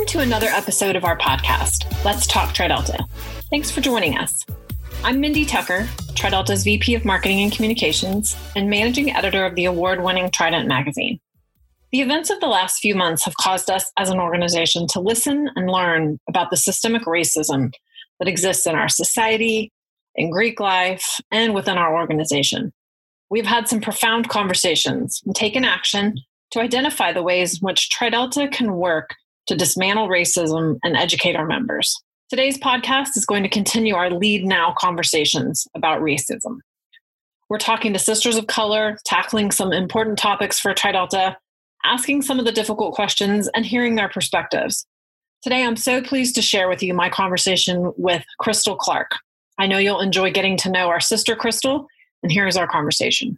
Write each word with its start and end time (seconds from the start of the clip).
Welcome 0.00 0.18
to 0.18 0.26
another 0.26 0.46
episode 0.46 0.96
of 0.96 1.04
our 1.04 1.18
podcast, 1.18 1.84
Let's 2.06 2.26
Talk 2.26 2.54
TriDelta. 2.54 3.06
Thanks 3.50 3.70
for 3.70 3.82
joining 3.82 4.16
us. 4.16 4.46
I'm 5.04 5.20
Mindy 5.20 5.44
Tucker, 5.44 5.86
TriDelta's 6.14 6.64
VP 6.64 6.94
of 6.94 7.04
Marketing 7.04 7.42
and 7.42 7.52
Communications 7.52 8.34
and 8.56 8.70
managing 8.70 9.14
editor 9.14 9.44
of 9.44 9.56
the 9.56 9.66
award 9.66 10.02
winning 10.02 10.30
Trident 10.30 10.66
magazine. 10.66 11.20
The 11.92 12.00
events 12.00 12.30
of 12.30 12.40
the 12.40 12.46
last 12.46 12.78
few 12.78 12.94
months 12.94 13.26
have 13.26 13.36
caused 13.36 13.68
us 13.68 13.92
as 13.98 14.08
an 14.08 14.18
organization 14.18 14.86
to 14.92 15.00
listen 15.00 15.50
and 15.54 15.70
learn 15.70 16.18
about 16.26 16.48
the 16.48 16.56
systemic 16.56 17.02
racism 17.02 17.70
that 18.20 18.28
exists 18.28 18.66
in 18.66 18.76
our 18.76 18.88
society, 18.88 19.70
in 20.14 20.30
Greek 20.30 20.60
life, 20.60 21.20
and 21.30 21.54
within 21.54 21.76
our 21.76 21.94
organization. 21.94 22.72
We've 23.28 23.44
had 23.44 23.68
some 23.68 23.82
profound 23.82 24.30
conversations 24.30 25.20
and 25.26 25.36
taken 25.36 25.66
action 25.66 26.16
to 26.52 26.60
identify 26.60 27.12
the 27.12 27.22
ways 27.22 27.60
in 27.60 27.66
which 27.66 27.90
TriDelta 27.90 28.50
can 28.50 28.72
work 28.72 29.10
to 29.50 29.56
dismantle 29.56 30.06
racism 30.06 30.78
and 30.84 30.96
educate 30.96 31.34
our 31.34 31.44
members. 31.44 32.00
Today's 32.28 32.56
podcast 32.56 33.16
is 33.16 33.26
going 33.26 33.42
to 33.42 33.48
continue 33.48 33.96
our 33.96 34.08
Lead 34.08 34.44
Now 34.44 34.72
conversations 34.78 35.66
about 35.74 36.00
racism. 36.00 36.58
We're 37.48 37.58
talking 37.58 37.92
to 37.92 37.98
sisters 37.98 38.36
of 38.36 38.46
color, 38.46 38.96
tackling 39.04 39.50
some 39.50 39.72
important 39.72 40.18
topics 40.18 40.60
for 40.60 40.72
TriDelta, 40.72 41.34
asking 41.84 42.22
some 42.22 42.38
of 42.38 42.44
the 42.44 42.52
difficult 42.52 42.94
questions, 42.94 43.48
and 43.48 43.66
hearing 43.66 43.96
their 43.96 44.08
perspectives. 44.08 44.86
Today, 45.42 45.64
I'm 45.64 45.74
so 45.74 46.00
pleased 46.00 46.36
to 46.36 46.42
share 46.42 46.68
with 46.68 46.80
you 46.80 46.94
my 46.94 47.08
conversation 47.08 47.92
with 47.96 48.22
Crystal 48.38 48.76
Clark. 48.76 49.16
I 49.58 49.66
know 49.66 49.78
you'll 49.78 49.98
enjoy 49.98 50.30
getting 50.30 50.56
to 50.58 50.70
know 50.70 50.90
our 50.90 51.00
sister, 51.00 51.34
Crystal, 51.34 51.88
and 52.22 52.30
here's 52.30 52.56
our 52.56 52.68
conversation. 52.68 53.36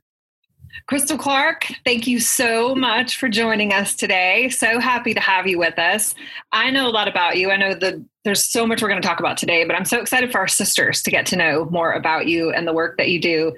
Crystal 0.86 1.18
Clark, 1.18 1.66
thank 1.84 2.06
you 2.06 2.20
so 2.20 2.74
much 2.74 3.16
for 3.16 3.28
joining 3.28 3.72
us 3.72 3.94
today. 3.94 4.48
So 4.48 4.78
happy 4.78 5.14
to 5.14 5.20
have 5.20 5.46
you 5.46 5.58
with 5.58 5.78
us. 5.78 6.14
I 6.50 6.70
know 6.70 6.86
a 6.86 6.90
lot 6.90 7.08
about 7.08 7.36
you. 7.36 7.50
I 7.50 7.56
know 7.56 7.74
that 7.74 7.94
there's 8.24 8.44
so 8.44 8.66
much 8.66 8.82
we're 8.82 8.88
going 8.88 9.00
to 9.00 9.06
talk 9.06 9.20
about 9.20 9.36
today, 9.36 9.64
but 9.64 9.74
I'm 9.74 9.84
so 9.84 10.00
excited 10.00 10.30
for 10.30 10.38
our 10.38 10.48
sisters 10.48 11.02
to 11.02 11.10
get 11.10 11.26
to 11.26 11.36
know 11.36 11.66
more 11.66 11.92
about 11.92 12.26
you 12.26 12.50
and 12.50 12.66
the 12.66 12.72
work 12.72 12.96
that 12.98 13.08
you 13.08 13.20
do. 13.20 13.48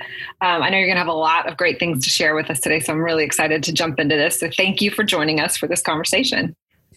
Um, 0.41 0.63
I 0.63 0.71
know 0.71 0.79
you're 0.79 0.87
going 0.87 0.97
to 0.97 1.01
have 1.01 1.09
a 1.09 1.13
lot 1.13 1.49
of 1.49 1.57
great 1.57 1.79
things 1.79 2.05
to 2.05 2.11
share 2.11 2.35
with 2.35 2.51
us 2.51 2.61
today, 2.61 2.81
so 2.81 2.93
I'm 2.93 3.01
really 3.01 3.25
excited 3.25 3.63
to 3.65 3.73
jump 3.73 3.99
into 3.99 4.17
this. 4.17 4.41
So 4.41 4.49
thank 4.57 4.81
you 4.81 4.91
for 4.91 5.03
joining 5.03 5.41
us 5.41 5.57
for 5.57 5.67
this 5.67 5.83
conversation. 5.83 6.57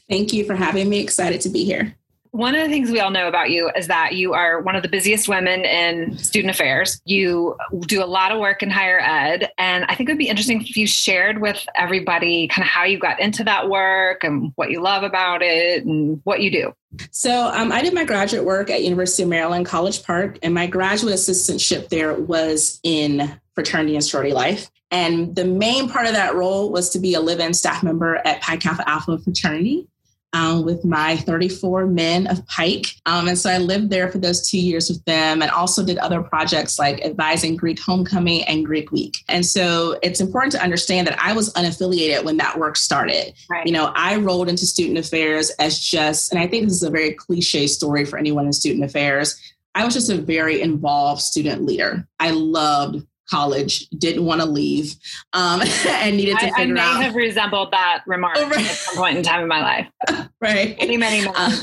Thank 0.10 0.34
you 0.34 0.45
for 0.45 0.56
having 0.56 0.90
me. 0.90 1.00
Excited 1.00 1.42
to 1.42 1.50
be 1.50 1.66
here 1.66 1.95
one 2.31 2.56
of 2.56 2.61
the 2.61 2.70
things 2.70 2.92
we 2.92 3.00
all 3.00 3.11
know 3.11 3.28
about 3.28 3.50
you 3.50 3.70
is 3.75 3.88
that 3.88 4.14
you 4.14 4.33
are 4.33 4.61
one 4.61 4.75
of 4.75 4.83
the 4.83 4.89
busiest 4.89 5.28
women 5.28 5.61
in 5.66 6.17
student 6.17 6.52
affairs. 6.52 7.02
You 7.06 7.56
do 7.81 8.03
a 8.03 8.06
lot 8.06 8.31
of 8.31 8.39
work 8.39 8.61
in 8.61 8.70
higher 8.70 9.00
ed. 9.00 9.52
And 9.58 9.86
I 9.86 9.95
think 9.95 10.09
it 10.09 10.14
would 10.14 10.20
be 10.20 10.30
interesting 10.30 10.61
if 10.61 10.78
you 10.78 10.88
shared 10.88 11.42
with 11.42 11.66
everybody 11.75 12.48
kind 12.48 12.64
of 12.64 12.70
how 12.70 12.83
you 12.83 13.00
got 13.00 13.20
into 13.20 13.44
that 13.45 13.70
work 13.70 14.23
and 14.23 14.52
what 14.55 14.72
you 14.72 14.81
love 14.81 15.03
about 15.03 15.42
it 15.42 15.86
and 15.86 16.22
what 16.23 16.42
you 16.42 16.52
do. 16.52 16.73
So 17.11 17.52
um, 17.53 17.72
I 17.72 17.81
did 17.81 17.94
my 17.94 18.05
graduate 18.05 18.45
work 18.45 18.70
at 18.70 18.83
University 18.83 19.23
of 19.23 19.30
Maryland 19.30 19.66
College 19.66 20.03
Park, 20.03 20.39
and 20.42 20.53
my 20.53 20.67
graduate 20.67 21.14
assistantship 21.14 21.89
there 21.89 22.14
was 22.14 22.80
in 22.83 23.39
fraternity 23.55 23.95
and 23.95 24.03
sorority 24.03 24.33
life. 24.33 24.70
And 24.89 25.36
the 25.36 25.45
main 25.45 25.89
part 25.89 26.08
of 26.08 26.14
that 26.14 26.36
role 26.36 26.72
was 26.72 26.89
to 26.92 27.00
be 27.00 27.14
a 27.14 27.20
live-in 27.20 27.53
staff 27.53 27.83
member 27.83 28.16
at 28.16 28.42
Pi 28.42 28.58
Kappa 28.58 28.89
Alpha 28.89 29.17
fraternity 29.20 29.88
um, 30.33 30.66
with 30.66 30.83
my 30.83 31.16
34 31.17 31.88
men 31.88 32.28
of 32.28 32.45
Pike. 32.47 32.88
Um, 33.06 33.28
and 33.28 33.38
so 33.38 33.50
I 33.50 33.58
lived 33.58 33.89
there 33.89 34.11
for 34.11 34.17
those 34.17 34.47
two 34.47 34.59
years 34.59 34.89
with 34.89 35.03
them 35.06 35.42
and 35.42 35.50
also 35.52 35.86
did 35.86 35.97
other 35.97 36.22
projects 36.22 36.78
like 36.78 37.03
advising 37.06 37.56
Greek 37.56 37.80
Homecoming 37.80 38.44
and 38.44 38.66
Greek 38.66 38.92
Week. 38.92 39.17
And 39.30 39.45
so 39.45 39.98
it's 40.03 40.20
important 40.20 40.52
to 40.53 40.61
understand 40.61 41.08
that 41.08 41.20
I 41.20 41.33
was 41.33 41.53
unaffiliated 41.53 42.23
when 42.23 42.38
that 42.38 42.58
work 42.58 42.75
started. 42.78 43.33
Right. 43.49 43.65
You 43.65 43.73
know, 43.73 43.92
I 43.95 44.17
rolled 44.17 44.49
into 44.49 44.65
student 44.65 44.98
affairs 44.98 45.49
as 45.60 45.80
just, 45.80 46.32
and 46.32 46.42
I 46.42 46.48
think 46.48 46.65
this 46.65 46.73
is 46.73 46.83
a 46.83 46.92
very 46.92 47.14
cliche 47.14 47.67
story 47.67 48.05
for 48.05 48.17
anyone 48.17 48.45
in 48.45 48.54
student 48.54 48.83
affairs. 48.83 49.39
I 49.76 49.86
was 49.86 49.94
just 49.94 50.09
a 50.09 50.17
very 50.17 50.61
involved 50.61 51.21
student 51.21 51.64
leader. 51.64 52.08
I 52.20 52.32
loved 52.32 53.05
college, 53.30 53.88
didn't 53.89 54.26
want 54.26 54.42
to 54.42 54.48
leave, 54.48 54.95
um, 55.33 55.61
and 55.88 56.17
needed 56.17 56.38
to 56.39 56.45
I, 56.45 56.52
figure 56.52 56.61
I 56.61 56.65
may 56.65 56.82
out. 56.82 57.04
have 57.04 57.15
resembled 57.15 57.71
that 57.71 58.04
remark 58.05 58.36
oh, 58.38 58.49
right. 58.49 58.60
at 58.65 58.65
some 58.65 58.98
point 58.98 59.17
in 59.17 59.23
time 59.23 59.42
in 59.42 59.48
my 59.48 59.61
life. 59.61 60.30
right. 60.42 60.77
Many, 60.77 60.98
many 60.98 61.27
uh, 61.27 61.58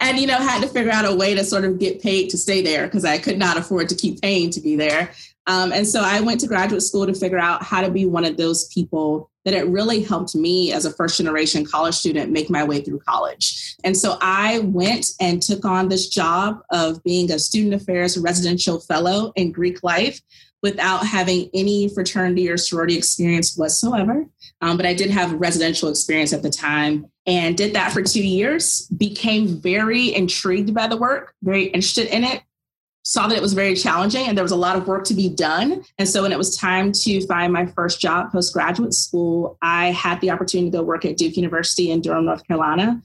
and, 0.00 0.18
you 0.18 0.26
know, 0.26 0.38
had 0.38 0.62
to 0.62 0.68
figure 0.68 0.92
out 0.92 1.04
a 1.04 1.14
way 1.14 1.34
to 1.34 1.44
sort 1.44 1.64
of 1.64 1.78
get 1.78 2.02
paid 2.02 2.30
to 2.30 2.38
stay 2.38 2.62
there 2.62 2.86
because 2.86 3.04
I 3.04 3.18
could 3.18 3.38
not 3.38 3.56
afford 3.56 3.88
to 3.90 3.94
keep 3.94 4.20
paying 4.20 4.50
to 4.50 4.60
be 4.60 4.76
there. 4.76 5.12
Um, 5.48 5.72
and 5.72 5.86
so 5.86 6.02
I 6.02 6.20
went 6.20 6.40
to 6.40 6.46
graduate 6.46 6.82
school 6.82 7.06
to 7.06 7.14
figure 7.14 7.38
out 7.38 7.62
how 7.62 7.80
to 7.80 7.90
be 7.90 8.04
one 8.04 8.26
of 8.26 8.36
those 8.36 8.68
people 8.68 9.30
that 9.46 9.54
it 9.54 9.66
really 9.66 10.02
helped 10.02 10.34
me 10.34 10.72
as 10.72 10.84
a 10.84 10.92
first 10.92 11.16
generation 11.16 11.64
college 11.64 11.94
student 11.94 12.30
make 12.30 12.50
my 12.50 12.62
way 12.62 12.82
through 12.82 13.00
college. 13.00 13.74
And 13.82 13.96
so 13.96 14.18
I 14.20 14.58
went 14.58 15.06
and 15.20 15.40
took 15.40 15.64
on 15.64 15.88
this 15.88 16.08
job 16.08 16.60
of 16.70 17.02
being 17.02 17.32
a 17.32 17.38
student 17.38 17.72
affairs 17.72 18.18
residential 18.18 18.78
fellow 18.78 19.32
in 19.36 19.50
Greek 19.50 19.82
life 19.82 20.20
without 20.62 21.06
having 21.06 21.48
any 21.54 21.88
fraternity 21.88 22.50
or 22.50 22.58
sorority 22.58 22.98
experience 22.98 23.56
whatsoever. 23.56 24.26
Um, 24.60 24.76
but 24.76 24.84
I 24.84 24.92
did 24.92 25.10
have 25.10 25.32
residential 25.32 25.88
experience 25.88 26.34
at 26.34 26.42
the 26.42 26.50
time 26.50 27.06
and 27.26 27.56
did 27.56 27.74
that 27.74 27.92
for 27.92 28.02
two 28.02 28.26
years, 28.26 28.86
became 28.88 29.60
very 29.60 30.14
intrigued 30.14 30.74
by 30.74 30.88
the 30.88 30.96
work, 30.96 31.32
very 31.42 31.64
interested 31.66 32.08
in 32.08 32.24
it, 32.24 32.42
saw 33.08 33.26
that 33.26 33.38
it 33.38 33.40
was 33.40 33.54
very 33.54 33.74
challenging 33.74 34.26
and 34.26 34.36
there 34.36 34.44
was 34.44 34.52
a 34.52 34.56
lot 34.56 34.76
of 34.76 34.86
work 34.86 35.02
to 35.02 35.14
be 35.14 35.30
done. 35.30 35.82
And 35.96 36.06
so 36.06 36.20
when 36.20 36.30
it 36.30 36.36
was 36.36 36.54
time 36.54 36.92
to 36.92 37.26
find 37.26 37.50
my 37.50 37.64
first 37.64 38.02
job 38.02 38.30
postgraduate 38.30 38.92
school, 38.92 39.56
I 39.62 39.92
had 39.92 40.20
the 40.20 40.30
opportunity 40.30 40.70
to 40.70 40.76
go 40.76 40.82
work 40.82 41.06
at 41.06 41.16
Duke 41.16 41.34
University 41.34 41.90
in 41.90 42.02
Durham, 42.02 42.26
North 42.26 42.46
Carolina. 42.46 43.00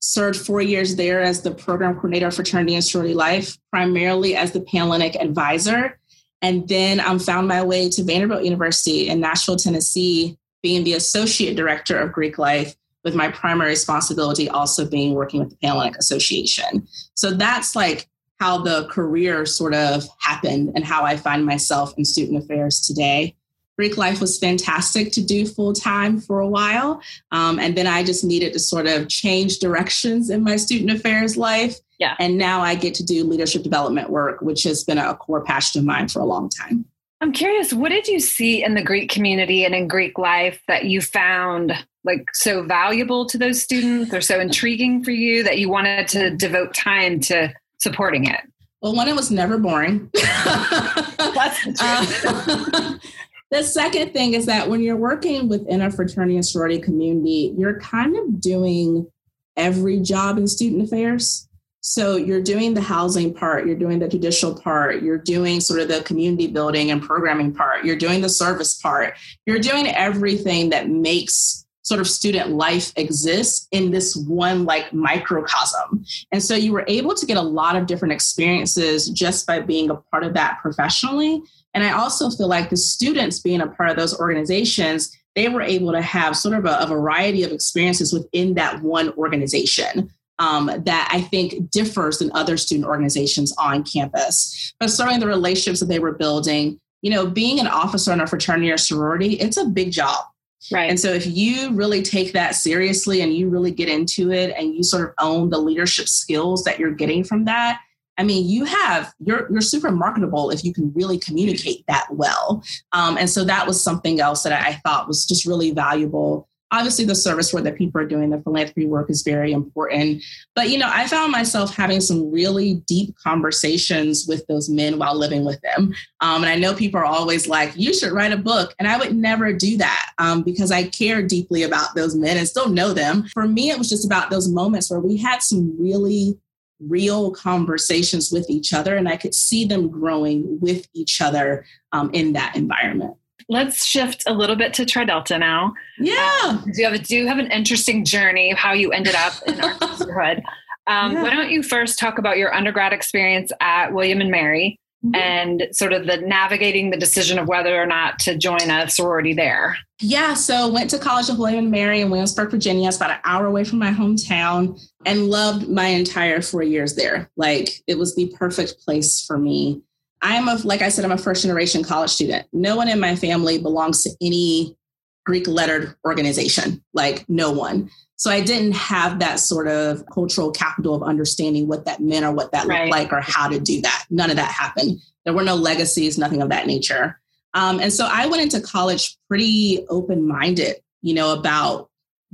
Served 0.00 0.38
four 0.38 0.62
years 0.62 0.94
there 0.94 1.20
as 1.20 1.42
the 1.42 1.50
program 1.50 1.94
coordinator 1.94 2.28
of 2.28 2.36
fraternity 2.36 2.76
and 2.76 2.84
sorority 2.84 3.14
life, 3.14 3.58
primarily 3.72 4.36
as 4.36 4.52
the 4.52 4.60
Panhellenic 4.60 5.16
advisor. 5.16 5.98
And 6.40 6.68
then 6.68 7.00
I 7.00 7.06
um, 7.06 7.18
found 7.18 7.48
my 7.48 7.64
way 7.64 7.88
to 7.88 8.04
Vanderbilt 8.04 8.44
University 8.44 9.08
in 9.08 9.18
Nashville, 9.18 9.56
Tennessee, 9.56 10.38
being 10.62 10.84
the 10.84 10.92
associate 10.92 11.56
director 11.56 11.98
of 11.98 12.12
Greek 12.12 12.38
life, 12.38 12.76
with 13.02 13.16
my 13.16 13.28
primary 13.32 13.70
responsibility 13.70 14.48
also 14.48 14.88
being 14.88 15.14
working 15.14 15.40
with 15.40 15.50
the 15.50 15.56
Panhellenic 15.56 15.96
Association. 15.96 16.86
So 17.14 17.32
that's 17.32 17.74
like 17.74 18.08
how 18.40 18.58
the 18.58 18.86
career 18.88 19.44
sort 19.46 19.74
of 19.74 20.04
happened 20.20 20.72
and 20.74 20.84
how 20.84 21.04
I 21.04 21.16
find 21.16 21.44
myself 21.44 21.92
in 21.96 22.04
student 22.04 22.42
affairs 22.42 22.80
today. 22.80 23.34
Greek 23.76 23.96
life 23.96 24.20
was 24.20 24.38
fantastic 24.38 25.12
to 25.12 25.22
do 25.22 25.46
full 25.46 25.72
time 25.72 26.20
for 26.20 26.40
a 26.40 26.48
while. 26.48 27.00
Um, 27.30 27.60
and 27.60 27.76
then 27.76 27.86
I 27.86 28.02
just 28.02 28.24
needed 28.24 28.52
to 28.54 28.58
sort 28.58 28.86
of 28.88 29.08
change 29.08 29.58
directions 29.58 30.30
in 30.30 30.42
my 30.42 30.56
student 30.56 30.90
affairs 30.90 31.36
life. 31.36 31.76
Yeah. 32.00 32.16
And 32.18 32.38
now 32.38 32.60
I 32.60 32.74
get 32.74 32.94
to 32.94 33.04
do 33.04 33.24
leadership 33.24 33.62
development 33.62 34.10
work, 34.10 34.40
which 34.40 34.64
has 34.64 34.82
been 34.82 34.98
a 34.98 35.14
core 35.14 35.44
passion 35.44 35.80
of 35.80 35.84
mine 35.84 36.08
for 36.08 36.20
a 36.20 36.24
long 36.24 36.48
time. 36.48 36.84
I'm 37.20 37.32
curious, 37.32 37.72
what 37.72 37.90
did 37.90 38.06
you 38.06 38.20
see 38.20 38.62
in 38.64 38.74
the 38.74 38.82
Greek 38.82 39.10
community 39.10 39.64
and 39.64 39.74
in 39.74 39.88
Greek 39.88 40.18
life 40.18 40.60
that 40.68 40.84
you 40.84 41.00
found 41.00 41.72
like 42.04 42.26
so 42.32 42.62
valuable 42.62 43.26
to 43.26 43.38
those 43.38 43.60
students 43.60 44.14
or 44.14 44.20
so 44.20 44.38
intriguing 44.38 45.02
for 45.02 45.10
you 45.10 45.42
that 45.42 45.58
you 45.58 45.68
wanted 45.68 46.06
to 46.08 46.30
devote 46.30 46.74
time 46.74 47.20
to 47.20 47.52
supporting 47.78 48.26
it? 48.26 48.40
Well, 48.80 48.94
one, 48.94 49.08
it 49.08 49.16
was 49.16 49.30
never 49.30 49.58
boring. 49.58 50.10
That's 50.14 51.64
the 51.64 51.76
uh, 51.80 52.98
the 53.50 53.62
second 53.62 54.12
thing 54.12 54.34
is 54.34 54.46
that 54.46 54.68
when 54.68 54.82
you're 54.82 54.96
working 54.96 55.48
within 55.48 55.82
a 55.82 55.90
fraternity 55.90 56.36
and 56.36 56.46
sorority 56.46 56.78
community, 56.78 57.54
you're 57.56 57.80
kind 57.80 58.16
of 58.16 58.40
doing 58.40 59.10
every 59.56 59.98
job 59.98 60.38
in 60.38 60.46
student 60.46 60.82
affairs. 60.82 61.48
So 61.80 62.16
you're 62.16 62.42
doing 62.42 62.74
the 62.74 62.80
housing 62.80 63.32
part, 63.32 63.66
you're 63.66 63.76
doing 63.76 63.98
the 63.98 64.08
judicial 64.08 64.54
part, 64.54 65.02
you're 65.02 65.18
doing 65.18 65.60
sort 65.60 65.80
of 65.80 65.88
the 65.88 66.02
community 66.02 66.48
building 66.48 66.90
and 66.90 67.00
programming 67.00 67.54
part, 67.54 67.84
you're 67.84 67.96
doing 67.96 68.20
the 68.20 68.28
service 68.28 68.74
part, 68.80 69.14
you're 69.46 69.60
doing 69.60 69.88
everything 69.88 70.70
that 70.70 70.88
makes 70.88 71.64
sort 71.88 72.00
of 72.00 72.06
student 72.06 72.50
life 72.50 72.92
exists 72.96 73.66
in 73.72 73.90
this 73.90 74.14
one 74.14 74.66
like 74.66 74.92
microcosm. 74.92 76.04
And 76.30 76.42
so 76.42 76.54
you 76.54 76.70
were 76.70 76.84
able 76.86 77.14
to 77.14 77.24
get 77.24 77.38
a 77.38 77.42
lot 77.42 77.76
of 77.76 77.86
different 77.86 78.12
experiences 78.12 79.08
just 79.08 79.46
by 79.46 79.60
being 79.60 79.88
a 79.88 79.94
part 79.94 80.22
of 80.22 80.34
that 80.34 80.58
professionally. 80.60 81.42
And 81.72 81.82
I 81.82 81.92
also 81.92 82.28
feel 82.28 82.46
like 82.48 82.68
the 82.68 82.76
students 82.76 83.40
being 83.40 83.62
a 83.62 83.66
part 83.66 83.88
of 83.88 83.96
those 83.96 84.18
organizations, 84.20 85.16
they 85.34 85.48
were 85.48 85.62
able 85.62 85.92
to 85.92 86.02
have 86.02 86.36
sort 86.36 86.54
of 86.54 86.66
a, 86.66 86.78
a 86.78 86.86
variety 86.86 87.42
of 87.42 87.52
experiences 87.52 88.12
within 88.12 88.54
that 88.54 88.82
one 88.82 89.10
organization. 89.14 90.10
Um, 90.40 90.70
that 90.84 91.08
I 91.12 91.20
think 91.20 91.68
differs 91.72 92.20
than 92.20 92.30
other 92.32 92.56
student 92.56 92.86
organizations 92.86 93.52
on 93.58 93.82
campus. 93.82 94.72
But 94.78 94.88
starting 94.88 95.18
the 95.18 95.26
relationships 95.26 95.80
that 95.80 95.86
they 95.86 95.98
were 95.98 96.12
building, 96.12 96.78
you 97.02 97.10
know, 97.10 97.26
being 97.26 97.58
an 97.58 97.66
officer 97.66 98.12
in 98.12 98.20
a 98.20 98.26
fraternity 98.28 98.70
or 98.70 98.76
sorority, 98.76 99.32
it's 99.32 99.56
a 99.56 99.64
big 99.64 99.90
job. 99.90 100.26
Right. 100.72 100.90
And 100.90 100.98
so 100.98 101.12
if 101.12 101.26
you 101.26 101.72
really 101.72 102.02
take 102.02 102.32
that 102.32 102.54
seriously 102.54 103.20
and 103.20 103.32
you 103.34 103.48
really 103.48 103.70
get 103.70 103.88
into 103.88 104.32
it 104.32 104.54
and 104.56 104.74
you 104.74 104.82
sort 104.82 105.08
of 105.08 105.14
own 105.20 105.50
the 105.50 105.58
leadership 105.58 106.08
skills 106.08 106.64
that 106.64 106.78
you're 106.78 106.94
getting 106.94 107.22
from 107.24 107.44
that, 107.44 107.80
I 108.18 108.24
mean, 108.24 108.48
you 108.48 108.64
have 108.64 109.14
you're 109.20 109.50
you're 109.50 109.60
super 109.60 109.92
marketable 109.92 110.50
if 110.50 110.64
you 110.64 110.74
can 110.74 110.92
really 110.94 111.18
communicate 111.18 111.84
that 111.86 112.08
well. 112.10 112.64
Um, 112.92 113.16
and 113.16 113.30
so 113.30 113.44
that 113.44 113.66
was 113.66 113.82
something 113.82 114.20
else 114.20 114.42
that 114.42 114.52
I 114.52 114.74
thought 114.84 115.06
was 115.06 115.24
just 115.24 115.46
really 115.46 115.70
valuable 115.70 116.47
obviously 116.70 117.04
the 117.04 117.14
service 117.14 117.52
work 117.52 117.64
that 117.64 117.78
people 117.78 118.00
are 118.00 118.06
doing, 118.06 118.30
the 118.30 118.40
philanthropy 118.40 118.86
work 118.86 119.10
is 119.10 119.22
very 119.22 119.52
important. 119.52 120.22
But, 120.54 120.70
you 120.70 120.78
know, 120.78 120.90
I 120.92 121.06
found 121.06 121.32
myself 121.32 121.74
having 121.74 122.00
some 122.00 122.30
really 122.30 122.74
deep 122.86 123.14
conversations 123.22 124.26
with 124.28 124.46
those 124.46 124.68
men 124.68 124.98
while 124.98 125.16
living 125.16 125.44
with 125.44 125.60
them. 125.62 125.94
Um, 126.20 126.42
and 126.42 126.46
I 126.46 126.56
know 126.56 126.74
people 126.74 127.00
are 127.00 127.06
always 127.06 127.48
like, 127.48 127.72
you 127.76 127.94
should 127.94 128.12
write 128.12 128.32
a 128.32 128.36
book. 128.36 128.74
And 128.78 128.86
I 128.86 128.98
would 128.98 129.16
never 129.16 129.52
do 129.52 129.78
that 129.78 130.10
um, 130.18 130.42
because 130.42 130.70
I 130.70 130.84
care 130.84 131.22
deeply 131.22 131.62
about 131.62 131.94
those 131.94 132.14
men 132.14 132.36
and 132.36 132.46
still 132.46 132.68
know 132.68 132.92
them. 132.92 133.24
For 133.32 133.46
me, 133.46 133.70
it 133.70 133.78
was 133.78 133.88
just 133.88 134.04
about 134.04 134.30
those 134.30 134.48
moments 134.48 134.90
where 134.90 135.00
we 135.00 135.16
had 135.16 135.42
some 135.42 135.74
really 135.80 136.38
real 136.80 137.32
conversations 137.32 138.30
with 138.30 138.48
each 138.48 138.72
other 138.72 138.96
and 138.96 139.08
I 139.08 139.16
could 139.16 139.34
see 139.34 139.64
them 139.64 139.88
growing 139.88 140.60
with 140.60 140.86
each 140.94 141.20
other 141.20 141.64
um, 141.90 142.10
in 142.12 142.34
that 142.34 142.54
environment 142.54 143.16
let's 143.48 143.84
shift 143.84 144.24
a 144.26 144.32
little 144.32 144.56
bit 144.56 144.74
to 144.74 144.84
TriDelta 144.84 145.38
now. 145.38 145.74
Yeah. 145.98 146.38
Um, 146.44 146.64
you 146.74 146.84
have 146.88 147.02
do 147.02 147.26
have 147.26 147.38
an 147.38 147.50
interesting 147.50 148.04
journey 148.04 148.50
of 148.50 148.58
how 148.58 148.72
you 148.72 148.92
ended 148.92 149.14
up 149.14 149.34
in 149.46 149.60
our 149.60 149.74
sisterhood. 149.96 150.42
Um, 150.86 151.12
yeah. 151.12 151.22
Why 151.22 151.30
don't 151.30 151.50
you 151.50 151.62
first 151.62 151.98
talk 151.98 152.18
about 152.18 152.38
your 152.38 152.54
undergrad 152.54 152.92
experience 152.92 153.52
at 153.60 153.92
William 153.92 154.20
and 154.20 154.30
Mary 154.30 154.78
mm-hmm. 155.04 155.14
and 155.14 155.68
sort 155.72 155.92
of 155.92 156.06
the 156.06 156.16
navigating 156.18 156.90
the 156.90 156.96
decision 156.96 157.38
of 157.38 157.46
whether 157.46 157.80
or 157.80 157.86
not 157.86 158.18
to 158.20 158.36
join 158.36 158.70
a 158.70 158.88
sorority 158.88 159.34
there? 159.34 159.76
Yeah, 160.00 160.34
so 160.34 160.68
went 160.68 160.90
to 160.90 160.98
college 160.98 161.28
at 161.28 161.38
William 161.38 161.64
and 161.64 161.70
Mary 161.70 162.00
in 162.00 162.10
Williamsburg, 162.10 162.50
Virginia. 162.50 162.88
It's 162.88 162.96
about 162.96 163.10
an 163.10 163.20
hour 163.24 163.46
away 163.46 163.64
from 163.64 163.78
my 163.78 163.90
hometown 163.90 164.80
and 165.04 165.28
loved 165.28 165.68
my 165.68 165.86
entire 165.86 166.40
four 166.40 166.62
years 166.62 166.94
there. 166.94 167.30
Like 167.36 167.82
it 167.86 167.98
was 167.98 168.14
the 168.14 168.32
perfect 168.38 168.78
place 168.84 169.24
for 169.26 169.38
me. 169.38 169.82
I'm 170.22 170.48
a, 170.48 170.56
like 170.56 170.82
I 170.82 170.88
said, 170.88 171.04
I'm 171.04 171.12
a 171.12 171.18
first 171.18 171.42
generation 171.42 171.84
college 171.84 172.10
student. 172.10 172.46
No 172.52 172.76
one 172.76 172.88
in 172.88 173.00
my 173.00 173.16
family 173.16 173.58
belongs 173.58 174.02
to 174.02 174.10
any 174.20 174.76
Greek 175.24 175.46
lettered 175.46 175.94
organization, 176.04 176.82
like 176.94 177.28
no 177.28 177.52
one. 177.52 177.90
So 178.16 178.30
I 178.30 178.40
didn't 178.40 178.72
have 178.72 179.20
that 179.20 179.38
sort 179.38 179.68
of 179.68 180.04
cultural 180.12 180.50
capital 180.50 180.94
of 180.94 181.04
understanding 181.04 181.68
what 181.68 181.84
that 181.84 182.00
meant 182.00 182.24
or 182.24 182.32
what 182.32 182.50
that 182.50 182.66
right. 182.66 182.80
looked 182.80 182.90
like 182.90 183.12
or 183.12 183.20
how 183.20 183.48
to 183.48 183.60
do 183.60 183.80
that. 183.82 184.06
None 184.10 184.30
of 184.30 184.36
that 184.36 184.50
happened. 184.50 184.98
There 185.24 185.34
were 185.34 185.44
no 185.44 185.54
legacies, 185.54 186.18
nothing 186.18 186.42
of 186.42 186.48
that 186.48 186.66
nature. 186.66 187.20
Um, 187.54 187.78
and 187.78 187.92
so 187.92 188.08
I 188.10 188.26
went 188.26 188.42
into 188.42 188.60
college 188.60 189.16
pretty 189.28 189.84
open 189.88 190.26
minded, 190.26 190.76
you 191.00 191.14
know, 191.14 191.32
about 191.32 191.90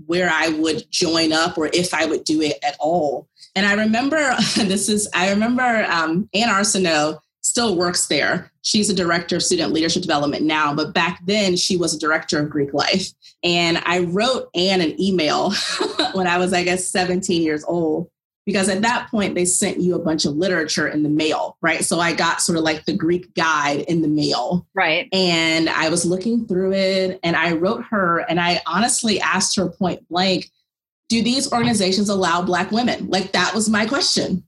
where 0.06 0.30
I 0.30 0.48
would 0.48 0.84
join 0.90 1.32
up 1.32 1.58
or 1.58 1.68
if 1.72 1.92
I 1.92 2.06
would 2.06 2.24
do 2.24 2.40
it 2.40 2.58
at 2.62 2.76
all. 2.80 3.28
And 3.54 3.66
I 3.66 3.74
remember 3.74 4.16
this 4.56 4.88
is, 4.88 5.08
I 5.14 5.30
remember 5.30 5.86
um, 5.90 6.28
Anne 6.32 6.48
Arseneau 6.48 7.18
still 7.44 7.76
works 7.76 8.06
there. 8.06 8.50
She's 8.62 8.88
a 8.88 8.94
director 8.94 9.36
of 9.36 9.42
student 9.42 9.72
leadership 9.72 10.02
development 10.02 10.44
now, 10.44 10.74
but 10.74 10.94
back 10.94 11.20
then 11.26 11.56
she 11.56 11.76
was 11.76 11.94
a 11.94 11.98
director 11.98 12.40
of 12.40 12.48
Greek 12.48 12.72
life. 12.72 13.08
And 13.44 13.78
I 13.84 14.00
wrote 14.00 14.48
Anne 14.54 14.80
an 14.80 14.98
email 15.00 15.52
when 16.14 16.26
I 16.26 16.38
was, 16.38 16.54
I 16.54 16.64
guess, 16.64 16.88
17 16.88 17.42
years 17.42 17.62
old, 17.68 18.08
because 18.46 18.70
at 18.70 18.80
that 18.80 19.10
point 19.10 19.34
they 19.34 19.44
sent 19.44 19.78
you 19.78 19.94
a 19.94 19.98
bunch 19.98 20.24
of 20.24 20.36
literature 20.36 20.88
in 20.88 21.02
the 21.02 21.10
mail, 21.10 21.58
right? 21.60 21.84
So 21.84 22.00
I 22.00 22.14
got 22.14 22.40
sort 22.40 22.56
of 22.56 22.64
like 22.64 22.86
the 22.86 22.96
Greek 22.96 23.34
guide 23.34 23.80
in 23.80 24.00
the 24.00 24.08
mail. 24.08 24.66
Right. 24.74 25.06
And 25.12 25.68
I 25.68 25.90
was 25.90 26.06
looking 26.06 26.46
through 26.46 26.72
it 26.72 27.20
and 27.22 27.36
I 27.36 27.52
wrote 27.52 27.84
her 27.90 28.20
and 28.20 28.40
I 28.40 28.62
honestly 28.66 29.20
asked 29.20 29.54
her 29.56 29.68
point 29.68 30.08
blank, 30.08 30.50
do 31.10 31.22
these 31.22 31.52
organizations 31.52 32.08
allow 32.08 32.40
Black 32.40 32.70
women? 32.70 33.08
Like 33.08 33.32
that 33.32 33.54
was 33.54 33.68
my 33.68 33.84
question. 33.84 34.44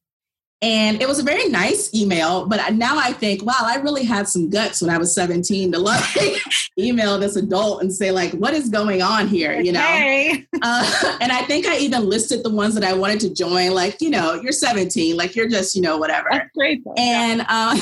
And 0.62 1.02
it 1.02 1.06
was 1.06 1.18
a 1.18 1.22
very 1.22 1.48
nice 1.50 1.92
email, 1.94 2.46
but 2.46 2.74
now 2.74 2.96
I 2.98 3.12
think, 3.12 3.44
wow, 3.44 3.60
I 3.60 3.76
really 3.76 4.04
had 4.04 4.26
some 4.26 4.48
guts 4.48 4.80
when 4.80 4.88
I 4.88 4.96
was 4.96 5.14
17 5.14 5.72
to 5.72 5.78
like 5.78 6.42
email 6.78 7.18
this 7.18 7.36
adult 7.36 7.82
and 7.82 7.92
say, 7.92 8.10
like, 8.10 8.32
what 8.32 8.54
is 8.54 8.70
going 8.70 9.02
on 9.02 9.28
here? 9.28 9.60
You 9.60 9.72
know? 9.72 9.80
Uh, 10.62 11.18
and 11.20 11.30
I 11.32 11.42
think 11.42 11.66
I 11.66 11.76
even 11.78 12.08
listed 12.08 12.42
the 12.42 12.50
ones 12.50 12.74
that 12.74 12.82
I 12.82 12.94
wanted 12.94 13.20
to 13.20 13.34
join, 13.34 13.72
like, 13.72 14.00
you 14.00 14.08
know, 14.08 14.34
you're 14.34 14.50
17, 14.50 15.14
like 15.14 15.36
you're 15.36 15.48
just, 15.48 15.76
you 15.76 15.82
know, 15.82 15.98
whatever. 15.98 16.28
That's 16.30 16.50
great. 16.54 16.82
And 16.96 17.44
uh, 17.46 17.76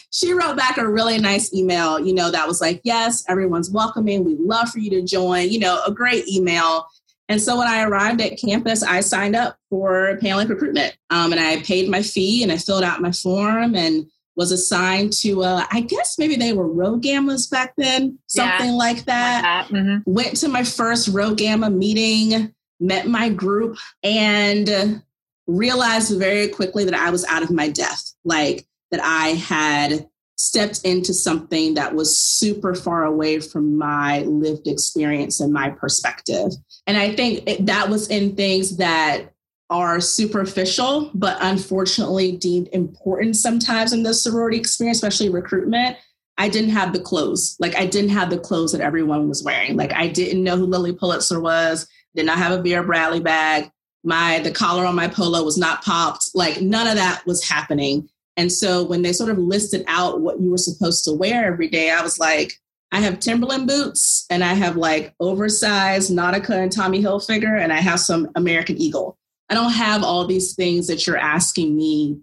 she 0.10 0.32
wrote 0.32 0.56
back 0.56 0.76
a 0.76 0.86
really 0.86 1.18
nice 1.18 1.54
email, 1.54 2.04
you 2.04 2.12
know, 2.12 2.30
that 2.30 2.48
was 2.48 2.60
like, 2.60 2.80
yes, 2.82 3.24
everyone's 3.28 3.70
welcoming. 3.70 4.24
We'd 4.24 4.40
love 4.40 4.70
for 4.70 4.80
you 4.80 4.90
to 4.90 5.02
join, 5.02 5.50
you 5.50 5.60
know, 5.60 5.80
a 5.86 5.92
great 5.92 6.26
email. 6.28 6.88
And 7.30 7.40
so 7.40 7.56
when 7.56 7.68
I 7.68 7.84
arrived 7.84 8.20
at 8.20 8.38
campus, 8.38 8.82
I 8.82 9.00
signed 9.00 9.36
up 9.36 9.56
for 9.70 10.18
Panhellenic 10.20 10.48
recruitment. 10.48 10.98
Um, 11.10 11.30
and 11.30 11.40
I 11.40 11.62
paid 11.62 11.88
my 11.88 12.02
fee 12.02 12.42
and 12.42 12.50
I 12.50 12.56
filled 12.56 12.82
out 12.82 13.00
my 13.00 13.12
form 13.12 13.76
and 13.76 14.04
was 14.34 14.50
assigned 14.50 15.12
to, 15.12 15.44
uh, 15.44 15.64
I 15.70 15.82
guess 15.82 16.18
maybe 16.18 16.34
they 16.34 16.52
were 16.52 16.66
Rho 16.66 16.98
Gammas 16.98 17.48
back 17.48 17.74
then, 17.76 18.18
something 18.26 18.70
yeah, 18.70 18.74
like 18.74 19.04
that. 19.04 19.44
Like 19.44 19.68
that. 19.68 19.78
Mm-hmm. 19.78 20.12
Went 20.12 20.36
to 20.38 20.48
my 20.48 20.64
first 20.64 21.06
Rho 21.06 21.32
Gamma 21.32 21.70
meeting, 21.70 22.52
met 22.80 23.06
my 23.06 23.28
group, 23.28 23.78
and 24.02 25.00
realized 25.46 26.18
very 26.18 26.48
quickly 26.48 26.84
that 26.84 26.94
I 26.94 27.10
was 27.10 27.24
out 27.26 27.44
of 27.44 27.52
my 27.52 27.68
depth. 27.68 28.12
Like 28.24 28.66
that 28.90 29.00
I 29.04 29.28
had 29.28 30.08
stepped 30.40 30.80
into 30.84 31.12
something 31.12 31.74
that 31.74 31.94
was 31.94 32.16
super 32.16 32.74
far 32.74 33.04
away 33.04 33.40
from 33.40 33.76
my 33.76 34.20
lived 34.20 34.66
experience 34.66 35.38
and 35.38 35.52
my 35.52 35.68
perspective. 35.68 36.50
And 36.86 36.96
I 36.96 37.14
think 37.14 37.42
it, 37.46 37.66
that 37.66 37.90
was 37.90 38.08
in 38.08 38.36
things 38.36 38.78
that 38.78 39.34
are 39.68 40.00
superficial, 40.00 41.10
but 41.12 41.36
unfortunately 41.42 42.32
deemed 42.32 42.70
important 42.72 43.36
sometimes 43.36 43.92
in 43.92 44.02
the 44.02 44.14
sorority 44.14 44.56
experience, 44.56 44.96
especially 44.96 45.28
recruitment. 45.28 45.98
I 46.38 46.48
didn't 46.48 46.70
have 46.70 46.94
the 46.94 47.00
clothes. 47.00 47.56
Like 47.60 47.76
I 47.76 47.84
didn't 47.84 48.10
have 48.10 48.30
the 48.30 48.38
clothes 48.38 48.72
that 48.72 48.80
everyone 48.80 49.28
was 49.28 49.42
wearing. 49.42 49.76
Like 49.76 49.92
I 49.92 50.08
didn't 50.08 50.42
know 50.42 50.56
who 50.56 50.64
Lilly 50.64 50.94
Pulitzer 50.94 51.38
was, 51.38 51.86
did 52.14 52.24
not 52.24 52.38
have 52.38 52.58
a 52.58 52.62
Vera 52.62 52.82
Bradley 52.82 53.20
bag. 53.20 53.70
My 54.02 54.38
the 54.38 54.50
collar 54.50 54.86
on 54.86 54.96
my 54.96 55.08
polo 55.08 55.44
was 55.44 55.58
not 55.58 55.84
popped. 55.84 56.30
Like 56.34 56.62
none 56.62 56.86
of 56.86 56.94
that 56.94 57.26
was 57.26 57.46
happening. 57.46 58.08
And 58.40 58.50
so 58.50 58.82
when 58.82 59.02
they 59.02 59.12
sort 59.12 59.28
of 59.28 59.36
listed 59.36 59.84
out 59.86 60.22
what 60.22 60.40
you 60.40 60.50
were 60.50 60.56
supposed 60.56 61.04
to 61.04 61.12
wear 61.12 61.44
every 61.44 61.68
day, 61.68 61.90
I 61.90 62.00
was 62.00 62.18
like, 62.18 62.54
I 62.90 63.00
have 63.00 63.20
Timberland 63.20 63.68
boots 63.68 64.24
and 64.30 64.42
I 64.42 64.54
have 64.54 64.78
like 64.78 65.14
oversized 65.20 66.10
Nautica 66.10 66.56
and 66.56 66.72
Tommy 66.72 67.02
Hilfiger 67.02 67.60
and 67.60 67.70
I 67.70 67.82
have 67.82 68.00
some 68.00 68.30
American 68.36 68.78
Eagle. 68.78 69.18
I 69.50 69.54
don't 69.54 69.72
have 69.72 70.02
all 70.02 70.26
these 70.26 70.54
things 70.54 70.86
that 70.86 71.06
you're 71.06 71.18
asking 71.18 71.76
me 71.76 72.18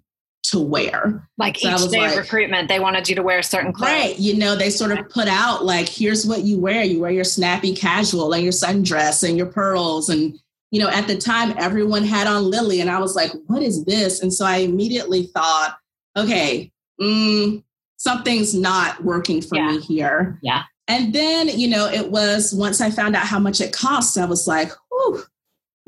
to 0.45 0.59
wear. 0.59 1.29
Like 1.37 1.59
so 1.59 1.69
each 1.69 1.91
day 1.91 1.99
like, 1.99 2.13
of 2.13 2.17
recruitment, 2.17 2.67
they 2.67 2.79
wanted 2.79 3.07
you 3.07 3.13
to 3.13 3.21
wear 3.21 3.43
certain 3.43 3.71
clothes. 3.71 3.91
Right. 3.91 4.17
You 4.17 4.37
know, 4.37 4.55
they 4.55 4.71
sort 4.71 4.97
of 4.97 5.07
put 5.09 5.27
out 5.27 5.65
like, 5.65 5.87
here's 5.87 6.25
what 6.25 6.41
you 6.41 6.59
wear. 6.59 6.83
You 6.83 6.99
wear 6.99 7.11
your 7.11 7.25
snappy 7.25 7.75
casual 7.75 8.33
and 8.33 8.41
your 8.41 8.53
sundress 8.53 9.21
and 9.21 9.37
your 9.37 9.51
pearls. 9.51 10.09
And, 10.09 10.35
you 10.71 10.81
know, 10.81 10.89
at 10.89 11.05
the 11.05 11.15
time, 11.15 11.53
everyone 11.59 12.05
had 12.05 12.25
on 12.25 12.49
Lilly. 12.49 12.81
And 12.81 12.89
I 12.89 12.97
was 12.97 13.15
like, 13.15 13.31
what 13.45 13.61
is 13.61 13.85
this? 13.85 14.23
And 14.23 14.33
so 14.33 14.45
I 14.45 14.57
immediately 14.57 15.27
thought, 15.27 15.77
okay, 16.17 16.71
mm, 16.99 17.63
something's 17.97 18.53
not 18.53 19.03
working 19.03 19.41
for 19.41 19.55
yeah. 19.55 19.71
me 19.71 19.79
here. 19.79 20.39
Yeah. 20.41 20.63
And 20.87 21.13
then, 21.13 21.49
you 21.49 21.67
know, 21.67 21.87
it 21.87 22.11
was 22.11 22.53
once 22.53 22.79
I 22.79 22.89
found 22.89 23.15
out 23.15 23.25
how 23.25 23.39
much 23.39 23.59
it 23.59 23.73
cost, 23.73 24.17
I 24.17 24.25
was 24.25 24.47
like, 24.47 24.71
whew, 24.89 25.23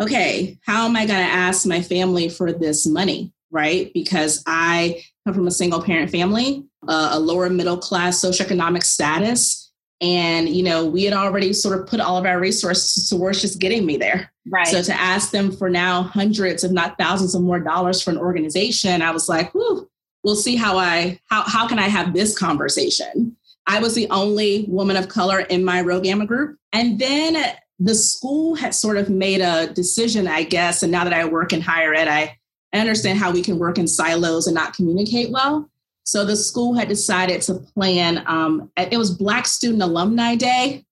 okay, 0.01 0.57
how 0.65 0.85
am 0.85 0.95
I 0.95 1.05
going 1.05 1.19
to 1.19 1.33
ask 1.33 1.65
my 1.65 1.81
family 1.81 2.29
for 2.29 2.51
this 2.51 2.85
money? 2.85 3.33
Right. 3.51 3.91
Because 3.93 4.43
I 4.45 5.01
come 5.25 5.33
from 5.33 5.47
a 5.47 5.51
single 5.51 5.81
parent 5.81 6.11
family, 6.11 6.65
uh, 6.87 7.09
a 7.13 7.19
lower 7.19 7.49
middle 7.49 7.77
class 7.77 8.23
socioeconomic 8.23 8.83
status. 8.83 9.71
And, 10.01 10.47
you 10.47 10.63
know, 10.63 10.85
we 10.85 11.03
had 11.03 11.13
already 11.13 11.51
sort 11.53 11.79
of 11.79 11.87
put 11.87 11.99
all 11.99 12.17
of 12.17 12.25
our 12.25 12.39
resources 12.39 13.09
towards 13.09 13.41
just 13.41 13.59
getting 13.59 13.85
me 13.85 13.97
there. 13.97 14.31
Right. 14.47 14.67
So 14.67 14.81
to 14.81 14.93
ask 14.93 15.31
them 15.31 15.51
for 15.51 15.69
now 15.69 16.03
hundreds, 16.03 16.63
if 16.63 16.71
not 16.71 16.97
thousands 16.97 17.35
of 17.35 17.41
more 17.41 17.59
dollars 17.59 18.01
for 18.01 18.11
an 18.11 18.17
organization, 18.17 19.01
I 19.01 19.11
was 19.11 19.27
like, 19.27 19.51
whew, 19.53 19.89
we'll 20.29 20.35
see 20.35 20.55
how 20.55 20.77
I 20.77 21.19
how 21.25 21.41
how 21.41 21.67
can 21.67 21.79
I 21.79 21.87
have 21.87 22.13
this 22.13 22.37
conversation. 22.37 23.35
I 23.65 23.79
was 23.79 23.95
the 23.95 24.07
only 24.11 24.65
woman 24.67 24.95
of 24.95 25.09
color 25.09 25.39
in 25.39 25.65
my 25.65 25.81
Rho 25.81 25.99
Gamma 26.01 26.27
group. 26.27 26.59
And 26.71 26.99
then 26.99 27.35
the 27.79 27.95
school 27.95 28.53
had 28.53 28.75
sort 28.75 28.97
of 28.97 29.09
made 29.09 29.41
a 29.41 29.73
decision, 29.73 30.27
I 30.27 30.43
guess. 30.43 30.83
And 30.83 30.91
now 30.91 31.03
that 31.03 31.13
I 31.13 31.25
work 31.25 31.51
in 31.51 31.61
higher 31.61 31.93
ed, 31.95 32.07
I, 32.07 32.35
understand 32.71 33.17
how 33.17 33.31
we 33.31 33.41
can 33.41 33.57
work 33.57 33.79
in 33.79 33.87
silos 33.87 34.45
and 34.45 34.53
not 34.53 34.75
communicate 34.75 35.31
well. 35.31 35.67
So 36.03 36.23
the 36.23 36.35
school 36.35 36.75
had 36.75 36.87
decided 36.87 37.41
to 37.43 37.55
plan, 37.55 38.23
um, 38.27 38.71
it 38.77 38.97
was 38.97 39.09
Black 39.09 39.47
Student 39.47 39.81
Alumni 39.81 40.35
Day, 40.35 40.85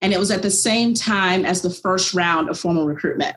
and 0.00 0.12
it 0.12 0.18
was 0.20 0.30
at 0.30 0.42
the 0.42 0.50
same 0.52 0.94
time 0.94 1.44
as 1.44 1.62
the 1.62 1.70
first 1.70 2.14
round 2.14 2.48
of 2.48 2.58
formal 2.58 2.86
recruitment. 2.86 3.34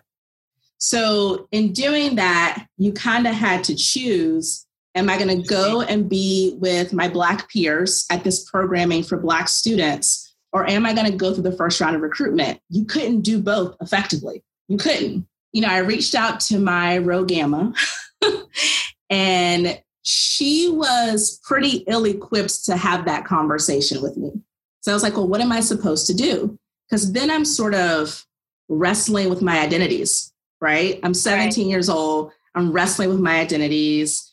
So 0.77 1.47
in 1.51 1.73
doing 1.73 2.17
that, 2.17 2.67
you 2.77 2.93
kind 2.93 3.25
of 3.25 3.33
had 3.33 3.63
to 3.63 3.75
choose 3.75 4.67
Am 4.95 5.09
I 5.09 5.17
going 5.17 5.41
to 5.41 5.47
go 5.47 5.81
and 5.81 6.09
be 6.09 6.57
with 6.59 6.91
my 6.91 7.07
Black 7.07 7.49
peers 7.49 8.05
at 8.11 8.23
this 8.23 8.49
programming 8.49 9.03
for 9.03 9.17
Black 9.17 9.47
students? 9.47 10.35
Or 10.53 10.69
am 10.69 10.85
I 10.85 10.93
going 10.93 11.09
to 11.09 11.17
go 11.17 11.33
through 11.33 11.43
the 11.43 11.55
first 11.55 11.79
round 11.79 11.95
of 11.95 12.01
recruitment? 12.01 12.59
You 12.69 12.83
couldn't 12.85 13.21
do 13.21 13.41
both 13.41 13.75
effectively. 13.79 14.43
You 14.67 14.77
couldn't. 14.77 15.27
You 15.53 15.61
know, 15.61 15.69
I 15.69 15.79
reached 15.79 16.15
out 16.15 16.39
to 16.41 16.59
my 16.59 16.97
Rho 16.97 17.23
Gamma 17.23 17.73
and 19.09 19.81
she 20.03 20.69
was 20.69 21.39
pretty 21.43 21.83
ill 21.87 22.05
equipped 22.05 22.65
to 22.65 22.75
have 22.75 23.05
that 23.05 23.25
conversation 23.25 24.01
with 24.01 24.17
me. 24.17 24.31
So 24.81 24.91
I 24.91 24.95
was 24.95 25.03
like, 25.03 25.15
well, 25.15 25.27
what 25.27 25.41
am 25.41 25.51
I 25.51 25.59
supposed 25.59 26.07
to 26.07 26.13
do? 26.13 26.57
Because 26.89 27.13
then 27.13 27.29
I'm 27.29 27.45
sort 27.45 27.75
of 27.75 28.25
wrestling 28.67 29.29
with 29.29 29.41
my 29.41 29.59
identities, 29.59 30.33
right? 30.59 30.99
I'm 31.03 31.13
17 31.13 31.65
right. 31.65 31.69
years 31.69 31.89
old. 31.89 32.31
I'm 32.55 32.71
wrestling 32.71 33.09
with 33.09 33.19
my 33.19 33.39
identities. 33.39 34.30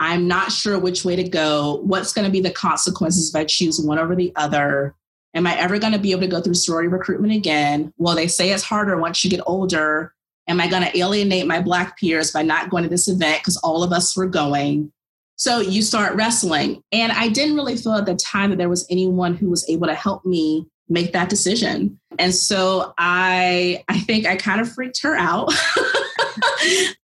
I'm 0.00 0.26
not 0.26 0.50
sure 0.50 0.78
which 0.78 1.04
way 1.04 1.14
to 1.14 1.28
go. 1.28 1.82
What's 1.84 2.14
going 2.14 2.24
to 2.24 2.32
be 2.32 2.40
the 2.40 2.50
consequences 2.50 3.28
if 3.28 3.38
I 3.38 3.44
choose 3.44 3.78
one 3.78 3.98
over 3.98 4.16
the 4.16 4.32
other? 4.34 4.94
Am 5.34 5.46
I 5.46 5.56
ever 5.58 5.78
going 5.78 5.92
to 5.92 5.98
be 5.98 6.10
able 6.10 6.22
to 6.22 6.26
go 6.26 6.40
through 6.40 6.54
sorority 6.54 6.88
recruitment 6.88 7.34
again? 7.34 7.92
Well, 7.98 8.16
they 8.16 8.26
say 8.26 8.50
it's 8.50 8.62
harder 8.62 8.96
once 8.96 9.22
you 9.22 9.30
get 9.30 9.42
older. 9.46 10.14
Am 10.48 10.58
I 10.58 10.68
going 10.68 10.82
to 10.82 10.98
alienate 10.98 11.46
my 11.46 11.60
Black 11.60 11.98
peers 11.98 12.32
by 12.32 12.42
not 12.42 12.70
going 12.70 12.82
to 12.82 12.88
this 12.88 13.08
event 13.08 13.40
because 13.40 13.58
all 13.58 13.82
of 13.82 13.92
us 13.92 14.16
were 14.16 14.26
going? 14.26 14.90
So 15.36 15.60
you 15.60 15.82
start 15.82 16.16
wrestling. 16.16 16.82
And 16.92 17.12
I 17.12 17.28
didn't 17.28 17.54
really 17.54 17.76
feel 17.76 17.92
at 17.92 18.06
the 18.06 18.16
time 18.16 18.50
that 18.50 18.56
there 18.56 18.70
was 18.70 18.86
anyone 18.90 19.34
who 19.34 19.50
was 19.50 19.68
able 19.68 19.86
to 19.86 19.94
help 19.94 20.24
me 20.24 20.66
make 20.88 21.12
that 21.12 21.28
decision. 21.28 22.00
And 22.18 22.34
so 22.34 22.94
I 22.98 23.84
I 23.88 23.98
think 24.00 24.26
I 24.26 24.36
kind 24.36 24.62
of 24.62 24.72
freaked 24.72 25.02
her 25.02 25.14
out. 25.14 25.52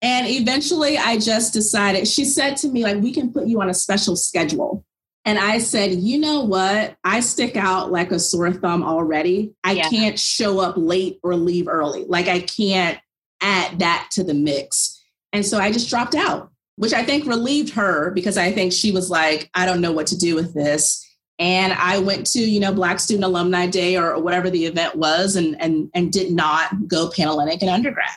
and 0.02 0.26
eventually 0.26 0.98
I 0.98 1.18
just 1.18 1.52
decided, 1.52 2.08
she 2.08 2.24
said 2.24 2.56
to 2.58 2.68
me, 2.68 2.82
like, 2.84 3.02
we 3.02 3.12
can 3.12 3.32
put 3.32 3.46
you 3.46 3.60
on 3.60 3.70
a 3.70 3.74
special 3.74 4.16
schedule. 4.16 4.84
And 5.24 5.38
I 5.38 5.58
said, 5.58 5.92
you 5.92 6.18
know 6.18 6.40
what? 6.40 6.96
I 7.04 7.20
stick 7.20 7.56
out 7.56 7.92
like 7.92 8.10
a 8.10 8.18
sore 8.18 8.52
thumb 8.52 8.82
already. 8.82 9.54
I 9.62 9.72
yeah. 9.72 9.88
can't 9.88 10.18
show 10.18 10.58
up 10.58 10.74
late 10.76 11.20
or 11.22 11.36
leave 11.36 11.68
early. 11.68 12.04
Like 12.04 12.26
I 12.26 12.40
can't 12.40 12.98
add 13.40 13.78
that 13.78 14.08
to 14.12 14.24
the 14.24 14.34
mix. 14.34 15.00
And 15.32 15.46
so 15.46 15.58
I 15.58 15.70
just 15.70 15.88
dropped 15.88 16.14
out, 16.14 16.50
which 16.76 16.92
I 16.92 17.04
think 17.04 17.26
relieved 17.26 17.74
her 17.74 18.10
because 18.10 18.36
I 18.36 18.50
think 18.50 18.72
she 18.72 18.90
was 18.90 19.10
like, 19.10 19.48
I 19.54 19.64
don't 19.64 19.80
know 19.80 19.92
what 19.92 20.08
to 20.08 20.18
do 20.18 20.34
with 20.34 20.54
this. 20.54 21.06
And 21.38 21.72
I 21.72 21.98
went 21.98 22.26
to, 22.32 22.40
you 22.40 22.60
know, 22.60 22.72
Black 22.72 23.00
Student 23.00 23.24
Alumni 23.24 23.66
Day 23.66 23.96
or 23.96 24.20
whatever 24.20 24.50
the 24.50 24.66
event 24.66 24.96
was 24.96 25.34
and 25.34 25.60
and 25.60 25.90
and 25.94 26.12
did 26.12 26.30
not 26.30 26.86
go 26.86 27.10
Panhellenic 27.10 27.62
in 27.62 27.68
undergrad. 27.68 28.10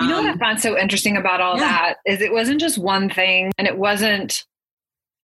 You 0.00 0.08
know 0.08 0.18
um, 0.18 0.26
what 0.26 0.34
I 0.34 0.38
found 0.38 0.60
so 0.60 0.78
interesting 0.78 1.16
about 1.16 1.40
all 1.40 1.56
yeah. 1.56 1.68
that 1.68 1.96
is 2.06 2.20
it 2.20 2.32
wasn't 2.32 2.60
just 2.60 2.78
one 2.78 3.08
thing 3.08 3.52
and 3.58 3.66
it 3.66 3.78
wasn't 3.78 4.44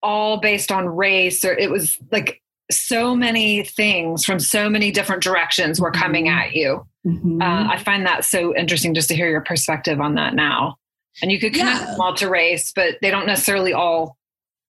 all 0.02 0.38
based 0.38 0.72
on 0.72 0.88
race 0.88 1.44
or 1.44 1.52
it 1.52 1.70
was 1.70 1.98
like 2.10 2.42
so 2.70 3.14
many 3.14 3.64
things 3.64 4.24
from 4.24 4.38
so 4.38 4.68
many 4.68 4.90
different 4.90 5.22
directions 5.22 5.80
were 5.80 5.90
coming 5.90 6.26
mm-hmm. 6.26 6.38
at 6.38 6.54
you. 6.54 6.86
Mm-hmm. 7.06 7.42
Uh, 7.42 7.68
I 7.68 7.78
find 7.78 8.06
that 8.06 8.24
so 8.24 8.56
interesting 8.56 8.94
just 8.94 9.08
to 9.08 9.16
hear 9.16 9.28
your 9.28 9.40
perspective 9.40 10.00
on 10.00 10.14
that 10.14 10.34
now. 10.34 10.76
And 11.22 11.32
you 11.32 11.40
could 11.40 11.52
connect 11.52 11.80
yeah. 11.80 11.90
them 11.92 12.00
all 12.00 12.14
to 12.14 12.28
race, 12.28 12.72
but 12.72 12.96
they 13.02 13.10
don't 13.10 13.26
necessarily 13.26 13.72
all 13.72 14.16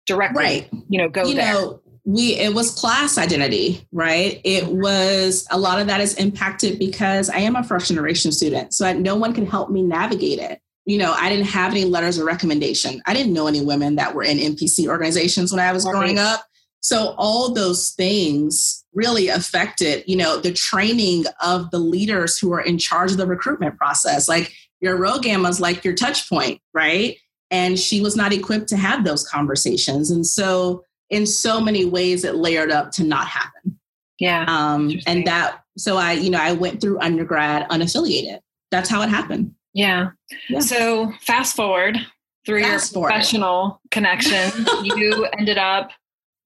directly, 0.07 0.43
right. 0.43 0.69
you 0.89 0.99
know, 0.99 1.09
go 1.09 1.25
you 1.25 1.35
there. 1.35 1.53
Know, 1.53 1.81
we 2.13 2.35
it 2.35 2.55
was 2.55 2.71
class 2.73 3.19
identity 3.19 3.87
right? 3.93 4.41
It 4.45 4.65
mm-hmm. 4.65 4.81
was 4.81 5.47
a 5.51 5.59
lot 5.59 5.81
of 5.81 5.87
that 5.87 6.01
is 6.01 6.15
impacted 6.15 6.79
because 6.79 7.31
i 7.31 7.39
am 7.39 7.57
a 7.57 7.63
first 7.63 7.89
generation 7.89 8.33
student 8.33 8.75
so 8.75 8.93
no 8.93 9.17
one 9.17 9.33
can 9.33 9.47
help 9.47 9.71
me 9.71 9.83
navigate 9.83 10.39
it. 10.39 10.61
You 10.87 10.99
know 10.99 11.13
i 11.17 11.29
didn't 11.29 11.47
have 11.47 11.73
any 11.73 11.85
letters 11.85 12.19
of 12.19 12.27
recommendation. 12.27 13.01
I 13.07 13.15
didn't 13.15 13.33
know 13.33 13.47
any 13.47 13.61
women 13.65 13.97
that 13.97 14.15
were 14.15 14.25
in 14.25 14.39
npc 14.39 14.87
organizations 14.89 15.53
when 15.53 15.61
i 15.61 15.73
was 15.73 15.85
growing 15.85 16.19
up. 16.19 16.45
So 16.83 17.15
all 17.19 17.53
those 17.53 17.91
things 17.91 18.85
really 18.95 19.29
affected 19.29 20.05
you 20.07 20.17
know 20.17 20.39
the 20.39 20.53
training 20.53 21.25
of 21.43 21.71
the 21.71 21.79
leaders 21.79 22.39
who 22.39 22.53
are 22.53 22.61
in 22.61 22.79
charge 22.79 23.13
of 23.13 23.19
the 23.19 23.27
recruitment 23.27 23.77
process. 23.77 24.29
Like 24.29 24.53
your 24.81 24.97
Rho 24.97 25.19
Gam 25.19 25.43
was 25.43 25.61
like 25.61 25.85
your 25.85 25.95
touch 25.95 26.29
point 26.29 26.61
right? 26.73 27.17
And 27.53 27.79
she 27.79 28.01
was 28.01 28.17
not 28.17 28.33
equipped 28.33 28.69
to 28.69 28.77
have 28.77 29.05
those 29.05 29.27
conversations. 29.29 30.09
And 30.11 30.25
so 30.25 30.85
in 31.11 31.27
so 31.27 31.61
many 31.61 31.85
ways 31.85 32.25
it 32.25 32.37
layered 32.37 32.71
up 32.71 32.93
to 32.93 33.05
not 33.05 33.27
happen. 33.27 33.79
Yeah. 34.19 34.45
Um, 34.47 34.93
and 35.07 35.27
that, 35.27 35.63
so 35.77 35.97
I, 35.97 36.13
you 36.13 36.31
know, 36.31 36.41
I 36.41 36.53
went 36.53 36.81
through 36.81 37.01
undergrad 37.01 37.69
unaffiliated. 37.69 38.41
That's 38.71 38.89
how 38.89 39.03
it 39.03 39.09
happened. 39.09 39.55
Yeah. 39.73 40.11
yeah. 40.49 40.61
So 40.61 41.13
fast 41.21 41.57
forward 41.57 41.99
through 42.47 42.63
fast 42.63 42.95
your 42.95 43.03
professional 43.03 43.81
connection, 43.91 44.67
you 44.83 45.27
ended 45.39 45.59
up 45.59 45.91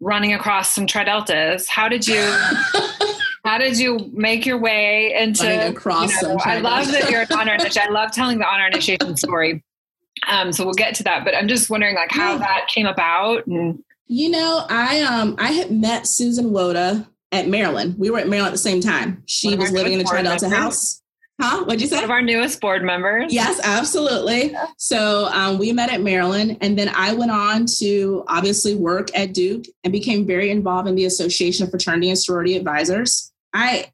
running 0.01 0.33
across 0.33 0.75
some 0.75 0.87
Trideltas. 0.87 1.69
How 1.69 1.89
did 1.89 2.07
you? 2.07 2.23
how 3.45 3.59
did 3.59 3.79
you 3.79 4.11
make 4.13 4.47
your 4.47 4.59
way 4.59 5.15
into 5.15 5.69
across 5.69 6.11
you 6.23 6.29
know, 6.29 6.39
I 6.45 6.61
love 6.61 6.91
that 6.93 7.11
you're 7.11 7.23
an 7.23 7.27
honor 7.33 7.55
initiation. 7.55 7.83
I 7.91 7.93
love 7.93 8.11
telling 8.11 8.39
the 8.39 8.47
honor 8.47 8.67
initiation 8.67 9.17
story. 9.19 9.63
Um, 10.29 10.53
so 10.53 10.65
we'll 10.65 10.75
get 10.75 10.95
to 10.97 11.03
that, 11.05 11.25
but 11.25 11.37
I'm 11.37 11.49
just 11.49 11.69
wondering 11.69 11.95
like 11.95 12.11
how 12.11 12.39
that 12.39 12.69
came 12.69 12.87
about 12.87 13.47
and 13.47 13.83
you 14.07 14.31
know, 14.31 14.65
I 14.69 15.01
um 15.03 15.37
I 15.39 15.53
had 15.53 15.71
met 15.71 16.07
Susan 16.07 16.53
Woda 16.53 17.09
at 17.33 17.49
Maryland. 17.49 17.97
We 17.99 18.11
were 18.11 18.19
at 18.19 18.29
Maryland 18.29 18.53
at 18.53 18.55
the 18.55 18.59
same 18.59 18.81
time. 18.81 19.23
She 19.27 19.57
was 19.57 19.73
living 19.73 19.93
in 19.93 19.99
the 19.99 20.05
Tri 20.05 20.23
Delta 20.23 20.49
house. 20.49 21.03
Huh? 21.41 21.65
What'd 21.65 21.81
you 21.81 21.89
say? 21.89 21.97
One 21.97 22.05
of 22.05 22.11
our 22.11 22.23
newest 22.23 22.61
board 22.61 22.85
members. 22.85 23.35
Yes, 23.35 23.61
absolutely. 23.65 24.53
Yeah. 24.53 24.67
So 24.79 25.27
um, 25.33 25.59
we 25.59 25.73
met 25.73 25.93
at 25.93 26.01
Maryland, 26.01 26.59
and 26.61 26.79
then 26.79 26.91
I 26.95 27.13
went 27.13 27.33
on 27.33 27.67
to 27.81 28.25
obviously 28.29 28.77
work 28.77 29.09
at 29.19 29.35
Duke 29.35 29.65
and 29.83 29.93
became 29.93 30.27
very 30.27 30.51
involved 30.51 30.89
in 30.89 30.95
the 30.95 31.07
Association 31.07 31.65
of 31.65 31.71
Fraternity 31.71 32.09
and 32.09 32.19
Sorority 32.19 32.57
Advisors. 32.57 33.33
I, 33.53 33.91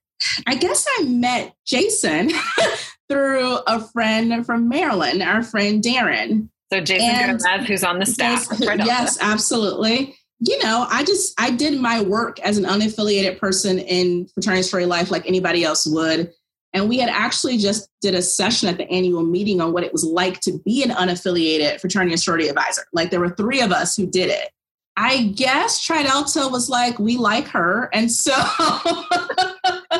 I 0.46 0.54
guess 0.56 0.86
I 0.98 1.04
met 1.04 1.54
Jason 1.66 2.30
through 3.08 3.56
a 3.66 3.80
friend 3.88 4.44
from 4.44 4.68
Maryland, 4.68 5.22
our 5.22 5.42
friend 5.42 5.82
Darren. 5.82 6.50
So 6.72 6.80
Jason 6.80 7.38
Gomez, 7.38 7.66
who's 7.66 7.84
on 7.84 7.98
the 7.98 8.06
staff. 8.06 8.46
yes, 8.60 9.18
absolutely. 9.20 10.16
You 10.38 10.62
know, 10.62 10.86
I 10.88 11.04
just 11.04 11.38
I 11.38 11.50
did 11.50 11.80
my 11.80 12.00
work 12.00 12.40
as 12.40 12.56
an 12.56 12.64
unaffiliated 12.64 13.38
person 13.38 13.78
in 13.78 14.26
fraternity 14.28 14.62
story 14.62 14.86
life 14.86 15.10
like 15.10 15.26
anybody 15.26 15.64
else 15.64 15.86
would. 15.86 16.32
And 16.72 16.88
we 16.88 16.98
had 16.98 17.08
actually 17.08 17.58
just 17.58 17.88
did 18.00 18.14
a 18.14 18.22
session 18.22 18.68
at 18.68 18.78
the 18.78 18.88
annual 18.88 19.24
meeting 19.24 19.60
on 19.60 19.72
what 19.72 19.82
it 19.82 19.92
was 19.92 20.04
like 20.04 20.40
to 20.40 20.58
be 20.64 20.84
an 20.84 20.90
unaffiliated 20.90 21.80
fraternity 21.80 22.12
and 22.12 22.20
sorority 22.20 22.48
advisor. 22.48 22.82
Like 22.92 23.10
there 23.10 23.20
were 23.20 23.34
three 23.34 23.60
of 23.60 23.72
us 23.72 23.96
who 23.96 24.06
did 24.06 24.30
it. 24.30 24.50
I 24.96 25.24
guess 25.34 25.82
Tri 25.82 26.04
Delta 26.04 26.48
was 26.48 26.68
like, 26.68 26.98
we 26.98 27.16
like 27.16 27.48
her. 27.48 27.88
And 27.92 28.10
so 28.10 28.32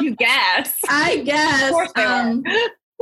you 0.01 0.15
guess. 0.15 0.75
I 0.89 1.23
guess. 1.25 1.73
Um, 1.97 2.45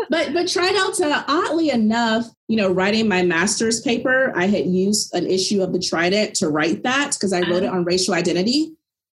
but 0.08 0.32
but 0.32 0.48
Tri 0.48 0.70
Delta, 0.72 1.24
oddly 1.28 1.70
enough, 1.70 2.26
you 2.46 2.56
know, 2.56 2.70
writing 2.70 3.08
my 3.08 3.22
master's 3.22 3.80
paper, 3.80 4.32
I 4.36 4.46
had 4.46 4.66
used 4.66 5.14
an 5.14 5.26
issue 5.26 5.62
of 5.62 5.72
the 5.72 5.78
Trident 5.78 6.34
to 6.36 6.48
write 6.48 6.82
that 6.84 7.12
because 7.14 7.32
I 7.32 7.40
wrote 7.40 7.62
it 7.62 7.70
on 7.70 7.84
racial 7.84 8.14
identity 8.14 8.72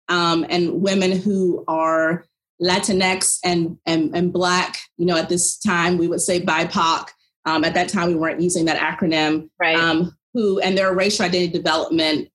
um, 0.08 0.44
and 0.48 0.82
women 0.82 1.12
who 1.12 1.64
are 1.68 2.24
Latinx 2.62 3.38
and, 3.44 3.78
and 3.86 4.14
and 4.14 4.32
Black. 4.32 4.78
You 4.96 5.06
know, 5.06 5.16
at 5.16 5.28
this 5.28 5.58
time 5.58 5.98
we 5.98 6.08
would 6.08 6.20
say 6.20 6.40
BIPOC. 6.40 7.08
Um, 7.46 7.62
at 7.62 7.74
that 7.74 7.90
time, 7.90 8.08
we 8.08 8.14
weren't 8.14 8.40
using 8.40 8.64
that 8.66 8.78
acronym. 8.78 9.50
Right. 9.60 9.76
Um, 9.76 10.16
who 10.32 10.58
and 10.60 10.76
their 10.76 10.92
racial 10.94 11.24
identity 11.24 11.52
development 11.52 12.28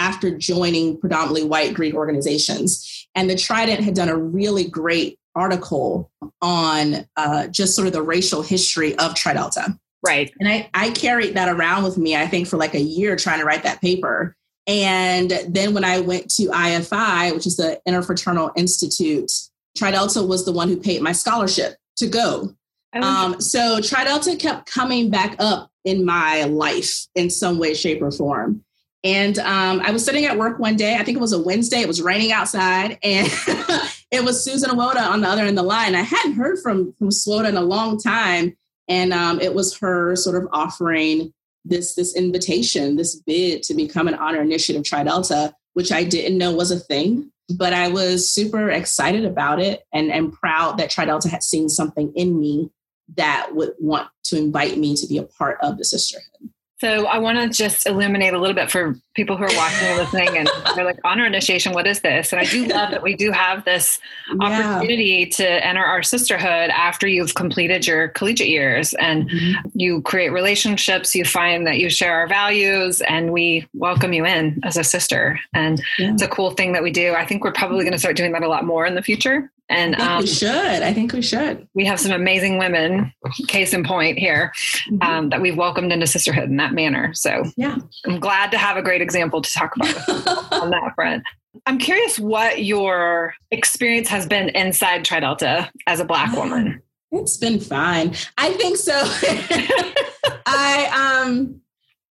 after 0.00 0.36
joining 0.36 0.98
predominantly 0.98 1.44
white 1.44 1.74
Greek 1.74 1.94
organizations. 1.94 3.06
And 3.14 3.28
the 3.28 3.36
Trident 3.36 3.84
had 3.84 3.94
done 3.94 4.08
a 4.08 4.16
really 4.16 4.64
great 4.64 5.19
article 5.34 6.10
on 6.42 7.06
uh, 7.16 7.46
just 7.48 7.74
sort 7.74 7.86
of 7.86 7.92
the 7.92 8.02
racial 8.02 8.42
history 8.42 8.96
of 8.98 9.14
Tri 9.14 9.34
Delta. 9.34 9.78
Right. 10.02 10.32
And 10.40 10.48
I, 10.48 10.70
I 10.72 10.90
carried 10.90 11.34
that 11.34 11.48
around 11.48 11.84
with 11.84 11.98
me, 11.98 12.16
I 12.16 12.26
think, 12.26 12.48
for 12.48 12.56
like 12.56 12.74
a 12.74 12.80
year 12.80 13.16
trying 13.16 13.40
to 13.40 13.44
write 13.44 13.64
that 13.64 13.80
paper. 13.80 14.34
And 14.66 15.30
then 15.48 15.74
when 15.74 15.84
I 15.84 16.00
went 16.00 16.30
to 16.36 16.44
IFI, 16.44 17.34
which 17.34 17.46
is 17.46 17.56
the 17.56 17.80
Interfraternity 17.86 18.52
Institute, 18.56 19.30
Tri 19.76 19.90
Delta 19.90 20.22
was 20.22 20.44
the 20.44 20.52
one 20.52 20.68
who 20.68 20.76
paid 20.76 21.02
my 21.02 21.12
scholarship 21.12 21.76
to 21.96 22.06
go. 22.06 22.54
Um, 22.92 23.40
so 23.40 23.80
Tri 23.80 24.04
Delta 24.04 24.36
kept 24.36 24.70
coming 24.70 25.10
back 25.10 25.36
up 25.38 25.70
in 25.84 26.04
my 26.04 26.44
life 26.44 27.06
in 27.14 27.30
some 27.30 27.58
way, 27.58 27.74
shape, 27.74 28.02
or 28.02 28.10
form. 28.10 28.64
And 29.04 29.38
um, 29.38 29.80
I 29.80 29.92
was 29.92 30.04
sitting 30.04 30.26
at 30.26 30.36
work 30.36 30.58
one 30.58 30.76
day. 30.76 30.96
I 30.96 31.04
think 31.04 31.16
it 31.16 31.20
was 31.20 31.32
a 31.32 31.40
Wednesday. 31.40 31.80
It 31.80 31.88
was 31.88 32.02
raining 32.02 32.32
outside, 32.32 32.98
and 33.02 33.28
it 34.10 34.24
was 34.24 34.44
Susan 34.44 34.76
Woda 34.76 35.02
on 35.02 35.20
the 35.20 35.28
other 35.28 35.42
end 35.42 35.50
of 35.50 35.56
the 35.56 35.62
line. 35.62 35.94
I 35.94 36.02
hadn't 36.02 36.34
heard 36.34 36.58
from 36.58 36.92
from 36.94 37.10
Swoda 37.10 37.48
in 37.48 37.56
a 37.56 37.62
long 37.62 37.98
time, 37.98 38.56
and 38.88 39.12
um, 39.12 39.40
it 39.40 39.54
was 39.54 39.78
her 39.78 40.16
sort 40.16 40.42
of 40.42 40.48
offering 40.52 41.32
this 41.64 41.94
this 41.94 42.16
invitation, 42.16 42.96
this 42.96 43.16
bid 43.16 43.62
to 43.64 43.74
become 43.74 44.08
an 44.08 44.14
honor 44.14 44.40
initiative 44.40 44.84
Tri 44.84 45.04
Delta, 45.04 45.54
which 45.74 45.92
I 45.92 46.04
didn't 46.04 46.38
know 46.38 46.54
was 46.54 46.70
a 46.70 46.78
thing, 46.78 47.30
but 47.56 47.72
I 47.72 47.88
was 47.88 48.30
super 48.30 48.70
excited 48.70 49.24
about 49.24 49.60
it 49.60 49.82
and 49.92 50.10
and 50.10 50.32
proud 50.32 50.78
that 50.78 50.90
Tri 50.90 51.04
Delta 51.04 51.28
had 51.28 51.42
seen 51.42 51.68
something 51.68 52.12
in 52.14 52.38
me 52.40 52.70
that 53.16 53.54
would 53.54 53.72
want 53.78 54.08
to 54.24 54.36
invite 54.36 54.78
me 54.78 54.94
to 54.96 55.06
be 55.06 55.18
a 55.18 55.22
part 55.22 55.58
of 55.62 55.78
the 55.78 55.84
sisterhood. 55.84 56.49
So 56.80 57.04
I 57.04 57.18
want 57.18 57.36
to 57.38 57.48
just 57.50 57.86
illuminate 57.86 58.32
a 58.32 58.38
little 58.38 58.54
bit 58.54 58.70
for 58.70 58.96
people 59.14 59.36
who 59.36 59.44
are 59.44 59.54
watching 59.54 59.88
and 59.88 59.98
listening 59.98 60.38
and 60.38 60.48
they're 60.74 60.84
like, 60.86 60.98
honor 61.04 61.26
initiation, 61.26 61.74
what 61.74 61.86
is 61.86 62.00
this? 62.00 62.32
And 62.32 62.40
I 62.40 62.46
do 62.46 62.64
love 62.64 62.90
that 62.92 63.02
we 63.02 63.14
do 63.14 63.32
have 63.32 63.66
this 63.66 64.00
yeah. 64.28 64.46
opportunity 64.46 65.26
to 65.26 65.66
enter 65.66 65.84
our 65.84 66.02
sisterhood 66.02 66.70
after 66.70 67.06
you've 67.06 67.34
completed 67.34 67.86
your 67.86 68.08
collegiate 68.08 68.48
years 68.48 68.94
and 68.94 69.28
mm-hmm. 69.28 69.68
you 69.74 70.00
create 70.00 70.30
relationships, 70.30 71.14
you 71.14 71.26
find 71.26 71.66
that 71.66 71.76
you 71.76 71.90
share 71.90 72.14
our 72.14 72.26
values 72.26 73.02
and 73.02 73.30
we 73.30 73.68
welcome 73.74 74.14
you 74.14 74.24
in 74.24 74.58
as 74.64 74.78
a 74.78 74.84
sister. 74.84 75.38
And 75.52 75.82
yeah. 75.98 76.14
it's 76.14 76.22
a 76.22 76.28
cool 76.28 76.52
thing 76.52 76.72
that 76.72 76.82
we 76.82 76.90
do. 76.90 77.12
I 77.12 77.26
think 77.26 77.44
we're 77.44 77.52
probably 77.52 77.84
going 77.84 77.92
to 77.92 77.98
start 77.98 78.16
doing 78.16 78.32
that 78.32 78.42
a 78.42 78.48
lot 78.48 78.64
more 78.64 78.86
in 78.86 78.94
the 78.94 79.02
future 79.02 79.50
And 79.70 79.94
um, 80.00 80.20
we 80.20 80.26
should. 80.26 80.50
I 80.50 80.92
think 80.92 81.12
we 81.12 81.22
should. 81.22 81.66
We 81.74 81.84
have 81.86 82.00
some 82.00 82.10
amazing 82.10 82.58
women, 82.58 83.12
case 83.46 83.72
in 83.72 83.84
point 83.84 84.18
here, 84.18 84.52
mm-hmm. 84.90 85.02
um, 85.02 85.28
that 85.30 85.40
we've 85.40 85.56
welcomed 85.56 85.92
into 85.92 86.08
sisterhood 86.08 86.50
in 86.50 86.56
that 86.56 86.72
manner. 86.72 87.14
So 87.14 87.44
yeah, 87.56 87.76
I'm 88.04 88.18
glad 88.18 88.50
to 88.50 88.58
have 88.58 88.76
a 88.76 88.82
great 88.82 89.00
example 89.00 89.40
to 89.40 89.52
talk 89.52 89.76
about 89.76 90.08
on 90.52 90.70
that 90.70 90.92
front. 90.96 91.22
I'm 91.66 91.78
curious 91.78 92.18
what 92.18 92.64
your 92.64 93.34
experience 93.52 94.08
has 94.08 94.26
been 94.26 94.48
inside 94.50 95.04
Tri 95.04 95.20
Delta 95.20 95.70
as 95.86 96.00
a 96.00 96.04
Black 96.04 96.32
woman. 96.36 96.82
It's 97.12 97.36
been 97.36 97.60
fine. 97.60 98.14
I 98.38 98.52
think 98.52 98.76
so. 98.76 98.92
I 100.46 101.22
um 101.22 101.60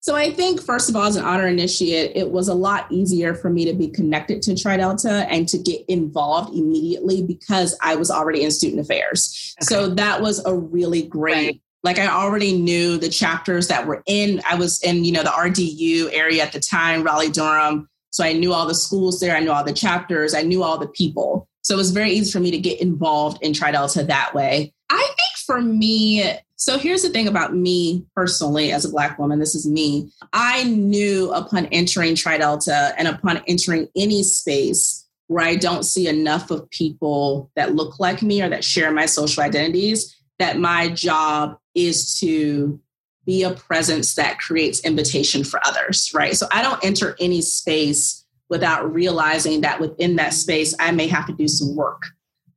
so 0.07 0.15
I 0.15 0.31
think, 0.31 0.63
first 0.63 0.89
of 0.89 0.95
all, 0.95 1.03
as 1.03 1.17
an 1.17 1.25
honor 1.25 1.49
initiate, 1.49 2.13
it 2.15 2.31
was 2.31 2.47
a 2.47 2.55
lot 2.55 2.87
easier 2.93 3.35
for 3.35 3.51
me 3.51 3.65
to 3.65 3.73
be 3.73 3.89
connected 3.89 4.41
to 4.43 4.55
Tri 4.55 4.77
Delta 4.77 5.27
and 5.29 5.49
to 5.49 5.59
get 5.59 5.85
involved 5.89 6.55
immediately 6.57 7.25
because 7.25 7.77
I 7.83 7.97
was 7.97 8.09
already 8.09 8.45
in 8.45 8.53
student 8.53 8.81
affairs. 8.81 9.57
Okay. 9.59 9.67
So 9.67 9.89
that 9.89 10.23
was 10.23 10.45
a 10.47 10.55
really 10.55 11.03
great. 11.03 11.35
Right. 11.35 11.61
Like 11.83 11.99
I 11.99 12.07
already 12.07 12.57
knew 12.57 12.99
the 12.99 13.09
chapters 13.09 13.67
that 13.67 13.85
were 13.85 14.05
in. 14.07 14.41
I 14.49 14.55
was 14.55 14.81
in, 14.85 15.05
you 15.05 15.11
know, 15.11 15.25
the 15.25 15.31
RDU 15.31 16.11
area 16.13 16.41
at 16.41 16.53
the 16.53 16.61
time, 16.61 17.03
Raleigh 17.03 17.29
Durham. 17.29 17.89
So 18.11 18.23
I 18.23 18.33
knew 18.33 18.53
all 18.53 18.69
the 18.69 18.77
schools 18.77 19.19
there. 19.19 19.35
I 19.35 19.41
knew 19.41 19.51
all 19.51 19.65
the 19.65 19.73
chapters. 19.73 20.35
I 20.35 20.43
knew 20.43 20.63
all 20.63 20.79
the 20.79 20.87
people. 20.87 21.49
So 21.63 21.75
it 21.75 21.79
was 21.79 21.91
very 21.91 22.13
easy 22.13 22.31
for 22.31 22.39
me 22.39 22.53
to 22.53 22.59
get 22.59 22.81
involved 22.81 23.43
in 23.43 23.53
Tri 23.53 23.73
Delta 23.73 24.05
that 24.05 24.35
way. 24.37 24.73
I 24.89 25.05
think 25.05 25.37
for 25.45 25.61
me, 25.61 26.33
so 26.57 26.79
here's 26.79 27.03
the 27.03 27.11
thing 27.11 27.29
about 27.29 27.55
me 27.55 28.05
personally 28.15 28.73
as 28.73 28.85
a 28.85 28.91
Black 28.91 29.19
woman, 29.19 29.39
this 29.39 29.55
is 29.55 29.67
me. 29.67 30.11
I 30.33 30.65
knew 30.65 31.31
upon 31.33 31.67
entering 31.67 32.15
Tri 32.15 32.39
Delta 32.39 32.95
and 32.97 33.07
upon 33.07 33.43
entering 33.47 33.89
any 33.95 34.23
space 34.23 35.07
where 35.27 35.45
I 35.45 35.57
don't 35.57 35.83
see 35.83 36.09
enough 36.09 36.51
of 36.51 36.69
people 36.71 37.51
that 37.57 37.75
look 37.75 38.01
like 38.01 38.23
me 38.23 38.43
or 38.43 38.49
that 38.49 38.65
share 38.65 38.91
my 38.91 39.07
social 39.07 39.43
identities, 39.43 40.17
that 40.39 40.59
my 40.59 40.89
job 40.89 41.59
is 41.75 42.19
to 42.21 42.81
be 43.27 43.43
a 43.43 43.53
presence 43.53 44.15
that 44.15 44.39
creates 44.39 44.81
invitation 44.81 45.45
for 45.45 45.61
others, 45.67 46.11
right? 46.15 46.37
So 46.37 46.47
I 46.53 46.63
don't 46.63 46.83
enter 46.85 47.17
any 47.21 47.43
space 47.43 48.25
without 48.49 48.91
realizing 48.93 49.63
that 49.63 49.81
within 49.81 50.17
that 50.17 50.33
space, 50.33 50.75
I 50.79 50.93
may 50.93 51.09
have 51.09 51.27
to 51.27 51.33
do 51.33 51.49
some 51.49 51.75
work 51.75 52.03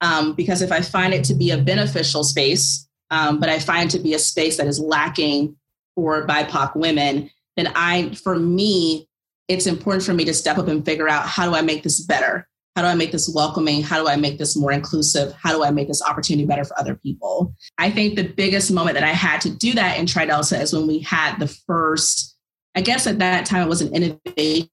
um, 0.01 0.33
because 0.35 0.61
if 0.61 0.71
I 0.71 0.81
find 0.81 1.13
it 1.13 1.23
to 1.25 1.33
be 1.33 1.51
a 1.51 1.57
beneficial 1.57 2.23
space, 2.23 2.87
um, 3.11 3.39
but 3.39 3.49
I 3.49 3.59
find 3.59 3.89
to 3.91 3.99
be 3.99 4.13
a 4.13 4.19
space 4.19 4.57
that 4.57 4.67
is 4.67 4.79
lacking 4.79 5.55
for 5.95 6.25
BIPOC 6.25 6.75
women, 6.75 7.29
then 7.55 7.71
I, 7.75 8.13
for 8.15 8.37
me, 8.37 9.07
it's 9.47 9.65
important 9.65 10.03
for 10.03 10.13
me 10.13 10.25
to 10.25 10.33
step 10.33 10.57
up 10.57 10.67
and 10.67 10.85
figure 10.85 11.09
out 11.09 11.27
how 11.27 11.49
do 11.49 11.55
I 11.55 11.61
make 11.61 11.83
this 11.83 11.99
better? 12.01 12.47
How 12.75 12.83
do 12.83 12.87
I 12.87 12.95
make 12.95 13.11
this 13.11 13.29
welcoming? 13.33 13.81
How 13.81 14.01
do 14.01 14.07
I 14.07 14.15
make 14.15 14.37
this 14.37 14.55
more 14.55 14.71
inclusive? 14.71 15.33
How 15.33 15.51
do 15.51 15.63
I 15.63 15.71
make 15.71 15.87
this 15.87 16.01
opportunity 16.01 16.45
better 16.45 16.63
for 16.63 16.79
other 16.79 16.95
people? 16.95 17.53
I 17.77 17.89
think 17.89 18.15
the 18.15 18.27
biggest 18.27 18.71
moment 18.71 18.93
that 18.93 19.03
I 19.03 19.11
had 19.11 19.41
to 19.41 19.49
do 19.49 19.73
that 19.73 19.97
in 19.97 20.05
Tri 20.05 20.25
Delta 20.27 20.61
is 20.61 20.71
when 20.71 20.87
we 20.87 20.99
had 20.99 21.39
the 21.39 21.47
first, 21.47 22.37
I 22.75 22.81
guess 22.81 23.07
at 23.07 23.19
that 23.19 23.45
time 23.45 23.63
it 23.63 23.69
was 23.69 23.81
an 23.81 23.93
innovation 23.93 24.69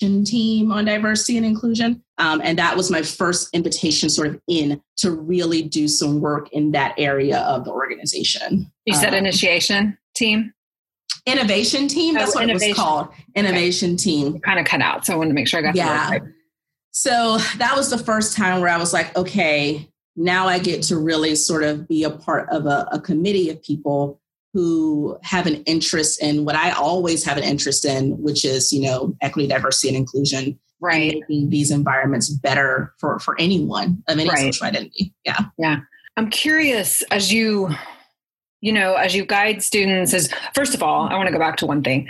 team 0.00 0.72
on 0.72 0.84
diversity 0.84 1.36
and 1.36 1.46
inclusion. 1.46 2.02
Um, 2.18 2.40
and 2.42 2.58
that 2.58 2.76
was 2.76 2.90
my 2.90 3.02
first 3.02 3.48
invitation 3.54 4.08
sort 4.08 4.28
of 4.28 4.40
in 4.48 4.80
to 4.98 5.10
really 5.10 5.62
do 5.62 5.88
some 5.88 6.20
work 6.20 6.48
in 6.52 6.72
that 6.72 6.94
area 6.98 7.38
of 7.40 7.64
the 7.64 7.70
organization. 7.70 8.70
You 8.84 8.94
said 8.94 9.10
um, 9.10 9.14
initiation 9.14 9.98
team? 10.14 10.52
Innovation 11.26 11.88
team. 11.88 12.14
That's 12.14 12.36
oh, 12.36 12.40
what 12.40 12.44
innovation. 12.44 12.68
it 12.68 12.70
was 12.70 12.78
called. 12.78 13.08
Innovation 13.34 13.94
okay. 13.94 14.04
team. 14.04 14.40
kind 14.40 14.58
of 14.58 14.66
cut 14.66 14.80
out. 14.80 15.04
So 15.04 15.14
I 15.14 15.16
wanted 15.16 15.30
to 15.30 15.34
make 15.34 15.48
sure 15.48 15.60
I 15.60 15.62
got 15.62 15.74
yeah. 15.74 16.10
Right. 16.10 16.22
So 16.92 17.38
that 17.58 17.76
was 17.76 17.90
the 17.90 17.98
first 17.98 18.36
time 18.36 18.60
where 18.60 18.70
I 18.70 18.78
was 18.78 18.92
like, 18.92 19.14
okay, 19.16 19.90
now 20.16 20.46
I 20.46 20.58
get 20.58 20.82
to 20.84 20.96
really 20.96 21.34
sort 21.34 21.62
of 21.62 21.86
be 21.86 22.04
a 22.04 22.10
part 22.10 22.48
of 22.48 22.64
a, 22.64 22.88
a 22.90 23.00
committee 23.00 23.50
of 23.50 23.62
people 23.62 24.20
who 24.56 25.18
have 25.22 25.46
an 25.46 25.56
interest 25.64 26.22
in 26.22 26.46
what 26.46 26.56
I 26.56 26.70
always 26.70 27.22
have 27.26 27.36
an 27.36 27.44
interest 27.44 27.84
in, 27.84 28.12
which 28.22 28.42
is, 28.42 28.72
you 28.72 28.80
know, 28.80 29.14
equity, 29.20 29.46
diversity, 29.46 29.88
and 29.88 29.98
inclusion. 29.98 30.58
Right. 30.80 31.12
And 31.12 31.24
making 31.28 31.50
these 31.50 31.70
environments 31.70 32.30
better 32.30 32.94
for, 32.98 33.18
for 33.18 33.38
anyone 33.38 34.02
of 34.08 34.18
any 34.18 34.26
right. 34.26 34.38
social 34.38 34.66
identity. 34.66 35.12
Yeah. 35.26 35.40
Yeah. 35.58 35.80
I'm 36.16 36.30
curious 36.30 37.02
as 37.10 37.30
you, 37.30 37.68
you 38.62 38.72
know, 38.72 38.94
as 38.94 39.14
you 39.14 39.26
guide 39.26 39.62
students, 39.62 40.14
as 40.14 40.30
first 40.54 40.74
of 40.74 40.82
all, 40.82 41.06
I 41.06 41.16
want 41.16 41.26
to 41.26 41.34
go 41.34 41.38
back 41.38 41.58
to 41.58 41.66
one 41.66 41.82
thing. 41.82 42.08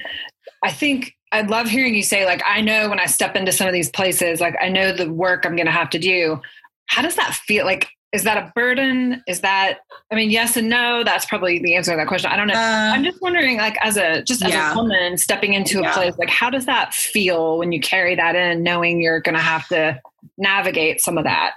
I 0.63 0.71
think 0.71 1.17
I 1.33 1.41
love 1.41 1.67
hearing 1.67 1.97
you 1.97 2.05
say, 2.05 2.27
like, 2.27 2.43
I 2.47 2.61
know 2.61 2.89
when 2.91 3.01
I 3.01 3.07
step 3.07 3.35
into 3.35 3.51
some 3.51 3.67
of 3.67 3.73
these 3.73 3.91
places, 3.91 4.41
like, 4.41 4.55
I 4.63 4.69
know 4.69 4.93
the 4.93 5.13
work 5.13 5.45
I'm 5.45 5.57
going 5.57 5.67
to 5.67 5.73
have 5.73 5.91
to 5.91 5.99
do. 5.99 6.41
How 6.87 7.03
does 7.03 7.17
that 7.17 7.35
feel? 7.35 7.65
Like, 7.65 7.89
is 8.13 8.25
that 8.25 8.37
a 8.39 8.53
burden? 8.55 9.23
Is 9.27 9.41
that 9.41 9.81
i 10.11 10.15
mean 10.15 10.31
yes 10.31 10.57
and 10.57 10.69
no 10.69 11.03
that's 11.05 11.27
probably 11.27 11.59
the 11.59 11.75
answer 11.75 11.93
to 11.93 11.97
that 11.97 12.07
question. 12.07 12.31
I 12.31 12.37
don't 12.37 12.49
know. 12.49 12.55
Uh, 12.55 12.93
i'm 12.95 13.05
just 13.05 13.21
wondering 13.21 13.59
like 13.59 13.77
as 13.83 13.97
a 13.97 14.23
just 14.23 14.43
as 14.43 14.53
yeah. 14.53 14.73
a 14.73 14.77
woman 14.77 15.19
stepping 15.19 15.55
into 15.55 15.81
yeah. 15.81 15.91
a 15.91 15.93
place 15.93 16.15
like 16.19 16.31
how 16.31 16.51
does 16.51 16.67
that 16.67 16.95
feel 16.95 17.59
when 17.59 17.73
you 17.73 17.81
carry 17.81 18.15
that 18.15 18.37
in 18.37 18.63
knowing 18.63 19.01
you're 19.01 19.21
going 19.21 19.35
to 19.35 19.41
have 19.41 19.67
to 19.69 20.01
navigate 20.39 21.01
some 21.01 21.19
of 21.19 21.25
that? 21.25 21.55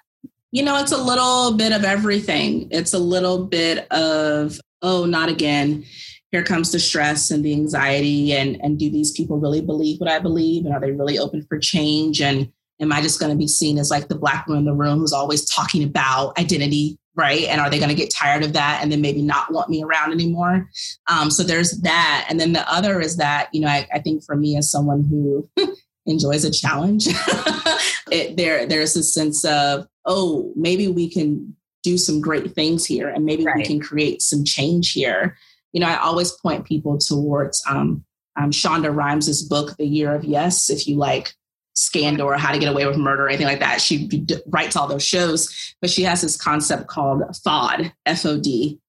You 0.51 0.63
know 0.63 0.79
it's 0.79 0.91
a 0.91 0.97
little 0.97 1.55
bit 1.55 1.71
of 1.71 1.83
everything. 1.83 2.67
It's 2.71 2.93
a 2.93 2.99
little 2.99 3.45
bit 3.45 3.89
of 3.91 4.59
oh 4.81 5.05
not 5.05 5.29
again. 5.29 5.85
Here 6.31 6.43
comes 6.43 6.71
the 6.71 6.79
stress 6.79 7.31
and 7.31 7.43
the 7.43 7.53
anxiety 7.53 8.33
and 8.33 8.59
and 8.61 8.77
do 8.77 8.89
these 8.89 9.11
people 9.11 9.39
really 9.39 9.61
believe 9.61 9.99
what 9.99 10.09
i 10.09 10.19
believe? 10.19 10.65
And 10.65 10.73
are 10.73 10.79
they 10.79 10.91
really 10.91 11.19
open 11.19 11.45
for 11.47 11.59
change? 11.59 12.21
And 12.21 12.51
am 12.79 12.91
I 12.91 13.01
just 13.01 13.19
going 13.19 13.31
to 13.31 13.37
be 13.37 13.47
seen 13.47 13.77
as 13.77 13.89
like 13.89 14.07
the 14.07 14.17
black 14.17 14.47
woman 14.47 14.59
in 14.59 14.65
the 14.65 14.73
room 14.73 14.99
who's 14.99 15.13
always 15.13 15.49
talking 15.49 15.83
about 15.83 16.37
identity, 16.39 16.97
right? 17.15 17.43
And 17.43 17.59
are 17.59 17.69
they 17.69 17.77
going 17.77 17.89
to 17.89 17.95
get 17.95 18.13
tired 18.13 18.43
of 18.43 18.53
that 18.53 18.79
and 18.81 18.91
then 18.91 19.01
maybe 19.01 19.21
not 19.21 19.51
want 19.51 19.69
me 19.69 19.83
around 19.83 20.11
anymore? 20.11 20.69
Um, 21.07 21.29
so 21.29 21.43
there's 21.43 21.81
that. 21.81 22.25
And 22.29 22.39
then 22.39 22.53
the 22.53 22.69
other 22.71 23.01
is 23.01 23.17
that, 23.17 23.49
you 23.53 23.61
know, 23.61 23.67
I, 23.67 23.87
I 23.93 23.99
think 23.99 24.23
for 24.23 24.35
me 24.35 24.57
as 24.57 24.71
someone 24.71 25.03
who 25.03 25.49
enjoys 26.05 26.45
a 26.45 26.51
challenge, 26.51 27.07
it, 28.11 28.37
there 28.37 28.65
there's 28.65 28.95
a 28.95 29.03
sense 29.03 29.43
of, 29.43 29.87
oh, 30.05 30.53
maybe 30.55 30.87
we 30.87 31.09
can 31.09 31.55
do 31.83 31.97
some 31.97 32.21
great 32.21 32.53
things 32.53 32.85
here 32.85 33.09
and 33.09 33.25
maybe 33.25 33.45
right. 33.45 33.57
we 33.57 33.63
can 33.63 33.79
create 33.79 34.21
some 34.21 34.43
change 34.43 34.91
here. 34.91 35.37
You 35.73 35.81
know, 35.81 35.87
I 35.87 35.97
always 35.97 36.31
point 36.31 36.65
people 36.65 36.97
towards 36.97 37.63
um, 37.67 38.03
um, 38.35 38.51
Shonda 38.51 38.93
Rhimes' 38.93 39.43
book, 39.43 39.75
The 39.77 39.85
Year 39.85 40.13
of 40.13 40.23
Yes. 40.23 40.69
If 40.69 40.87
you 40.87 40.97
like 40.97 41.33
Scandal 41.79 42.27
or 42.27 42.35
How 42.35 42.51
to 42.51 42.59
Get 42.59 42.69
Away 42.69 42.85
with 42.85 42.97
Murder 42.97 43.25
or 43.25 43.29
anything 43.29 43.47
like 43.47 43.61
that. 43.61 43.79
She 43.79 44.05
d- 44.07 44.35
writes 44.47 44.75
all 44.75 44.87
those 44.87 45.03
shows, 45.03 45.73
but 45.79 45.89
she 45.89 46.03
has 46.03 46.21
this 46.21 46.35
concept 46.35 46.87
called 46.87 47.21
FOD, 47.21 47.93
F 48.05 48.25
O 48.25 48.37
D, 48.37 48.79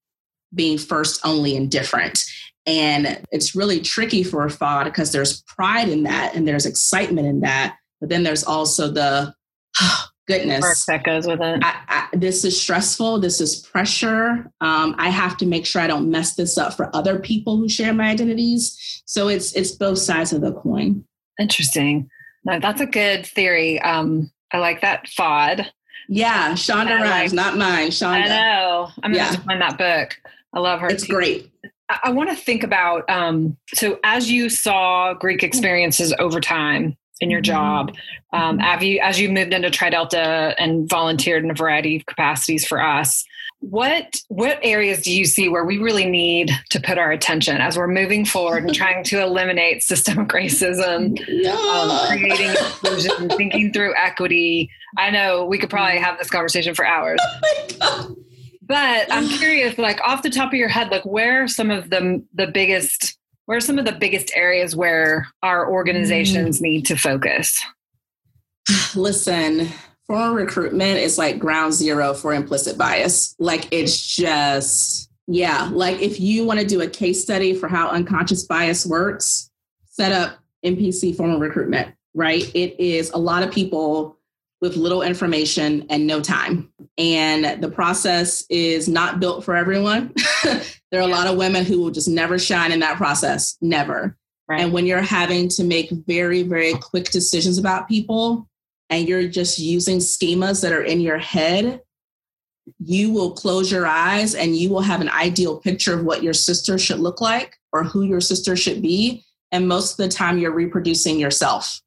being 0.53 0.76
first, 0.76 1.20
only, 1.24 1.57
and 1.57 1.70
different. 1.70 2.18
And 2.66 3.22
it's 3.31 3.55
really 3.55 3.81
tricky 3.81 4.24
for 4.24 4.44
a 4.44 4.50
FOD 4.50 4.87
because 4.87 5.12
there's 5.12 5.42
pride 5.42 5.88
in 5.88 6.03
that 6.03 6.35
and 6.35 6.48
there's 6.48 6.66
excitement 6.66 7.29
in 7.29 7.40
that. 7.40 7.76
But 8.00 8.09
then 8.09 8.24
there's 8.24 8.42
also 8.42 8.90
the 8.90 9.35
oh, 9.81 10.05
goodness 10.26 10.61
Work 10.61 10.79
that 10.88 11.05
goes 11.05 11.29
with 11.29 11.40
it. 11.40 11.62
I, 11.62 11.81
I, 11.88 12.09
this 12.16 12.44
is 12.44 12.61
stressful. 12.61 13.20
This 13.20 13.40
is 13.40 13.57
pressure. 13.57 14.50
Um, 14.61 14.96
I 14.98 15.11
have 15.11 15.37
to 15.38 15.46
make 15.46 15.64
sure 15.64 15.81
I 15.81 15.87
don't 15.87 16.11
mess 16.11 16.35
this 16.35 16.59
up 16.59 16.74
for 16.74 16.94
other 16.94 17.20
people 17.20 17.57
who 17.57 17.68
share 17.68 17.94
my 17.94 18.11
identities. 18.11 19.03
So 19.07 19.29
it's 19.29 19.53
it's 19.55 19.70
both 19.70 19.98
sides 19.98 20.33
of 20.33 20.40
the 20.40 20.53
coin. 20.53 21.05
Interesting. 21.38 22.11
No, 22.44 22.59
that's 22.59 22.81
a 22.81 22.87
good 22.87 23.26
theory. 23.26 23.81
Um, 23.81 24.31
I 24.53 24.59
like 24.59 24.81
that 24.81 25.07
FOD. 25.07 25.66
Yeah, 26.09 26.55
Shonda 26.55 27.00
Rhimes, 27.00 27.33
like, 27.33 27.33
not 27.33 27.57
mine. 27.57 27.90
Shonda. 27.90 28.24
I 28.24 28.29
know. 28.29 28.88
I'm 29.03 29.14
yeah. 29.14 29.26
going 29.26 29.37
to 29.37 29.42
find 29.42 29.61
that 29.62 29.79
book. 29.79 30.16
I 30.53 30.59
love 30.59 30.81
her. 30.81 30.88
It's 30.88 31.07
too. 31.07 31.12
great. 31.12 31.50
I, 31.88 32.00
I 32.05 32.11
want 32.11 32.31
to 32.31 32.37
think 32.37 32.62
about 32.62 33.09
um, 33.09 33.57
so 33.74 33.98
as 34.03 34.31
you 34.31 34.48
saw 34.48 35.14
Greek 35.14 35.42
experiences 35.42 36.12
over 36.18 36.40
time 36.40 36.96
in 37.20 37.31
your 37.31 37.40
mm-hmm. 37.40 37.53
job, 37.53 37.94
um, 38.33 38.59
mm-hmm. 38.59 38.61
as 38.61 38.83
you 38.83 39.00
as 39.00 39.20
you 39.20 39.29
moved 39.29 39.53
into 39.53 39.70
Tri 39.70 39.90
Delta 39.90 40.55
and 40.59 40.88
volunteered 40.88 41.44
in 41.44 41.50
a 41.50 41.55
variety 41.55 41.96
of 41.96 42.07
capacities 42.07 42.66
for 42.66 42.83
us, 42.83 43.24
what 43.61 44.16
what 44.29 44.59
areas 44.62 45.03
do 45.03 45.12
you 45.12 45.25
see 45.27 45.49
where 45.49 45.64
we 45.64 45.79
really 45.79 46.07
need 46.07 46.51
to 46.70 46.81
put 46.81 46.96
our 46.96 47.12
attention 47.12 47.59
as 47.59 47.77
we're 47.77 47.87
moving 47.87 48.25
forward 48.25 48.64
and 48.64 48.75
trying 48.75 49.05
to 49.05 49.20
eliminate 49.23 49.83
systemic 49.83 50.29
racism, 50.29 51.18
yeah. 51.29 51.53
um, 51.53 52.09
creating 52.09 52.49
inclusion, 52.49 53.29
thinking 53.31 53.73
through 53.73 53.94
equity? 53.96 54.70
I 54.96 55.11
know 55.11 55.44
we 55.44 55.59
could 55.59 55.70
probably 55.70 55.99
have 55.99 56.18
this 56.18 56.31
conversation 56.31 56.75
for 56.75 56.87
hours. 56.87 57.20
Oh 57.83 58.14
but 58.70 59.12
I'm 59.12 59.29
curious, 59.38 59.77
like 59.77 60.01
off 60.01 60.23
the 60.23 60.31
top 60.31 60.53
of 60.53 60.55
your 60.55 60.68
head, 60.68 60.90
like 60.90 61.05
where 61.05 61.42
are 61.42 61.49
some 61.49 61.70
of 61.70 61.90
the 61.90 62.25
the 62.33 62.46
biggest 62.46 63.18
where 63.44 63.59
are 63.59 63.61
some 63.61 63.79
of 63.79 63.85
the 63.85 63.92
biggest 63.92 64.31
areas 64.35 64.77
where 64.77 65.27
our 65.42 65.68
organizations 65.68 66.59
mm. 66.59 66.62
need 66.62 66.87
to 66.87 66.96
focus? 66.96 67.61
Listen, 68.94 69.68
formal 70.11 70.35
recruitment 70.35 70.99
is 70.99 71.18
like 71.18 71.38
ground 71.38 71.73
zero 71.73 72.12
for 72.12 72.35
implicit 72.35 72.77
bias. 72.77 73.37
Like 73.38 73.68
it's 73.70 74.16
just, 74.16 75.09
yeah, 75.29 75.70
like 75.73 76.01
if 76.01 76.18
you 76.18 76.44
want 76.44 76.59
to 76.59 76.66
do 76.66 76.81
a 76.81 76.88
case 76.88 77.23
study 77.23 77.55
for 77.55 77.68
how 77.68 77.90
unconscious 77.90 78.42
bias 78.42 78.85
works, 78.85 79.53
set 79.85 80.11
up 80.11 80.40
NPC 80.66 81.16
formal 81.16 81.38
recruitment, 81.38 81.94
right? 82.12 82.42
It 82.57 82.81
is 82.81 83.11
a 83.11 83.18
lot 83.18 83.44
of 83.44 83.53
people 83.53 84.18
with 84.61 84.75
little 84.75 85.03
information 85.03 85.87
and 85.90 86.09
no 86.09 86.20
time. 86.20 86.73
And 86.99 87.62
the 87.62 87.70
process 87.70 88.44
is 88.51 88.88
not 88.88 89.20
built 89.20 89.44
for 89.44 89.55
everyone. 89.55 90.12
there 90.42 91.01
are 91.01 91.03
a 91.03 91.07
lot 91.07 91.29
of 91.29 91.37
women 91.37 91.64
who 91.64 91.81
will 91.81 91.92
just 91.92 92.09
never 92.09 92.37
shine 92.37 92.73
in 92.73 92.81
that 92.81 92.96
process, 92.96 93.57
never. 93.61 94.16
Right. 94.49 94.61
And 94.61 94.73
when 94.73 94.87
you're 94.87 95.03
having 95.03 95.49
to 95.51 95.62
make 95.62 95.88
very, 96.09 96.42
very 96.42 96.75
quick 96.75 97.11
decisions 97.11 97.59
about 97.59 97.87
people 97.87 98.50
and 98.90 99.09
you're 99.09 99.29
just 99.29 99.59
using 99.59 99.98
schemas 99.98 100.62
that 100.62 100.72
are 100.72 100.83
in 100.83 101.00
your 101.00 101.18
head, 101.18 101.81
you 102.79 103.12
will 103.12 103.33
close 103.33 103.70
your 103.70 103.87
eyes 103.87 104.35
and 104.35 104.57
you 104.57 104.68
will 104.68 104.83
have 104.83 105.00
an 105.00 105.09
ideal 105.09 105.59
picture 105.59 105.94
of 105.94 106.05
what 106.05 106.22
your 106.22 106.35
sister 106.35 106.76
should 106.76 106.98
look 106.98 107.20
like 107.20 107.57
or 107.72 107.85
who 107.85 108.03
your 108.03 108.20
sister 108.20 108.57
should 108.57 108.83
be. 108.83 109.24
And 109.53 109.68
most 109.68 109.92
of 109.92 109.96
the 109.98 110.09
time, 110.09 110.38
you're 110.38 110.53
reproducing 110.53 111.18
yourself. 111.18 111.81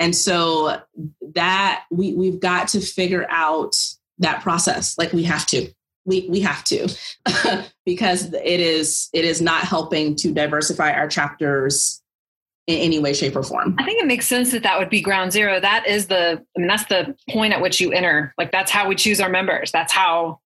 And 0.00 0.14
so 0.14 0.80
that 1.34 1.84
we, 1.90 2.14
we've 2.14 2.40
got 2.40 2.68
to 2.68 2.80
figure 2.80 3.26
out 3.30 3.74
that 4.18 4.42
process. 4.42 4.96
Like 4.98 5.12
we 5.12 5.22
have 5.24 5.46
to. 5.48 5.70
We, 6.04 6.28
we 6.30 6.38
have 6.42 6.62
to 6.66 6.88
because 7.84 8.32
it 8.32 8.60
is 8.60 9.08
it 9.12 9.24
is 9.24 9.42
not 9.42 9.62
helping 9.62 10.14
to 10.16 10.32
diversify 10.32 10.92
our 10.92 11.08
chapters 11.08 12.00
in 12.66 12.78
any 12.78 12.98
way 12.98 13.12
shape 13.12 13.36
or 13.36 13.42
form. 13.42 13.74
I 13.78 13.84
think 13.84 14.02
it 14.02 14.06
makes 14.06 14.26
sense 14.26 14.50
that 14.52 14.62
that 14.64 14.78
would 14.78 14.90
be 14.90 15.00
ground 15.00 15.32
zero. 15.32 15.60
That 15.60 15.86
is 15.86 16.08
the 16.08 16.42
i 16.56 16.58
mean 16.58 16.68
that's 16.68 16.86
the 16.86 17.16
point 17.30 17.52
at 17.52 17.60
which 17.60 17.80
you 17.80 17.92
enter. 17.92 18.34
Like 18.38 18.52
that's 18.52 18.70
how 18.70 18.88
we 18.88 18.94
choose 18.94 19.20
our 19.20 19.28
members. 19.28 19.70
That's 19.70 19.92
how 19.92 20.40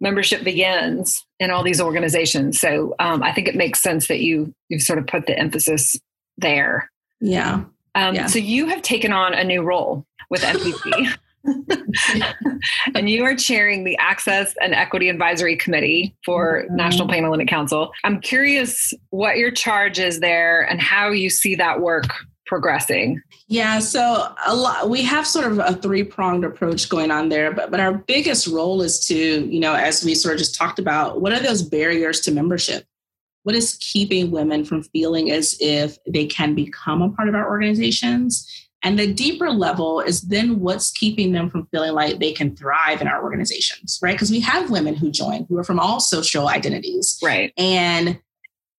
membership 0.00 0.42
begins 0.42 1.24
in 1.38 1.50
all 1.50 1.62
these 1.62 1.80
organizations. 1.80 2.58
So 2.58 2.94
um, 2.98 3.22
i 3.22 3.32
think 3.32 3.48
it 3.48 3.54
makes 3.54 3.82
sense 3.82 4.08
that 4.08 4.20
you 4.20 4.54
you've 4.68 4.82
sort 4.82 4.98
of 4.98 5.06
put 5.06 5.26
the 5.26 5.38
emphasis 5.38 5.96
there. 6.36 6.90
Yeah. 7.20 7.64
Um, 7.94 8.14
yeah. 8.14 8.26
So 8.26 8.38
you 8.38 8.66
have 8.66 8.82
taken 8.82 9.12
on 9.12 9.34
a 9.34 9.44
new 9.44 9.62
role 9.62 10.04
with 10.28 10.42
NPC. 10.42 11.16
and 12.94 13.08
you 13.08 13.24
are 13.24 13.34
chairing 13.34 13.84
the 13.84 13.96
Access 13.98 14.54
and 14.60 14.74
Equity 14.74 15.08
Advisory 15.08 15.56
Committee 15.56 16.14
for 16.24 16.64
mm-hmm. 16.64 16.76
National 16.76 17.08
Panhellenic 17.08 17.48
Council. 17.48 17.92
I'm 18.04 18.20
curious 18.20 18.92
what 19.10 19.36
your 19.36 19.50
charge 19.50 19.98
is 19.98 20.20
there 20.20 20.62
and 20.62 20.80
how 20.80 21.10
you 21.10 21.30
see 21.30 21.54
that 21.56 21.80
work 21.80 22.04
progressing. 22.46 23.22
Yeah, 23.46 23.78
so 23.78 24.34
a 24.44 24.54
lot 24.54 24.90
we 24.90 25.02
have 25.02 25.26
sort 25.26 25.50
of 25.50 25.58
a 25.60 25.74
three-pronged 25.74 26.44
approach 26.44 26.88
going 26.88 27.10
on 27.10 27.28
there, 27.28 27.52
but 27.52 27.70
but 27.70 27.80
our 27.80 27.94
biggest 27.94 28.46
role 28.46 28.82
is 28.82 29.00
to, 29.06 29.16
you 29.16 29.60
know, 29.60 29.74
as 29.74 30.04
we 30.04 30.14
sort 30.14 30.34
of 30.34 30.38
just 30.38 30.56
talked 30.56 30.78
about, 30.78 31.20
what 31.20 31.32
are 31.32 31.40
those 31.40 31.62
barriers 31.62 32.20
to 32.22 32.32
membership? 32.32 32.84
what 33.42 33.54
is 33.54 33.78
keeping 33.80 34.30
women 34.30 34.64
from 34.64 34.82
feeling 34.82 35.30
as 35.30 35.56
if 35.60 35.96
they 36.06 36.26
can 36.26 36.54
become 36.54 37.02
a 37.02 37.10
part 37.10 37.28
of 37.28 37.34
our 37.34 37.48
organizations? 37.48 38.46
And 38.82 38.98
the 38.98 39.12
deeper 39.12 39.50
level 39.50 40.00
is 40.00 40.22
then 40.22 40.60
what's 40.60 40.90
keeping 40.90 41.32
them 41.32 41.50
from 41.50 41.66
feeling 41.66 41.92
like 41.92 42.18
they 42.18 42.32
can 42.32 42.56
thrive 42.56 43.00
in 43.00 43.08
our 43.08 43.22
organizations, 43.22 43.98
right? 44.02 44.14
Because 44.14 44.30
we 44.30 44.40
have 44.40 44.70
women 44.70 44.94
who 44.94 45.10
join 45.10 45.44
who 45.48 45.58
are 45.58 45.64
from 45.64 45.78
all 45.78 46.00
social 46.00 46.48
identities. 46.48 47.18
Right. 47.22 47.52
And 47.58 48.18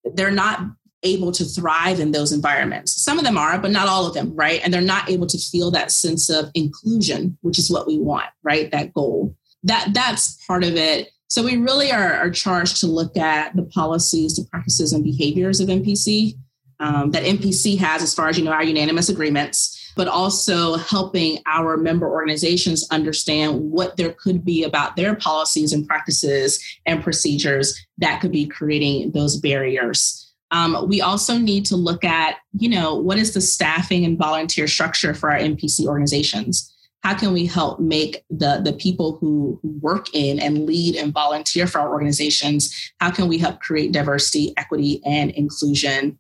they're 0.03 0.31
not 0.31 0.61
able 1.03 1.31
to 1.31 1.43
thrive 1.43 1.99
in 1.99 2.11
those 2.11 2.31
environments. 2.31 3.01
Some 3.01 3.17
of 3.17 3.25
them 3.25 3.37
are, 3.37 3.57
but 3.59 3.71
not 3.71 3.87
all 3.87 4.07
of 4.07 4.13
them, 4.13 4.35
right? 4.35 4.61
And 4.63 4.73
they're 4.73 4.81
not 4.81 5.09
able 5.09 5.27
to 5.27 5.37
feel 5.37 5.71
that 5.71 5.91
sense 5.91 6.29
of 6.29 6.51
inclusion, 6.53 7.37
which 7.41 7.57
is 7.57 7.71
what 7.71 7.87
we 7.87 7.99
want, 7.99 8.27
right? 8.43 8.71
That 8.71 8.93
goal. 8.93 9.35
That 9.63 9.89
that's 9.93 10.43
part 10.45 10.63
of 10.63 10.75
it. 10.75 11.09
So 11.27 11.43
we 11.43 11.57
really 11.57 11.91
are, 11.91 12.13
are 12.13 12.29
charged 12.29 12.81
to 12.81 12.87
look 12.87 13.15
at 13.15 13.55
the 13.55 13.63
policies, 13.63 14.35
the 14.35 14.45
practices, 14.45 14.91
and 14.91 15.03
behaviors 15.03 15.59
of 15.59 15.69
NPC 15.69 16.35
um, 16.81 17.11
that 17.11 17.23
NPC 17.23 17.77
has, 17.77 18.01
as 18.01 18.13
far 18.13 18.27
as 18.27 18.37
you 18.37 18.43
know, 18.43 18.51
our 18.51 18.63
unanimous 18.63 19.07
agreements, 19.07 19.77
but 20.01 20.07
also 20.07 20.77
helping 20.77 21.37
our 21.45 21.77
member 21.77 22.09
organizations 22.09 22.87
understand 22.89 23.61
what 23.61 23.97
there 23.97 24.13
could 24.13 24.43
be 24.43 24.63
about 24.63 24.95
their 24.95 25.13
policies 25.13 25.73
and 25.73 25.87
practices 25.87 26.59
and 26.87 27.03
procedures 27.03 27.79
that 27.99 28.19
could 28.19 28.31
be 28.31 28.47
creating 28.47 29.11
those 29.11 29.37
barriers. 29.37 30.33
Um, 30.49 30.87
we 30.89 31.01
also 31.01 31.37
need 31.37 31.67
to 31.67 31.75
look 31.75 32.03
at, 32.03 32.37
you 32.57 32.67
know, 32.67 32.95
what 32.95 33.19
is 33.19 33.35
the 33.35 33.41
staffing 33.41 34.03
and 34.03 34.17
volunteer 34.17 34.67
structure 34.67 35.13
for 35.13 35.29
our 35.29 35.37
NPC 35.37 35.85
organizations? 35.85 36.75
how 37.03 37.15
can 37.15 37.33
we 37.33 37.47
help 37.47 37.79
make 37.79 38.23
the, 38.29 38.61
the 38.63 38.73
people 38.73 39.17
who 39.17 39.59
work 39.63 40.05
in 40.13 40.39
and 40.39 40.67
lead 40.67 40.95
and 40.95 41.11
volunteer 41.11 41.65
for 41.65 41.79
our 41.79 41.91
organizations, 41.91 42.91
how 42.99 43.09
can 43.09 43.27
we 43.27 43.39
help 43.39 43.59
create 43.59 43.91
diversity, 43.91 44.53
equity, 44.55 45.01
and 45.03 45.31
inclusion 45.31 46.19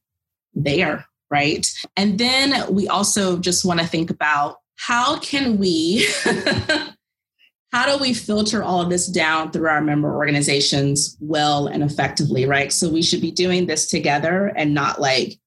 there, 0.55 1.05
right? 1.31 1.67
And 1.97 2.19
then 2.19 2.71
we 2.71 2.87
also 2.87 3.39
just 3.39 3.65
want 3.65 3.79
to 3.79 3.87
think 3.87 4.11
about 4.11 4.57
how 4.75 5.17
can 5.19 5.57
we 5.57 6.05
how 7.71 7.85
do 7.85 8.01
we 8.01 8.13
filter 8.13 8.61
all 8.63 8.81
of 8.81 8.89
this 8.89 9.07
down 9.07 9.51
through 9.51 9.69
our 9.69 9.81
member 9.81 10.13
organizations 10.13 11.17
well 11.21 11.67
and 11.67 11.81
effectively, 11.81 12.45
right? 12.45 12.71
So 12.71 12.89
we 12.89 13.01
should 13.01 13.21
be 13.21 13.31
doing 13.31 13.65
this 13.65 13.87
together 13.87 14.51
and 14.55 14.73
not 14.73 14.99
like 14.99 15.39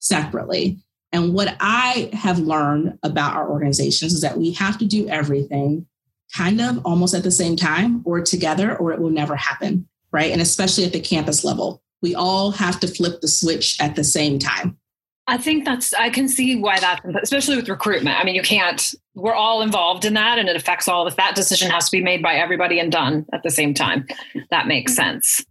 separately. 0.00 0.78
And 1.12 1.32
what 1.32 1.56
I 1.60 2.10
have 2.12 2.38
learned 2.40 2.98
about 3.02 3.34
our 3.34 3.48
organizations 3.48 4.12
is 4.12 4.20
that 4.22 4.38
we 4.38 4.52
have 4.52 4.78
to 4.78 4.84
do 4.84 5.08
everything 5.08 5.86
kind 6.34 6.60
of 6.60 6.84
almost 6.84 7.14
at 7.14 7.22
the 7.22 7.30
same 7.30 7.56
time 7.56 8.02
or 8.04 8.20
together, 8.20 8.76
or 8.76 8.92
it 8.92 9.00
will 9.00 9.10
never 9.10 9.34
happen, 9.36 9.88
right? 10.12 10.30
And 10.30 10.40
especially 10.40 10.84
at 10.84 10.92
the 10.92 11.00
campus 11.00 11.44
level, 11.44 11.82
we 12.02 12.14
all 12.14 12.52
have 12.52 12.80
to 12.80 12.88
flip 12.88 13.20
the 13.20 13.28
switch 13.28 13.80
at 13.80 13.96
the 13.96 14.04
same 14.04 14.38
time. 14.38 14.78
I 15.30 15.38
think 15.38 15.64
that's, 15.64 15.94
I 15.94 16.10
can 16.10 16.28
see 16.28 16.56
why 16.56 16.80
that, 16.80 17.00
especially 17.22 17.56
with 17.56 17.68
recruitment. 17.68 18.18
I 18.18 18.24
mean, 18.24 18.34
you 18.34 18.42
can't, 18.42 18.94
we're 19.14 19.34
all 19.34 19.62
involved 19.62 20.04
in 20.04 20.14
that 20.14 20.38
and 20.38 20.48
it 20.48 20.56
affects 20.56 20.88
all 20.88 21.06
of 21.06 21.12
us. 21.12 21.16
That 21.16 21.36
decision 21.36 21.70
has 21.70 21.84
to 21.86 21.96
be 21.96 22.02
made 22.02 22.20
by 22.22 22.34
everybody 22.34 22.80
and 22.80 22.90
done 22.90 23.26
at 23.32 23.42
the 23.44 23.50
same 23.50 23.72
time. 23.72 24.06
That 24.50 24.66
makes 24.66 24.94
sense. 24.94 25.44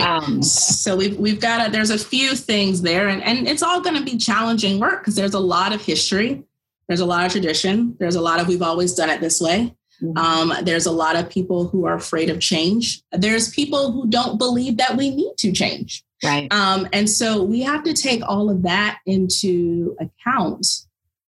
Um, 0.00 0.42
so 0.42 0.96
we've 0.96 1.16
we've 1.18 1.40
got 1.40 1.68
a, 1.68 1.70
there's 1.70 1.90
a 1.90 1.98
few 1.98 2.34
things 2.34 2.82
there, 2.82 3.08
and 3.08 3.22
and 3.22 3.46
it's 3.46 3.62
all 3.62 3.80
going 3.80 3.96
to 3.96 4.02
be 4.02 4.16
challenging 4.16 4.80
work 4.80 5.00
because 5.00 5.14
there's 5.14 5.34
a 5.34 5.40
lot 5.40 5.72
of 5.72 5.80
history, 5.80 6.42
there's 6.88 6.98
a 6.98 7.06
lot 7.06 7.24
of 7.24 7.30
tradition, 7.30 7.96
there's 8.00 8.16
a 8.16 8.20
lot 8.20 8.40
of 8.40 8.48
we've 8.48 8.62
always 8.62 8.94
done 8.94 9.08
it 9.08 9.20
this 9.20 9.40
way. 9.40 9.72
Mm-hmm. 10.02 10.18
Um, 10.18 10.64
there's 10.64 10.86
a 10.86 10.90
lot 10.90 11.14
of 11.14 11.30
people 11.30 11.68
who 11.68 11.86
are 11.86 11.94
afraid 11.94 12.28
of 12.28 12.40
change. 12.40 13.02
There's 13.12 13.50
people 13.50 13.92
who 13.92 14.08
don't 14.08 14.36
believe 14.36 14.78
that 14.78 14.96
we 14.96 15.10
need 15.10 15.34
to 15.38 15.52
change. 15.52 16.02
Right. 16.24 16.52
Um, 16.52 16.88
and 16.92 17.08
so 17.08 17.42
we 17.42 17.60
have 17.62 17.82
to 17.84 17.92
take 17.92 18.22
all 18.26 18.50
of 18.50 18.62
that 18.62 19.00
into 19.06 19.96
account 20.00 20.66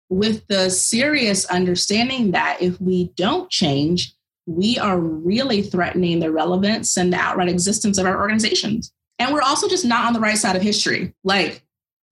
with 0.08 0.46
the 0.48 0.70
serious 0.70 1.44
understanding 1.46 2.30
that 2.30 2.58
if 2.60 2.80
we 2.80 3.12
don't 3.16 3.50
change, 3.50 4.14
we 4.46 4.78
are 4.78 4.98
really 4.98 5.62
threatening 5.62 6.20
the 6.20 6.30
relevance 6.30 6.96
and 6.96 7.12
the 7.12 7.16
outright 7.16 7.48
existence 7.48 7.98
of 7.98 8.06
our 8.06 8.20
organizations. 8.20 8.92
And 9.18 9.32
we're 9.32 9.42
also 9.42 9.68
just 9.68 9.84
not 9.84 10.06
on 10.06 10.12
the 10.12 10.20
right 10.20 10.38
side 10.38 10.56
of 10.56 10.62
history. 10.62 11.14
Like, 11.24 11.62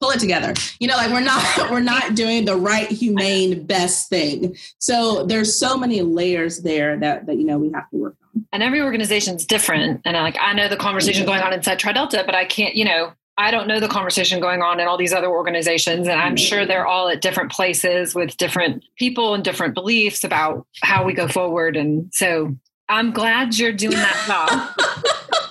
pull 0.01 0.11
it 0.11 0.20
together. 0.20 0.55
You 0.81 0.88
know, 0.88 0.97
like 0.97 1.11
we're 1.11 1.20
not 1.20 1.42
we're 1.70 1.81
not 1.81 2.14
doing 2.14 2.44
the 2.44 2.57
right, 2.57 2.88
humane, 2.88 3.64
best 3.64 4.09
thing. 4.09 4.57
So 4.79 5.25
there's 5.25 5.59
so 5.59 5.77
many 5.77 6.03
layers 6.03 6.61
there 6.61 6.99
that 6.99 7.27
that 7.27 7.37
you 7.37 7.44
know 7.44 7.59
we 7.59 7.70
have 7.73 7.88
to 7.90 7.97
work 7.97 8.16
on. 8.23 8.23
And 8.53 8.62
every 8.62 8.81
organization 8.81 9.37
is 9.37 9.47
different. 9.47 10.03
And 10.05 10.16
I, 10.16 10.23
like 10.23 10.37
I 10.40 10.53
know 10.53 10.68
the 10.68 10.77
conversation 10.77 11.27
going 11.27 11.42
on 11.42 11.53
inside 11.53 11.79
TriDelta, 11.79 12.25
but 12.27 12.35
I 12.35 12.44
can't, 12.44 12.75
you 12.75 12.85
know, 12.85 13.12
I 13.37 13.51
don't 13.51 13.66
know 13.66 13.81
the 13.81 13.88
conversation 13.88 14.40
going 14.40 14.62
on 14.62 14.79
in 14.79 14.87
all 14.87 14.97
these 14.97 15.12
other 15.12 15.29
organizations, 15.29 16.07
and 16.07 16.20
I'm 16.20 16.37
mm-hmm. 16.37 16.44
sure 16.44 16.66
they're 16.66 16.87
all 16.87 17.09
at 17.09 17.20
different 17.20 17.51
places 17.51 18.14
with 18.14 18.37
different 18.37 18.85
people 18.97 19.35
and 19.35 19.42
different 19.42 19.75
beliefs 19.75 20.23
about 20.23 20.66
how 20.83 21.05
we 21.05 21.14
go 21.14 21.27
forward. 21.27 21.77
And 21.77 22.12
so 22.14 22.55
I'm 22.88 23.12
glad 23.12 23.59
you're 23.59 23.73
doing 23.73 23.97
that 23.97 24.25
job. 24.27 25.40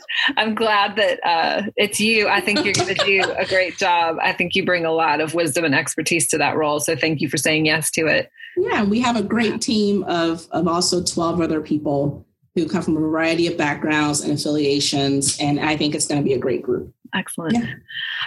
I'm 0.36 0.54
glad 0.54 0.96
that 0.96 1.20
uh, 1.26 1.62
it's 1.76 2.00
you. 2.00 2.28
I 2.28 2.40
think 2.40 2.64
you're 2.64 2.74
going 2.74 2.94
to 2.94 3.04
do 3.04 3.22
a 3.36 3.46
great 3.46 3.76
job. 3.76 4.16
I 4.22 4.32
think 4.32 4.54
you 4.54 4.64
bring 4.64 4.84
a 4.84 4.92
lot 4.92 5.20
of 5.20 5.34
wisdom 5.34 5.64
and 5.64 5.74
expertise 5.74 6.28
to 6.28 6.38
that 6.38 6.56
role. 6.56 6.80
So 6.80 6.96
thank 6.96 7.20
you 7.20 7.28
for 7.28 7.36
saying 7.36 7.66
yes 7.66 7.90
to 7.92 8.06
it. 8.06 8.30
Yeah, 8.56 8.84
we 8.84 9.00
have 9.00 9.16
a 9.16 9.22
great 9.22 9.60
team 9.60 10.04
of, 10.04 10.46
of 10.50 10.68
also 10.68 11.02
12 11.02 11.40
other 11.40 11.60
people 11.60 12.26
who 12.54 12.68
come 12.68 12.82
from 12.82 12.96
a 12.96 13.00
variety 13.00 13.46
of 13.46 13.56
backgrounds 13.56 14.20
and 14.20 14.32
affiliations. 14.32 15.38
And 15.40 15.58
I 15.58 15.76
think 15.76 15.94
it's 15.94 16.06
going 16.06 16.20
to 16.20 16.24
be 16.24 16.34
a 16.34 16.38
great 16.38 16.62
group. 16.62 16.92
Excellent. 17.14 17.54
Yeah. 17.54 17.74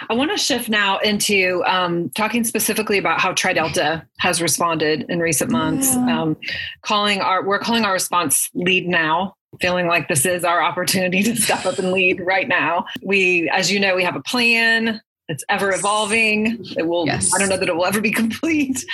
I 0.08 0.14
want 0.14 0.30
to 0.30 0.36
shift 0.36 0.68
now 0.68 0.98
into 0.98 1.62
um, 1.66 2.10
talking 2.10 2.44
specifically 2.44 2.98
about 2.98 3.20
how 3.20 3.32
TriDelta 3.32 4.04
has 4.18 4.40
responded 4.40 5.06
in 5.08 5.18
recent 5.18 5.50
months. 5.50 5.94
Yeah. 5.94 6.22
Um, 6.22 6.36
calling 6.82 7.20
our 7.20 7.44
we're 7.44 7.58
calling 7.58 7.84
our 7.84 7.92
response 7.92 8.48
lead 8.54 8.86
now. 8.86 9.34
Feeling 9.60 9.86
like 9.86 10.08
this 10.08 10.26
is 10.26 10.44
our 10.44 10.62
opportunity 10.62 11.22
to 11.22 11.36
step 11.36 11.64
up 11.66 11.78
and 11.78 11.92
lead 11.92 12.20
right 12.20 12.48
now. 12.48 12.86
We, 13.02 13.48
as 13.50 13.70
you 13.70 13.80
know, 13.80 13.96
we 13.96 14.04
have 14.04 14.16
a 14.16 14.22
plan. 14.22 15.00
It's 15.28 15.44
ever 15.48 15.72
evolving. 15.72 16.64
It 16.76 16.86
will. 16.86 17.06
Yes. 17.06 17.34
I 17.34 17.38
don't 17.38 17.48
know 17.48 17.56
that 17.56 17.68
it 17.68 17.74
will 17.74 17.86
ever 17.86 18.00
be 18.00 18.10
complete. 18.12 18.84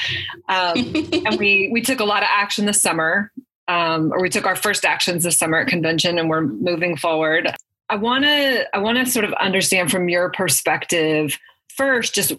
Um, 0.49 0.77
and 1.27 1.39
we 1.39 1.69
we 1.73 1.83
took 1.83 2.01
a 2.01 2.05
lot 2.05 2.23
of 2.23 2.29
action 2.31 2.67
this 2.67 2.81
summer 2.81 3.31
um, 3.69 4.13
or 4.13 4.21
we 4.21 4.29
took 4.29 4.47
our 4.47 4.57
first 4.57 4.85
actions 4.85 5.25
this 5.25 5.39
summer 5.39 5.61
at 5.61 5.69
convention 5.69 6.19
and 6.19 6.29
we're 6.29 6.43
moving 6.43 6.97
forward. 6.97 7.55
I 7.89 7.97
want 7.97 8.25
to 8.25 8.75
I 8.75 8.79
want 8.79 8.99
to 8.99 9.07
sort 9.07 9.25
of 9.25 9.33
understand 9.35 9.91
from 9.91 10.09
your 10.09 10.31
perspective 10.31 11.39
first 11.69 12.15
just 12.15 12.33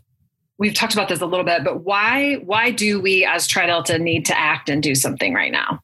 we've 0.58 0.74
talked 0.74 0.94
about 0.94 1.10
this 1.10 1.22
a 1.22 1.26
little 1.26 1.46
bit, 1.46 1.64
but 1.64 1.84
why 1.84 2.36
why 2.36 2.72
do 2.72 3.00
we 3.00 3.26
as 3.26 3.48
Tri 3.48 3.68
Delta 3.68 4.00
need 4.00 4.26
to 4.26 4.38
act 4.38 4.70
and 4.70 4.82
do 4.82 4.96
something 4.96 5.34
right 5.34 5.52
now? 5.52 5.82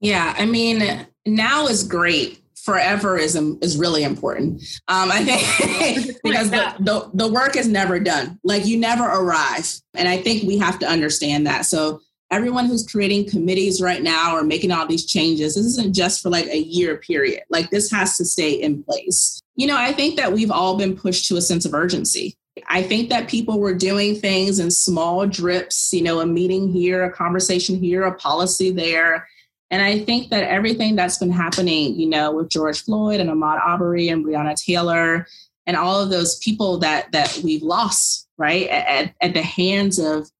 Yeah, 0.00 0.34
I 0.36 0.46
mean, 0.46 1.06
now 1.26 1.66
is 1.66 1.84
great. 1.84 2.40
Forever 2.64 3.18
is 3.18 3.34
is 3.60 3.76
really 3.76 4.04
important. 4.04 4.62
Um, 4.86 5.10
I 5.10 5.24
think 5.24 6.20
because 6.24 6.50
the, 6.50 6.74
the 6.78 7.10
the 7.12 7.32
work 7.32 7.56
is 7.56 7.66
never 7.66 7.98
done. 7.98 8.38
Like 8.44 8.66
you 8.66 8.78
never 8.78 9.04
arrive, 9.04 9.68
and 9.94 10.08
I 10.08 10.18
think 10.18 10.44
we 10.44 10.58
have 10.58 10.78
to 10.78 10.86
understand 10.86 11.46
that. 11.48 11.66
So 11.66 12.00
everyone 12.30 12.66
who's 12.66 12.86
creating 12.86 13.28
committees 13.28 13.82
right 13.82 14.02
now 14.02 14.34
or 14.34 14.42
making 14.42 14.70
all 14.70 14.86
these 14.86 15.04
changes, 15.06 15.54
this 15.54 15.66
isn't 15.66 15.94
just 15.94 16.22
for 16.22 16.30
like 16.30 16.46
a 16.46 16.58
year 16.58 16.96
period. 16.96 17.42
Like 17.50 17.70
this 17.70 17.90
has 17.90 18.16
to 18.16 18.24
stay 18.24 18.52
in 18.52 18.82
place. 18.84 19.40
You 19.54 19.66
know, 19.66 19.76
I 19.76 19.92
think 19.92 20.16
that 20.16 20.32
we've 20.32 20.50
all 20.50 20.78
been 20.78 20.96
pushed 20.96 21.26
to 21.28 21.36
a 21.36 21.42
sense 21.42 21.66
of 21.66 21.74
urgency. 21.74 22.34
I 22.68 22.82
think 22.82 23.10
that 23.10 23.28
people 23.28 23.60
were 23.60 23.74
doing 23.74 24.14
things 24.14 24.58
in 24.58 24.70
small 24.70 25.26
drips, 25.26 25.92
you 25.92 26.02
know, 26.02 26.20
a 26.20 26.26
meeting 26.26 26.68
here, 26.68 27.04
a 27.04 27.12
conversation 27.12 27.76
here, 27.76 28.04
a 28.04 28.14
policy 28.14 28.70
there. 28.70 29.28
And 29.72 29.80
I 29.80 30.00
think 30.00 30.28
that 30.28 30.44
everything 30.44 30.96
that's 30.96 31.16
been 31.16 31.32
happening, 31.32 31.98
you 31.98 32.06
know, 32.06 32.30
with 32.30 32.50
George 32.50 32.82
Floyd 32.82 33.20
and 33.20 33.30
Ahmaud 33.30 33.58
Arbery 33.58 34.10
and 34.10 34.22
Breonna 34.22 34.54
Taylor 34.54 35.26
and 35.66 35.78
all 35.78 35.98
of 36.02 36.10
those 36.10 36.38
people 36.40 36.78
that 36.80 37.10
that 37.12 37.40
we've 37.42 37.62
lost, 37.62 38.28
right, 38.36 38.68
at, 38.68 39.14
at 39.22 39.32
the 39.32 39.42
hands 39.42 39.98
of 39.98 40.30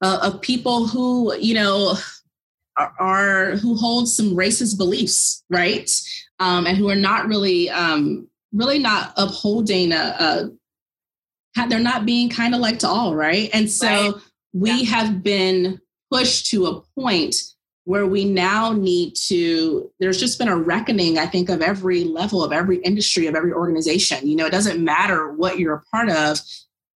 uh, 0.00 0.20
of 0.22 0.40
people 0.42 0.86
who 0.86 1.34
you 1.36 1.54
know 1.54 1.96
are, 2.76 2.94
are, 3.00 3.56
who 3.56 3.74
hold 3.74 4.08
some 4.08 4.36
racist 4.36 4.78
beliefs, 4.78 5.42
right, 5.50 5.90
um, 6.38 6.64
and 6.64 6.76
who 6.76 6.88
are 6.88 6.94
not 6.94 7.26
really 7.26 7.68
um, 7.70 8.28
really 8.52 8.78
not 8.78 9.12
upholding 9.16 9.90
a, 9.90 9.96
a 11.56 11.68
they're 11.68 11.80
not 11.80 12.06
being 12.06 12.28
kind 12.28 12.54
of 12.54 12.60
like 12.60 12.78
to 12.78 12.88
all, 12.88 13.16
right, 13.16 13.50
and 13.52 13.68
so 13.68 13.88
right. 13.88 14.14
we 14.52 14.70
yeah. 14.70 14.90
have 14.90 15.24
been 15.24 15.80
pushed 16.12 16.46
to 16.50 16.66
a 16.66 16.80
point 16.94 17.34
where 17.88 18.06
we 18.06 18.22
now 18.26 18.70
need 18.70 19.14
to 19.14 19.90
there's 19.98 20.20
just 20.20 20.38
been 20.38 20.48
a 20.48 20.56
reckoning 20.56 21.18
i 21.18 21.24
think 21.24 21.48
of 21.48 21.62
every 21.62 22.04
level 22.04 22.44
of 22.44 22.52
every 22.52 22.76
industry 22.78 23.26
of 23.26 23.34
every 23.34 23.52
organization 23.52 24.28
you 24.28 24.36
know 24.36 24.44
it 24.44 24.52
doesn't 24.52 24.84
matter 24.84 25.32
what 25.32 25.58
you're 25.58 25.76
a 25.76 25.82
part 25.90 26.10
of 26.10 26.38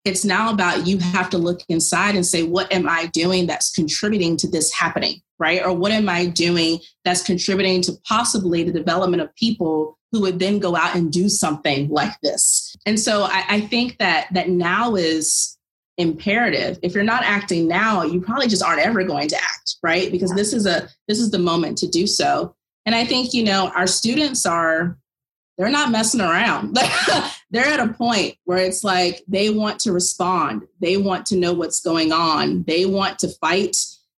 it's 0.04 0.24
now 0.24 0.50
about 0.50 0.86
you 0.86 0.98
have 0.98 1.28
to 1.30 1.38
look 1.38 1.60
inside 1.68 2.14
and 2.14 2.24
say, 2.24 2.42
what 2.42 2.72
am 2.72 2.88
I 2.88 3.06
doing 3.06 3.46
that's 3.46 3.70
contributing 3.70 4.36
to 4.38 4.48
this 4.48 4.72
happening? 4.72 5.20
Right? 5.38 5.62
Or 5.64 5.72
what 5.72 5.92
am 5.92 6.08
I 6.08 6.26
doing 6.26 6.80
that's 7.04 7.22
contributing 7.22 7.82
to 7.82 7.92
possibly 8.04 8.62
the 8.62 8.72
development 8.72 9.22
of 9.22 9.34
people 9.36 9.98
who 10.10 10.20
would 10.22 10.38
then 10.38 10.58
go 10.58 10.74
out 10.74 10.94
and 10.94 11.12
do 11.12 11.28
something 11.28 11.88
like 11.90 12.18
this? 12.22 12.74
And 12.86 12.98
so 12.98 13.24
I, 13.24 13.44
I 13.48 13.60
think 13.60 13.98
that 13.98 14.28
that 14.32 14.48
now 14.48 14.94
is 14.96 15.58
imperative. 16.00 16.78
If 16.82 16.94
you're 16.94 17.04
not 17.04 17.22
acting 17.24 17.68
now, 17.68 18.02
you 18.02 18.20
probably 18.20 18.48
just 18.48 18.62
aren't 18.62 18.80
ever 18.80 19.04
going 19.04 19.28
to 19.28 19.36
act, 19.36 19.76
right? 19.82 20.10
Because 20.10 20.32
this 20.34 20.52
is 20.52 20.66
a 20.66 20.88
this 21.06 21.20
is 21.20 21.30
the 21.30 21.38
moment 21.38 21.78
to 21.78 21.88
do 21.88 22.06
so. 22.06 22.54
And 22.86 22.94
I 22.94 23.04
think, 23.04 23.34
you 23.34 23.44
know, 23.44 23.70
our 23.76 23.86
students 23.86 24.46
are 24.46 24.96
they're 25.58 25.68
not 25.68 25.90
messing 25.90 26.22
around. 26.22 26.74
they're 27.50 27.66
at 27.66 27.80
a 27.80 27.92
point 27.92 28.36
where 28.44 28.58
it's 28.58 28.82
like 28.82 29.22
they 29.28 29.50
want 29.50 29.78
to 29.80 29.92
respond. 29.92 30.62
They 30.80 30.96
want 30.96 31.26
to 31.26 31.36
know 31.36 31.52
what's 31.52 31.80
going 31.80 32.12
on. 32.12 32.62
They 32.62 32.86
want 32.86 33.18
to 33.18 33.28
fight. 33.28 33.76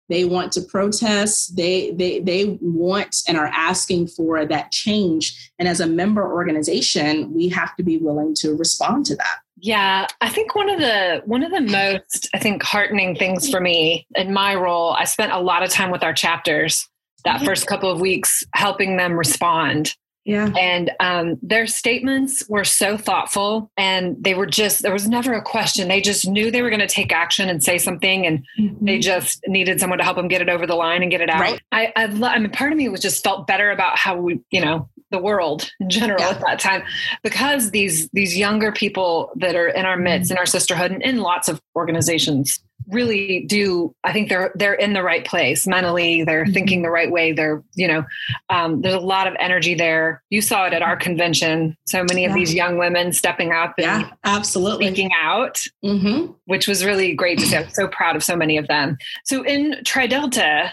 They 0.08 0.24
want 0.26 0.52
to 0.52 0.62
protest. 0.62 1.56
They 1.56 1.91
they 1.91 2.20
they 2.20 2.60
want 2.62 3.15
and 3.28 3.38
are 3.38 3.48
asking 3.48 4.10
for 4.10 4.46
that 4.46 4.72
change. 4.72 5.52
And 5.58 5.67
as 5.67 5.80
a 5.80 5.88
member 5.88 6.32
organization, 6.32 7.34
we 7.34 7.50
have 7.50 7.76
to 7.78 7.84
be 7.84 7.98
willing 7.98 8.36
to 8.36 8.56
respond 8.56 9.08
to 9.08 9.15
that. 9.15 9.39
Yeah, 9.62 10.08
I 10.21 10.30
think 10.30 10.56
one 10.56 10.69
of 10.69 10.80
the 10.80 11.21
one 11.26 11.43
of 11.43 11.52
the 11.52 11.62
most 11.62 12.30
I 12.34 12.39
think 12.39 12.63
heartening 12.63 13.15
things 13.15 13.50
for 13.50 13.62
me 13.62 14.08
in 14.15 14.34
my 14.34 14.56
role, 14.56 14.91
I 14.93 15.06
spent 15.06 15.32
a 15.32 15.39
lot 15.39 15.63
of 15.63 15.69
time 15.69 15.91
with 15.91 16.04
our 16.04 16.13
chapters 16.13 16.89
that 17.24 17.41
first 17.41 17.67
couple 17.67 17.91
of 17.91 18.02
weeks 18.02 18.43
helping 18.56 18.97
them 18.97 19.13
respond 19.13 19.95
yeah. 20.24 20.50
And 20.58 20.91
um, 21.00 21.39
their 21.41 21.65
statements 21.65 22.47
were 22.47 22.63
so 22.63 22.95
thoughtful 22.95 23.71
and 23.76 24.15
they 24.24 24.36
were 24.36 24.45
just, 24.45 24.84
there 24.84 24.93
was 24.93 25.08
never 25.08 25.34
a 25.34 25.41
question. 25.41 25.88
They 25.88 26.02
just 26.02 26.28
knew 26.28 26.52
they 26.52 26.62
were 26.62 26.69
going 26.69 26.82
to 26.82 26.88
take 26.88 27.12
action 27.12 27.50
and 27.50 27.63
say 27.63 27.78
something 27.80 28.26
and 28.28 28.45
mm-hmm. 28.60 28.86
they 28.86 29.00
just 29.00 29.41
needed 29.47 29.80
someone 29.80 29.97
to 29.97 30.04
help 30.04 30.17
them 30.17 30.28
get 30.28 30.41
it 30.41 30.50
over 30.50 30.67
the 30.67 30.76
line 30.76 31.02
and 31.02 31.10
get 31.10 31.21
it 31.21 31.30
out. 31.30 31.41
Right. 31.41 31.60
I, 31.71 31.91
I, 31.95 32.04
I 32.04 32.39
mean, 32.39 32.52
part 32.52 32.71
of 32.71 32.78
me 32.78 32.88
was 32.89 33.02
just 33.02 33.24
felt 33.24 33.47
better 33.47 33.71
about 33.71 33.97
how 33.97 34.15
we, 34.15 34.41
you 34.52 34.63
know, 34.63 34.89
the 35.12 35.19
world 35.19 35.69
in 35.80 35.89
general 35.89 36.21
yeah. 36.21 36.30
at 36.30 36.41
that 36.41 36.60
time 36.60 36.84
because 37.24 37.71
these 37.71 38.10
these 38.10 38.38
younger 38.38 38.71
people 38.71 39.32
that 39.36 39.56
are 39.56 39.67
in 39.67 39.86
our 39.86 39.97
midst 39.97 40.26
mm-hmm. 40.26 40.34
in 40.34 40.38
our 40.38 40.45
sisterhood 40.45 40.91
and 40.91 41.02
in 41.04 41.19
lots 41.19 41.47
of 41.47 41.62
organizations 41.76 42.60
really 42.88 43.45
do 43.47 43.93
i 44.04 44.12
think 44.12 44.30
they're 44.30 44.52
they're 44.56 44.74
in 44.74 44.93
the 44.93 45.04
right 45.04 45.26
place 45.26 45.67
mentally 45.67 46.24
they're 46.24 46.43
mm-hmm. 46.43 46.54
thinking 46.54 46.82
the 46.82 46.89
right 46.89 47.12
way 47.12 47.32
they're 47.32 47.63
you 47.76 47.88
know 47.88 48.04
um, 48.50 48.82
there's 48.82 48.95
a 48.95 49.00
lot 49.00 49.28
of 49.28 49.36
energy 49.39 49.74
there 49.74 50.24
you 50.30 50.41
saw 50.41 50.65
it 50.65 50.74
at 50.74 50.82
our 50.82 50.95
convention 50.95 51.76
so 51.86 52.04
many 52.04 52.26
of 52.26 52.34
these 52.34 52.54
young 52.54 52.78
women 52.78 53.13
stepping 53.13 53.52
up 53.52 53.74
and 53.78 53.86
yeah 53.86 54.10
absolutely 54.24 54.88
speaking 54.88 55.12
out 55.21 55.63
mm-hmm. 55.84 56.32
which 56.45 56.67
was 56.67 56.84
really 56.84 57.13
great 57.13 57.38
to 57.38 57.45
see 57.45 57.56
i'm 57.56 57.69
so 57.69 57.88
proud 57.88 58.15
of 58.15 58.24
so 58.24 58.36
many 58.36 58.58
of 58.58 58.67
them 58.67 58.97
so 59.26 59.43
in 59.43 59.76
tri 59.86 60.08
delta 60.08 60.71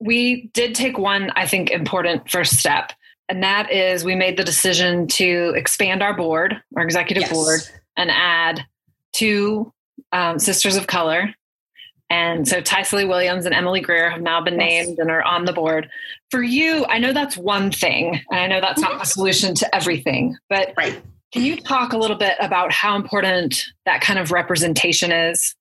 we 0.00 0.50
did 0.54 0.74
take 0.74 0.98
one 0.98 1.30
i 1.36 1.46
think 1.46 1.70
important 1.70 2.28
first 2.30 2.58
step 2.58 2.92
and 3.30 3.42
that 3.42 3.72
is 3.72 4.04
we 4.04 4.14
made 4.14 4.36
the 4.36 4.44
decision 4.44 5.06
to 5.06 5.52
expand 5.56 6.02
our 6.02 6.14
board 6.14 6.60
our 6.76 6.82
executive 6.82 7.22
yes. 7.22 7.32
board 7.32 7.60
and 7.96 8.10
add 8.10 8.66
two 9.12 9.72
um, 10.12 10.38
sisters 10.38 10.76
of 10.76 10.86
color 10.86 11.34
and 12.10 12.46
so 12.46 12.60
Tycely 12.60 13.06
Williams 13.06 13.46
and 13.46 13.54
Emily 13.54 13.80
Greer 13.80 14.10
have 14.10 14.20
now 14.20 14.40
been 14.40 14.58
yes. 14.58 14.86
named 14.86 14.98
and 14.98 15.10
are 15.12 15.22
on 15.22 15.44
the 15.44 15.52
board. 15.52 15.88
For 16.30 16.42
you, 16.42 16.84
I 16.86 16.98
know 16.98 17.12
that's 17.12 17.36
one 17.36 17.70
thing, 17.70 18.20
and 18.32 18.40
I 18.40 18.48
know 18.48 18.60
that's 18.60 18.80
not 18.80 18.98
the 18.98 19.04
solution 19.04 19.54
to 19.54 19.74
everything, 19.74 20.36
but 20.48 20.74
right. 20.76 21.00
can 21.32 21.44
you 21.44 21.56
talk 21.56 21.92
a 21.92 21.96
little 21.96 22.16
bit 22.16 22.34
about 22.40 22.72
how 22.72 22.96
important 22.96 23.64
that 23.86 24.00
kind 24.00 24.18
of 24.18 24.32
representation 24.32 25.12
is? 25.12 25.54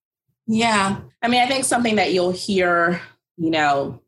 Yeah. 0.47 0.99
I 1.21 1.27
mean, 1.27 1.41
I 1.41 1.45
think 1.45 1.65
something 1.65 1.97
that 1.97 2.13
you'll 2.13 2.31
hear, 2.31 2.99
you 3.37 3.51
know, 3.51 4.01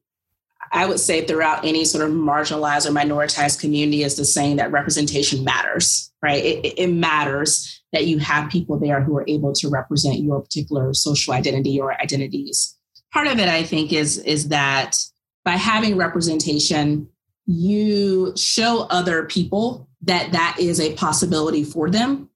I 0.71 0.85
would 0.85 0.99
say 0.99 1.25
throughout 1.25 1.65
any 1.65 1.83
sort 1.83 2.07
of 2.07 2.15
marginalized 2.15 2.85
or 2.85 2.93
minoritized 2.93 3.59
community 3.59 4.03
is 4.03 4.15
the 4.15 4.23
saying 4.23 4.55
that 4.55 4.71
representation 4.71 5.43
matters, 5.43 6.11
right? 6.23 6.43
It, 6.43 6.73
it 6.77 6.87
matters 6.87 7.81
that 7.91 8.07
you 8.07 8.19
have 8.19 8.49
people 8.49 8.79
there 8.79 9.01
who 9.01 9.17
are 9.17 9.25
able 9.27 9.51
to 9.53 9.69
represent 9.69 10.19
your 10.19 10.39
particular 10.41 10.93
social 10.93 11.33
identity 11.33 11.79
or 11.79 11.99
identities. 12.01 12.77
Part 13.11 13.27
of 13.27 13.37
it, 13.39 13.49
I 13.49 13.63
think, 13.63 13.91
is, 13.91 14.17
is 14.19 14.47
that 14.47 14.95
by 15.43 15.51
having 15.51 15.97
representation, 15.97 17.09
you 17.45 18.33
show 18.37 18.87
other 18.89 19.25
people 19.25 19.89
that 20.03 20.31
that 20.31 20.55
is 20.57 20.79
a 20.79 20.93
possibility 20.93 21.65
for 21.65 21.89
them 21.89 22.29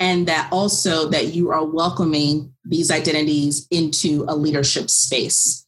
and 0.00 0.26
that 0.26 0.48
also 0.50 1.10
that 1.10 1.34
you 1.34 1.50
are 1.50 1.64
welcoming 1.64 2.54
these 2.64 2.90
identities 2.90 3.66
into 3.70 4.24
a 4.26 4.34
leadership 4.34 4.88
space 4.88 5.63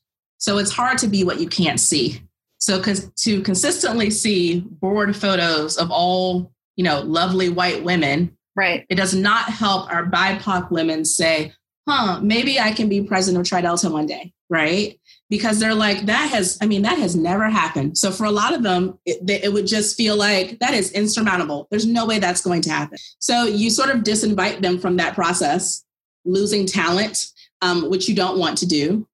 so 0.47 0.59
it's 0.59 0.73
hard 0.73 0.99
to 0.99 1.09
be 1.09 1.25
what 1.25 1.41
you 1.41 1.49
can't 1.49 1.81
see 1.81 2.23
so 2.59 2.79
because 2.79 3.11
to 3.15 3.43
consistently 3.43 4.11
see 4.11 4.61
board 4.61 5.15
photos 5.15 5.77
of 5.77 5.91
all 5.91 6.53
you 6.77 6.85
know 6.85 7.01
lovely 7.01 7.49
white 7.49 7.83
women 7.85 8.37
Right. 8.57 8.87
It 8.89 8.95
does 8.95 9.15
not 9.15 9.51
help 9.51 9.93
our 9.93 10.07
BIPOC 10.07 10.71
women 10.71 11.05
say, 11.05 11.53
huh, 11.87 12.21
maybe 12.23 12.59
I 12.59 12.73
can 12.73 12.89
be 12.89 13.03
president 13.03 13.43
of 13.43 13.49
Tri 13.49 13.61
Delta 13.61 13.91
one 13.91 14.07
day, 14.07 14.33
right? 14.49 14.99
Because 15.29 15.61
they're 15.61 15.75
like, 15.75 16.07
that 16.07 16.31
has, 16.31 16.57
I 16.63 16.67
mean, 16.67 16.83
that 16.83 16.99
has 16.99 17.15
never 17.15 17.51
happened. 17.51 17.99
So 17.99 18.11
for 18.11 18.25
a 18.25 18.31
lot 18.31 18.55
of 18.55 18.63
them, 18.63 18.99
it, 19.05 19.29
it 19.29 19.53
would 19.53 19.67
just 19.67 19.97
feel 19.97 20.17
like 20.17 20.59
that 20.61 20.73
is 20.73 20.91
insurmountable. 20.93 21.69
There's 21.71 21.87
no 21.87 22.07
way 22.07 22.19
that's 22.19 22.41
going 22.41 22.63
to 22.63 22.71
happen. 22.71 22.99
So 23.19 23.45
you 23.45 23.69
sort 23.69 23.91
of 23.91 24.03
disinvite 24.03 24.63
them 24.63 24.79
from 24.79 24.97
that 24.97 25.15
process, 25.15 25.85
losing 26.25 26.65
talent, 26.65 27.27
um, 27.61 27.91
which 27.91 28.09
you 28.09 28.15
don't 28.15 28.39
want 28.39 28.57
to 28.59 28.67
do. 28.67 29.07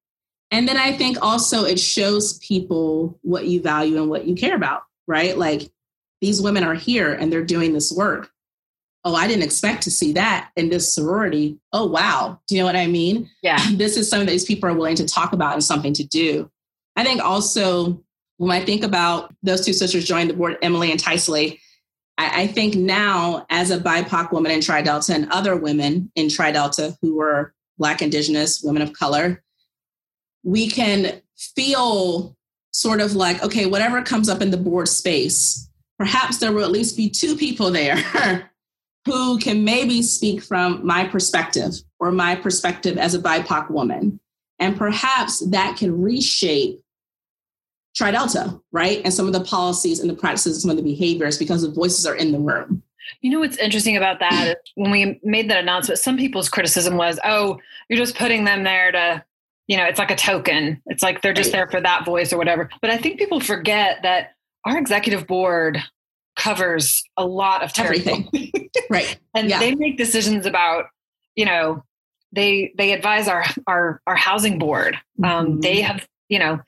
And 0.53 0.67
then 0.67 0.77
I 0.77 0.93
think 0.93 1.17
also 1.21 1.65
it 1.65 1.79
shows 1.79 2.37
people 2.37 3.19
what 3.23 3.47
you 3.47 3.61
value 3.61 3.97
and 3.97 4.09
what 4.09 4.25
you 4.25 4.35
care 4.35 4.55
about, 4.55 4.83
right? 5.07 5.37
Like 5.37 5.63
these 6.21 6.41
women 6.41 6.63
are 6.63 6.75
here 6.75 7.13
and 7.13 7.31
they're 7.31 7.43
doing 7.43 7.73
this 7.73 7.91
work 7.91 8.29
oh, 9.05 9.15
I 9.15 9.27
didn't 9.27 9.43
expect 9.43 9.83
to 9.83 9.91
see 9.91 10.13
that 10.13 10.49
in 10.55 10.69
this 10.69 10.93
sorority. 10.93 11.57
Oh, 11.73 11.85
wow. 11.85 12.39
Do 12.47 12.55
you 12.55 12.61
know 12.61 12.65
what 12.65 12.75
I 12.75 12.87
mean? 12.87 13.29
Yeah. 13.41 13.57
This 13.73 13.97
is 13.97 14.09
something 14.09 14.27
that 14.27 14.31
these 14.31 14.45
people 14.45 14.69
are 14.69 14.73
willing 14.73 14.95
to 14.95 15.05
talk 15.05 15.33
about 15.33 15.53
and 15.53 15.63
something 15.63 15.93
to 15.93 16.03
do. 16.03 16.49
I 16.95 17.03
think 17.03 17.21
also 17.21 18.01
when 18.37 18.51
I 18.51 18.63
think 18.63 18.83
about 18.83 19.33
those 19.43 19.65
two 19.65 19.73
sisters 19.73 20.05
joining 20.05 20.27
the 20.27 20.33
board, 20.35 20.57
Emily 20.61 20.91
and 20.91 21.01
Tycely, 21.01 21.59
I, 22.17 22.43
I 22.43 22.47
think 22.47 22.75
now 22.75 23.45
as 23.49 23.71
a 23.71 23.79
BIPOC 23.79 24.31
woman 24.31 24.51
in 24.51 24.61
Tri 24.61 24.81
Delta 24.81 25.13
and 25.13 25.29
other 25.31 25.55
women 25.55 26.11
in 26.15 26.29
Tri 26.29 26.51
Delta 26.51 26.95
who 27.01 27.15
were 27.15 27.53
Black, 27.77 28.01
Indigenous, 28.01 28.61
women 28.63 28.83
of 28.83 28.93
color, 28.93 29.43
we 30.43 30.69
can 30.69 31.21
feel 31.37 32.35
sort 32.71 33.01
of 33.01 33.15
like, 33.15 33.43
okay, 33.43 33.65
whatever 33.65 34.01
comes 34.01 34.29
up 34.29 34.41
in 34.41 34.51
the 34.51 34.57
board 34.57 34.87
space, 34.87 35.69
perhaps 35.97 36.39
there 36.39 36.51
will 36.51 36.63
at 36.63 36.71
least 36.71 36.97
be 36.97 37.09
two 37.09 37.35
people 37.35 37.71
there 37.71 37.95
who 39.05 39.37
can 39.39 39.63
maybe 39.63 40.01
speak 40.01 40.41
from 40.41 40.85
my 40.85 41.05
perspective 41.05 41.73
or 41.99 42.11
my 42.11 42.35
perspective 42.35 42.97
as 42.97 43.13
a 43.13 43.19
BIPOC 43.19 43.69
woman. 43.69 44.19
And 44.59 44.77
perhaps 44.77 45.39
that 45.49 45.77
can 45.77 46.01
reshape 46.01 46.81
TriDelta, 47.99 48.61
right? 48.71 49.01
And 49.03 49.13
some 49.13 49.27
of 49.27 49.33
the 49.33 49.43
policies 49.43 49.99
and 49.99 50.09
the 50.09 50.15
practices, 50.15 50.61
some 50.61 50.71
of 50.71 50.77
the 50.77 50.83
behaviors, 50.83 51.37
because 51.37 51.61
the 51.61 51.71
voices 51.71 52.05
are 52.05 52.15
in 52.15 52.31
the 52.31 52.39
room. 52.39 52.81
You 53.21 53.31
know 53.31 53.39
what's 53.39 53.57
interesting 53.57 53.97
about 53.97 54.19
that? 54.19 54.55
when 54.75 54.91
we 54.91 55.19
made 55.23 55.49
that 55.49 55.61
announcement, 55.61 55.99
some 55.99 56.17
people's 56.17 56.49
criticism 56.49 56.95
was, 56.95 57.19
oh, 57.23 57.59
you're 57.89 57.97
just 57.97 58.15
putting 58.15 58.45
them 58.45 58.63
there 58.63 58.91
to, 58.91 59.23
you 59.67 59.77
know, 59.77 59.85
it's 59.85 59.99
like 59.99 60.11
a 60.11 60.15
token. 60.15 60.81
It's 60.87 61.03
like 61.03 61.21
they're 61.21 61.33
just 61.33 61.51
there 61.51 61.67
for 61.69 61.81
that 61.81 62.05
voice 62.05 62.33
or 62.33 62.37
whatever. 62.37 62.69
But 62.81 62.91
I 62.91 62.97
think 62.97 63.17
people 63.17 63.39
forget 63.39 63.99
that 64.03 64.31
our 64.65 64.77
executive 64.77 65.25
board 65.27 65.81
covers 66.35 67.03
a 67.17 67.25
lot 67.25 67.63
of 67.63 67.71
everything. 67.77 68.29
right. 68.89 69.17
and 69.33 69.49
yeah. 69.49 69.59
they 69.59 69.75
make 69.75 69.97
decisions 69.97 70.45
about, 70.45 70.85
you 71.35 71.45
know, 71.45 71.83
they 72.31 72.73
they 72.77 72.93
advise 72.93 73.27
our 73.27 73.45
our 73.67 74.01
our 74.07 74.15
housing 74.15 74.57
board. 74.57 74.97
Um, 75.23 75.45
mm-hmm. 75.45 75.59
They 75.59 75.81
have, 75.81 76.07
you 76.29 76.39
know, 76.39 76.59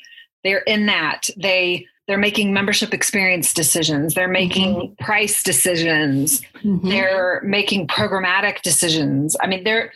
they're 0.44 0.60
in 0.60 0.86
that. 0.86 1.30
They 1.38 1.88
they're 2.08 2.18
making 2.20 2.54
membership 2.54 2.94
experience 2.94 3.52
decisions 3.52 4.14
they're 4.14 4.28
making 4.28 4.76
mm-hmm. 4.76 5.04
price 5.04 5.42
decisions 5.42 6.42
mm-hmm. 6.64 6.88
they're 6.88 7.42
making 7.44 7.88
programmatic 7.88 8.62
decisions 8.62 9.36
i 9.42 9.48
mean 9.48 9.64
they're 9.64 9.92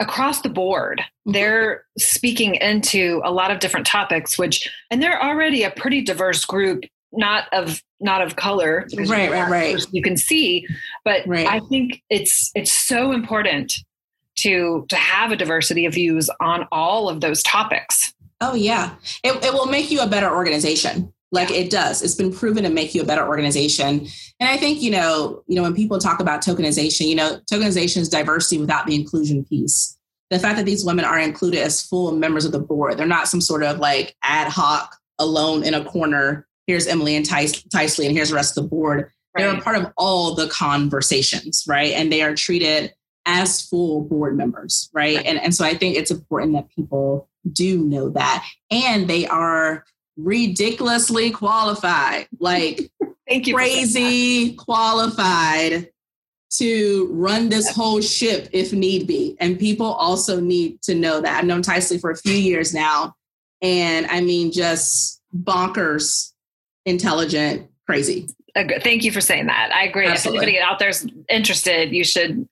across 0.00 0.40
the 0.40 0.48
board 0.48 0.98
mm-hmm. 0.98 1.32
they're 1.32 1.84
speaking 1.98 2.56
into 2.56 3.20
a 3.24 3.30
lot 3.30 3.50
of 3.50 3.60
different 3.60 3.86
topics 3.86 4.38
which 4.38 4.68
and 4.90 5.02
they're 5.02 5.22
already 5.22 5.62
a 5.62 5.70
pretty 5.70 6.02
diverse 6.02 6.44
group 6.44 6.84
not 7.12 7.44
of 7.52 7.82
not 8.00 8.22
of 8.22 8.36
color 8.36 8.86
right 9.06 9.30
right 9.30 9.50
right 9.50 9.86
you 9.92 10.02
can 10.02 10.16
see 10.16 10.66
but 11.04 11.26
right. 11.26 11.46
i 11.46 11.60
think 11.68 12.02
it's 12.08 12.50
it's 12.54 12.72
so 12.72 13.12
important 13.12 13.74
to 14.36 14.86
to 14.88 14.96
have 14.96 15.32
a 15.32 15.36
diversity 15.36 15.84
of 15.86 15.94
views 15.94 16.30
on 16.40 16.66
all 16.72 17.08
of 17.08 17.20
those 17.20 17.42
topics 17.42 18.14
oh 18.40 18.54
yeah 18.54 18.94
it, 19.22 19.44
it 19.44 19.52
will 19.52 19.66
make 19.66 19.90
you 19.90 20.00
a 20.00 20.06
better 20.06 20.30
organization 20.30 21.12
like 21.32 21.50
it 21.50 21.70
does. 21.70 22.02
It's 22.02 22.14
been 22.14 22.32
proven 22.32 22.64
to 22.64 22.70
make 22.70 22.94
you 22.94 23.02
a 23.02 23.06
better 23.06 23.26
organization. 23.26 24.06
And 24.40 24.48
i 24.48 24.56
think 24.56 24.82
you 24.82 24.90
know 24.90 25.42
you 25.46 25.56
know 25.56 25.62
when 25.62 25.74
people 25.74 25.98
talk 25.98 26.20
about 26.20 26.42
tokenization 26.42 27.06
you 27.06 27.14
know 27.14 27.40
tokenization 27.50 27.98
is 27.98 28.08
diversity 28.08 28.58
without 28.58 28.86
the 28.86 28.94
inclusion 28.94 29.44
piece. 29.44 29.96
The 30.30 30.38
fact 30.38 30.58
that 30.58 30.66
these 30.66 30.84
women 30.84 31.04
are 31.04 31.18
included 31.18 31.60
as 31.60 31.82
full 31.82 32.12
members 32.12 32.44
of 32.44 32.52
the 32.52 32.60
board 32.60 32.98
they're 32.98 33.06
not 33.06 33.28
some 33.28 33.40
sort 33.40 33.62
of 33.62 33.78
like 33.78 34.16
ad 34.22 34.48
hoc 34.48 34.96
alone 35.18 35.64
in 35.64 35.74
a 35.74 35.84
corner 35.84 36.46
here's 36.66 36.86
emily 36.86 37.16
and 37.16 37.26
Tice, 37.26 37.62
Ticely, 37.64 38.06
and 38.06 38.14
here's 38.14 38.30
the 38.30 38.36
rest 38.36 38.56
of 38.56 38.64
the 38.64 38.68
board. 38.68 39.10
Right. 39.36 39.44
they're 39.44 39.56
a 39.56 39.60
part 39.60 39.76
of 39.76 39.92
all 39.96 40.34
the 40.34 40.48
conversations 40.48 41.64
right? 41.68 41.92
And 41.92 42.12
they 42.12 42.22
are 42.22 42.34
treated 42.34 42.92
as 43.26 43.62
full 43.62 44.02
board 44.02 44.36
members 44.36 44.88
right? 44.92 45.16
right. 45.16 45.26
And, 45.26 45.38
and 45.38 45.54
so 45.54 45.64
i 45.64 45.74
think 45.74 45.96
it's 45.96 46.10
important 46.10 46.54
that 46.54 46.70
people 46.74 47.28
do 47.50 47.84
know 47.84 48.10
that. 48.10 48.46
And 48.70 49.08
they 49.08 49.26
are 49.26 49.84
ridiculously 50.16 51.30
qualified, 51.30 52.28
like 52.38 52.90
Thank 53.28 53.46
you 53.46 53.54
crazy 53.54 54.54
qualified 54.54 55.88
to 56.50 57.08
run 57.12 57.48
this 57.48 57.70
whole 57.70 58.00
ship 58.00 58.48
if 58.52 58.72
need 58.72 59.06
be. 59.06 59.36
And 59.38 59.58
people 59.58 59.86
also 59.86 60.40
need 60.40 60.82
to 60.82 60.94
know 60.94 61.20
that. 61.20 61.38
I've 61.38 61.44
known 61.44 61.62
Ticely 61.62 61.98
for 61.98 62.10
a 62.10 62.16
few 62.16 62.34
years 62.34 62.74
now. 62.74 63.14
And 63.62 64.06
I 64.06 64.20
mean, 64.20 64.50
just 64.50 65.20
bonkers, 65.36 66.32
intelligent, 66.84 67.70
crazy. 67.86 68.28
Thank 68.54 69.04
you 69.04 69.12
for 69.12 69.20
saying 69.20 69.46
that. 69.46 69.70
I 69.72 69.84
agree. 69.84 70.08
Absolutely. 70.08 70.38
If 70.38 70.42
anybody 70.42 70.60
out 70.60 70.80
there's 70.80 71.06
interested, 71.28 71.92
you 71.92 72.02
should 72.02 72.48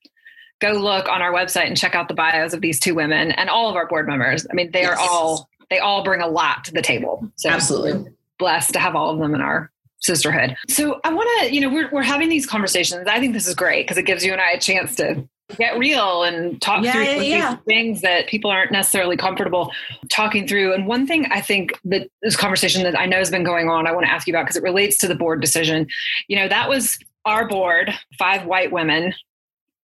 go 0.60 0.70
look 0.72 1.08
on 1.08 1.22
our 1.22 1.32
website 1.32 1.66
and 1.66 1.76
check 1.76 1.96
out 1.96 2.06
the 2.06 2.14
bios 2.14 2.52
of 2.52 2.60
these 2.60 2.78
two 2.78 2.94
women 2.94 3.32
and 3.32 3.50
all 3.50 3.68
of 3.68 3.74
our 3.74 3.86
board 3.88 4.06
members. 4.06 4.46
I 4.48 4.54
mean, 4.54 4.70
they 4.70 4.82
yes. 4.82 4.96
are 4.96 5.00
all 5.00 5.48
they 5.70 5.78
all 5.78 6.02
bring 6.02 6.20
a 6.20 6.28
lot 6.28 6.64
to 6.64 6.72
the 6.72 6.83
table. 6.83 7.31
So 7.37 7.50
absolutely 7.50 8.12
blessed 8.38 8.72
to 8.72 8.78
have 8.78 8.94
all 8.94 9.11
of 9.11 9.18
them 9.18 9.35
in 9.35 9.40
our 9.40 9.70
sisterhood. 10.00 10.57
So 10.68 11.00
I 11.04 11.12
want 11.12 11.28
to, 11.40 11.54
you 11.54 11.61
know, 11.61 11.68
we're, 11.68 11.90
we're 11.90 12.02
having 12.02 12.28
these 12.28 12.46
conversations. 12.46 13.07
I 13.09 13.18
think 13.18 13.35
this 13.35 13.46
is 13.48 13.54
great 13.54 13.85
because 13.85 13.98
it 13.98 14.04
gives 14.04 14.24
you 14.24 14.33
and 14.33 14.40
I 14.40 14.52
a 14.52 14.61
chance 14.61 14.94
to 14.96 15.28
get 15.57 15.78
real 15.78 16.24
and 16.24 16.61
talk 16.61 16.85
yeah, 16.85 16.92
through 16.92 17.02
yeah, 17.02 17.20
yeah. 17.22 17.57
things 17.66 18.02
that 18.02 18.28
people 18.28 18.50
aren't 18.50 18.70
necessarily 18.70 19.16
comfortable 19.16 19.72
talking 20.11 20.46
through. 20.46 20.74
And 20.74 20.87
one 20.87 21.07
thing 21.07 21.26
I 21.31 21.40
think 21.40 21.72
that 21.85 22.09
this 22.22 22.37
conversation 22.37 22.83
that 22.85 22.98
I 22.98 23.07
know 23.07 23.16
has 23.16 23.31
been 23.31 23.44
going 23.44 23.68
on, 23.68 23.87
I 23.87 23.92
want 23.92 24.07
to 24.07 24.12
ask 24.12 24.26
you 24.26 24.35
about 24.35 24.44
because 24.44 24.57
it 24.57 24.62
relates 24.62 24.98
to 24.98 25.09
the 25.09 25.14
board 25.14 25.40
decision. 25.40 25.87
You 26.28 26.37
know, 26.37 26.48
that 26.48 26.68
was 26.68 26.98
our 27.24 27.48
board, 27.48 27.92
five 28.18 28.46
white 28.46 28.72
women 28.72 29.14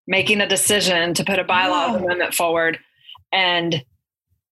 making 0.07 0.41
a 0.41 0.49
decision 0.49 1.15
to 1.15 1.25
put 1.25 1.39
a 1.39 1.45
bylaw 1.45 1.97
amendment 1.97 2.35
forward. 2.35 2.79
And 3.33 3.83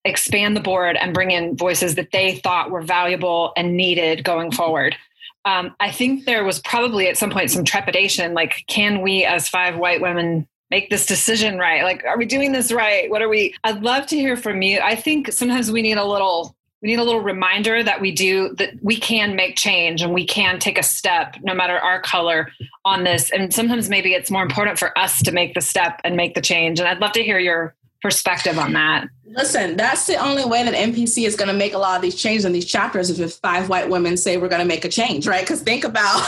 expand 0.04 0.56
the 0.56 0.60
board 0.60 0.96
and 0.96 1.14
bring 1.14 1.30
in 1.30 1.56
voices 1.56 1.94
that 1.94 2.10
they 2.12 2.36
thought 2.36 2.70
were 2.70 2.82
valuable 2.82 3.52
and 3.56 3.76
needed 3.76 4.24
going 4.24 4.50
forward. 4.50 4.96
Um, 5.44 5.74
I 5.80 5.90
think 5.90 6.24
there 6.24 6.44
was 6.44 6.60
probably 6.60 7.08
at 7.08 7.16
some 7.16 7.30
point 7.30 7.50
some 7.50 7.64
trepidation 7.64 8.34
like, 8.34 8.64
can 8.68 9.02
we 9.02 9.24
as 9.24 9.48
five 9.48 9.76
white 9.76 10.00
women 10.00 10.46
make 10.70 10.88
this 10.88 11.06
decision 11.06 11.58
right? 11.58 11.82
Like, 11.82 12.04
are 12.04 12.16
we 12.16 12.26
doing 12.26 12.52
this 12.52 12.72
right? 12.72 13.10
What 13.10 13.22
are 13.22 13.28
we? 13.28 13.54
I'd 13.64 13.82
love 13.82 14.06
to 14.06 14.16
hear 14.16 14.36
from 14.36 14.62
you. 14.62 14.80
I 14.80 14.94
think 14.94 15.32
sometimes 15.32 15.70
we 15.70 15.82
need 15.82 15.98
a 15.98 16.04
little. 16.04 16.56
We 16.80 16.88
need 16.88 16.98
a 16.98 17.04
little 17.04 17.20
reminder 17.20 17.84
that 17.84 18.00
we 18.00 18.10
do 18.10 18.56
that 18.56 18.70
we 18.82 18.96
can 18.96 19.36
make 19.36 19.54
change 19.54 20.02
and 20.02 20.12
we 20.12 20.26
can 20.26 20.58
take 20.58 20.78
a 20.78 20.82
step 20.82 21.36
no 21.40 21.54
matter 21.54 21.78
our 21.78 22.00
color 22.00 22.50
on 22.84 23.04
this. 23.04 23.30
And 23.30 23.54
sometimes 23.54 23.88
maybe 23.88 24.14
it's 24.14 24.32
more 24.32 24.42
important 24.42 24.80
for 24.80 24.98
us 24.98 25.22
to 25.22 25.30
make 25.30 25.54
the 25.54 25.60
step 25.60 26.00
and 26.02 26.16
make 26.16 26.34
the 26.34 26.40
change. 26.40 26.80
And 26.80 26.88
I'd 26.88 26.98
love 26.98 27.12
to 27.12 27.22
hear 27.22 27.38
your 27.38 27.76
perspective 28.02 28.58
on 28.58 28.72
that. 28.72 29.06
Listen, 29.24 29.76
that's 29.76 30.06
the 30.06 30.16
only 30.16 30.44
way 30.44 30.62
that 30.64 30.74
NPC 30.74 31.26
is 31.26 31.36
going 31.36 31.48
to 31.48 31.54
make 31.54 31.72
a 31.72 31.78
lot 31.78 31.96
of 31.96 32.02
these 32.02 32.16
changes 32.16 32.44
in 32.44 32.52
these 32.52 32.66
chapters 32.66 33.08
is 33.08 33.20
if 33.20 33.34
five 33.34 33.68
white 33.68 33.88
women 33.88 34.16
say 34.16 34.36
we're 34.36 34.48
going 34.48 34.60
to 34.60 34.66
make 34.66 34.84
a 34.84 34.88
change, 34.88 35.26
right? 35.26 35.40
Because 35.40 35.62
think 35.62 35.84
about 35.84 36.20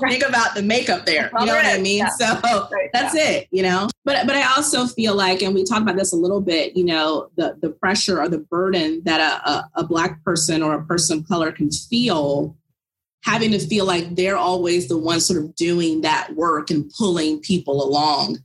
think 0.08 0.24
about 0.26 0.54
the 0.54 0.62
makeup 0.62 1.06
there. 1.06 1.30
You 1.38 1.46
know 1.46 1.54
what 1.54 1.66
I 1.66 1.78
mean? 1.78 1.98
Yeah. 1.98 2.08
So 2.08 2.68
that's 2.92 3.14
it, 3.14 3.46
you 3.52 3.62
know. 3.62 3.88
But 4.04 4.26
but 4.26 4.34
I 4.34 4.56
also 4.56 4.86
feel 4.86 5.14
like, 5.14 5.42
and 5.42 5.54
we 5.54 5.62
talked 5.64 5.82
about 5.82 5.96
this 5.96 6.12
a 6.12 6.16
little 6.16 6.40
bit, 6.40 6.76
you 6.76 6.84
know, 6.84 7.30
the 7.36 7.56
the 7.60 7.70
pressure 7.70 8.20
or 8.20 8.28
the 8.28 8.38
burden 8.38 9.02
that 9.04 9.20
a, 9.20 9.48
a, 9.48 9.70
a 9.76 9.84
black 9.84 10.24
person 10.24 10.62
or 10.62 10.74
a 10.74 10.84
person 10.84 11.18
of 11.18 11.28
color 11.28 11.52
can 11.52 11.70
feel 11.70 12.56
having 13.22 13.50
to 13.52 13.58
feel 13.58 13.84
like 13.84 14.16
they're 14.16 14.36
always 14.36 14.88
the 14.88 14.96
one 14.96 15.20
sort 15.20 15.42
of 15.42 15.54
doing 15.54 16.00
that 16.00 16.34
work 16.34 16.70
and 16.70 16.90
pulling 16.96 17.38
people 17.40 17.84
along 17.84 18.38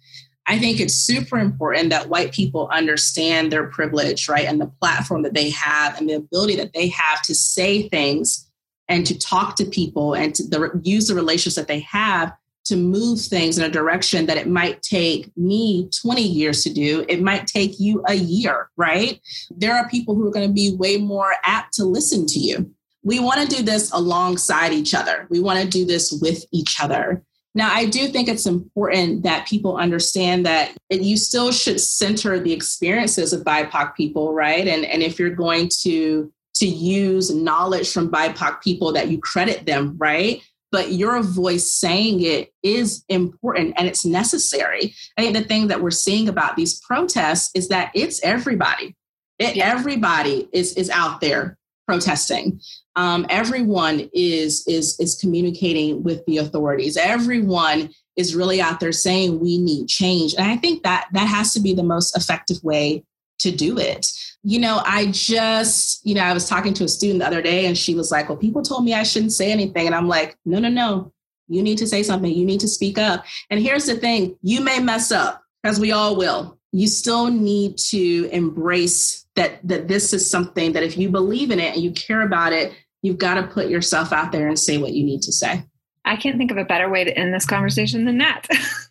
I 0.47 0.60
think 0.60 0.79
it's 0.79 0.93
super 0.93 1.38
important 1.38 1.89
that 1.89 2.10
white 2.10 2.31
people 2.31 2.69
understand 2.71 3.51
their 3.51 3.67
privilege, 3.67 4.29
right? 4.29 4.45
And 4.45 4.62
the 4.62 4.71
platform 4.79 5.23
that 5.23 5.34
they 5.34 5.49
have 5.49 5.97
and 5.97 6.10
the 6.10 6.15
ability 6.15 6.55
that 6.58 6.73
they 6.73 6.88
have 6.89 7.21
to 7.23 7.34
say 7.34 7.89
things 7.89 8.49
and 8.88 9.05
to 9.08 9.17
talk 9.17 9.55
to 9.55 9.65
people 9.65 10.13
and 10.13 10.36
to 10.36 10.43
the, 10.43 10.79
use 10.84 11.08
the 11.08 11.15
relationships 11.15 11.55
that 11.55 11.67
they 11.67 11.79
have 11.79 12.34
to 12.65 12.75
move 12.75 13.21
things 13.21 13.58
in 13.58 13.63
a 13.63 13.69
direction 13.69 14.25
that 14.25 14.38
it 14.38 14.47
might 14.47 14.81
take 14.81 15.31
me 15.38 15.89
20 16.01 16.21
years 16.21 16.63
to 16.63 16.73
do. 16.73 17.05
It 17.08 17.21
might 17.21 17.47
take 17.47 17.79
you 17.79 18.03
a 18.08 18.15
year, 18.15 18.69
right? 18.75 19.19
There 19.51 19.75
are 19.75 19.88
people 19.89 20.15
who 20.15 20.27
are 20.27 20.31
going 20.31 20.47
to 20.47 20.53
be 20.53 20.75
way 20.75 20.97
more 20.97 21.34
apt 21.43 21.73
to 21.75 21.86
listen 21.86 22.25
to 22.27 22.39
you. 22.39 22.71
We 23.03 23.19
want 23.19 23.47
to 23.47 23.55
do 23.55 23.62
this 23.62 23.91
alongside 23.91 24.73
each 24.73 24.95
other. 24.95 25.27
We 25.29 25.39
want 25.39 25.62
to 25.62 25.67
do 25.67 25.86
this 25.86 26.12
with 26.21 26.43
each 26.51 26.81
other. 26.81 27.23
Now, 27.56 27.74
I 27.74 27.86
do 27.86 28.10
think 28.10 28.28
it's 28.28 28.46
important 28.46 29.24
that 29.24 29.48
people 29.48 29.78
understand 29.78 30.46
that 30.46 30.76
you 30.89 31.15
still 31.15 31.54
should 31.54 31.80
center 31.80 32.38
the 32.38 32.52
experiences 32.52 33.32
of 33.32 33.46
BIPOC 33.46 33.96
people, 33.96 34.34
right? 34.34 34.68
And, 34.68 34.86
and 34.86 35.02
if 35.02 35.18
you're 35.18 35.30
going 35.30 35.70
to 35.82 36.32
to 36.56 36.65
use 36.65 37.34
knowledge 37.34 37.91
from 37.91 38.10
BIPOC 38.10 38.62
people 38.62 38.94
that 38.94 39.10
you 39.10 39.20
credit 39.20 39.65
them, 39.65 39.96
right? 39.98 40.41
But 40.72 40.94
your 40.94 41.22
voice 41.22 41.72
saying 41.72 42.22
it 42.22 42.54
is 42.63 43.04
important 43.10 43.73
and 43.77 43.88
it's 43.88 44.06
necessary. 44.06 44.94
I 45.17 45.21
think 45.21 45.36
the 45.36 45.44
thing 45.44 45.67
that 45.67 45.82
we're 45.82 45.92
seeing 45.92 46.29
about 46.29 46.56
these 46.56 46.79
protests 46.79 47.52
is 47.56 47.67
that 47.69 47.92
it's 47.94 48.21
everybody. 48.23 48.96
It, 49.38 49.58
yeah. 49.58 49.69
Everybody 49.69 50.48
is 50.54 50.73
is 50.75 50.90
out 50.90 51.19
there 51.19 51.58
protesting. 51.86 52.60
Um, 52.96 53.25
everyone 53.29 54.10
is 54.13 54.65
is 54.67 55.00
is 55.00 55.15
communicating 55.15 56.04
with 56.04 56.25
the 56.25 56.38
authorities. 56.38 56.98
Everyone 56.98 57.90
is 58.15 58.36
really 58.36 58.62
out 58.62 58.79
there 58.79 58.92
saying 58.92 59.40
we 59.40 59.58
need 59.58 59.88
change. 59.88 60.33
And 60.36 60.48
i 60.48 60.56
think 60.58 60.83
that 60.83 61.08
that 61.13 61.27
has 61.27 61.54
to 61.54 61.60
be 61.60 61.73
the 61.73 61.83
most 61.83 62.15
effective 62.15 62.63
way 62.63 63.04
to 63.40 63.52
do 63.52 63.77
it. 63.77 64.08
You 64.44 64.60
know 64.60 64.81
i 64.86 65.08
just 65.08 66.06
you 66.06 66.15
know 66.15 66.21
i 66.21 66.33
was 66.33 66.48
talking 66.48 66.73
to 66.75 66.83
a 66.83 66.88
student 66.88 67.19
the 67.19 67.27
other 67.27 67.42
day 67.42 67.65
and 67.65 67.77
she 67.77 67.96
was 67.96 68.12
like 68.12 68.29
well 68.29 68.38
people 68.38 68.62
told 68.62 68.86
me 68.86 68.94
i 68.94 69.04
shouldn't 69.04 69.33
say 69.33 69.52
anything. 69.52 69.86
And 69.86 69.96
i'm 69.96 70.08
like 70.08 70.38
no 70.46 70.60
no 70.60 70.69
no. 70.69 71.12
You 71.48 71.62
need 71.62 71.77
to 71.77 71.88
say 71.88 72.02
something. 72.02 72.31
You 72.31 72.46
need 72.46 72.60
to 72.62 72.67
speak 72.67 72.98
up. 72.98 73.23
And 73.52 73.60
here's 73.60 73.86
the 73.86 73.96
thing. 73.96 74.36
You 74.42 74.62
may 74.62 74.79
mess 74.79 75.12
up 75.12 75.44
because 75.62 75.79
we 75.79 75.92
all 75.92 76.15
will. 76.15 76.58
You 76.71 76.88
still 76.88 77.27
need 77.27 77.77
to 77.90 78.29
embrace 78.31 79.25
that 79.36 79.65
that 79.67 79.88
this 79.88 80.13
is 80.13 80.29
something 80.29 80.71
that 80.73 80.83
if 80.83 80.98
you 80.98 81.10
believe 81.10 81.52
in 81.52 81.60
it 81.60 81.73
and 81.73 81.83
you 81.83 81.92
care 81.92 82.21
about 82.21 82.54
it 82.54 82.73
you've 83.06 83.17
got 83.19 83.36
to 83.36 83.44
put 83.44 83.69
yourself 83.69 84.12
out 84.12 84.31
there 84.31 84.48
and 84.48 84.60
say 84.60 84.77
what 84.77 84.94
you 84.94 85.04
need 85.04 85.21
to 85.21 85.31
say. 85.31 85.63
I 86.06 86.15
can't 86.15 86.38
think 86.38 86.52
of 86.52 86.58
a 86.58 86.65
better 86.65 86.90
way 86.90 87.04
to 87.04 87.17
end 87.17 87.33
this 87.33 87.46
conversation 87.46 88.06
than 88.06 88.17
that. 88.17 88.48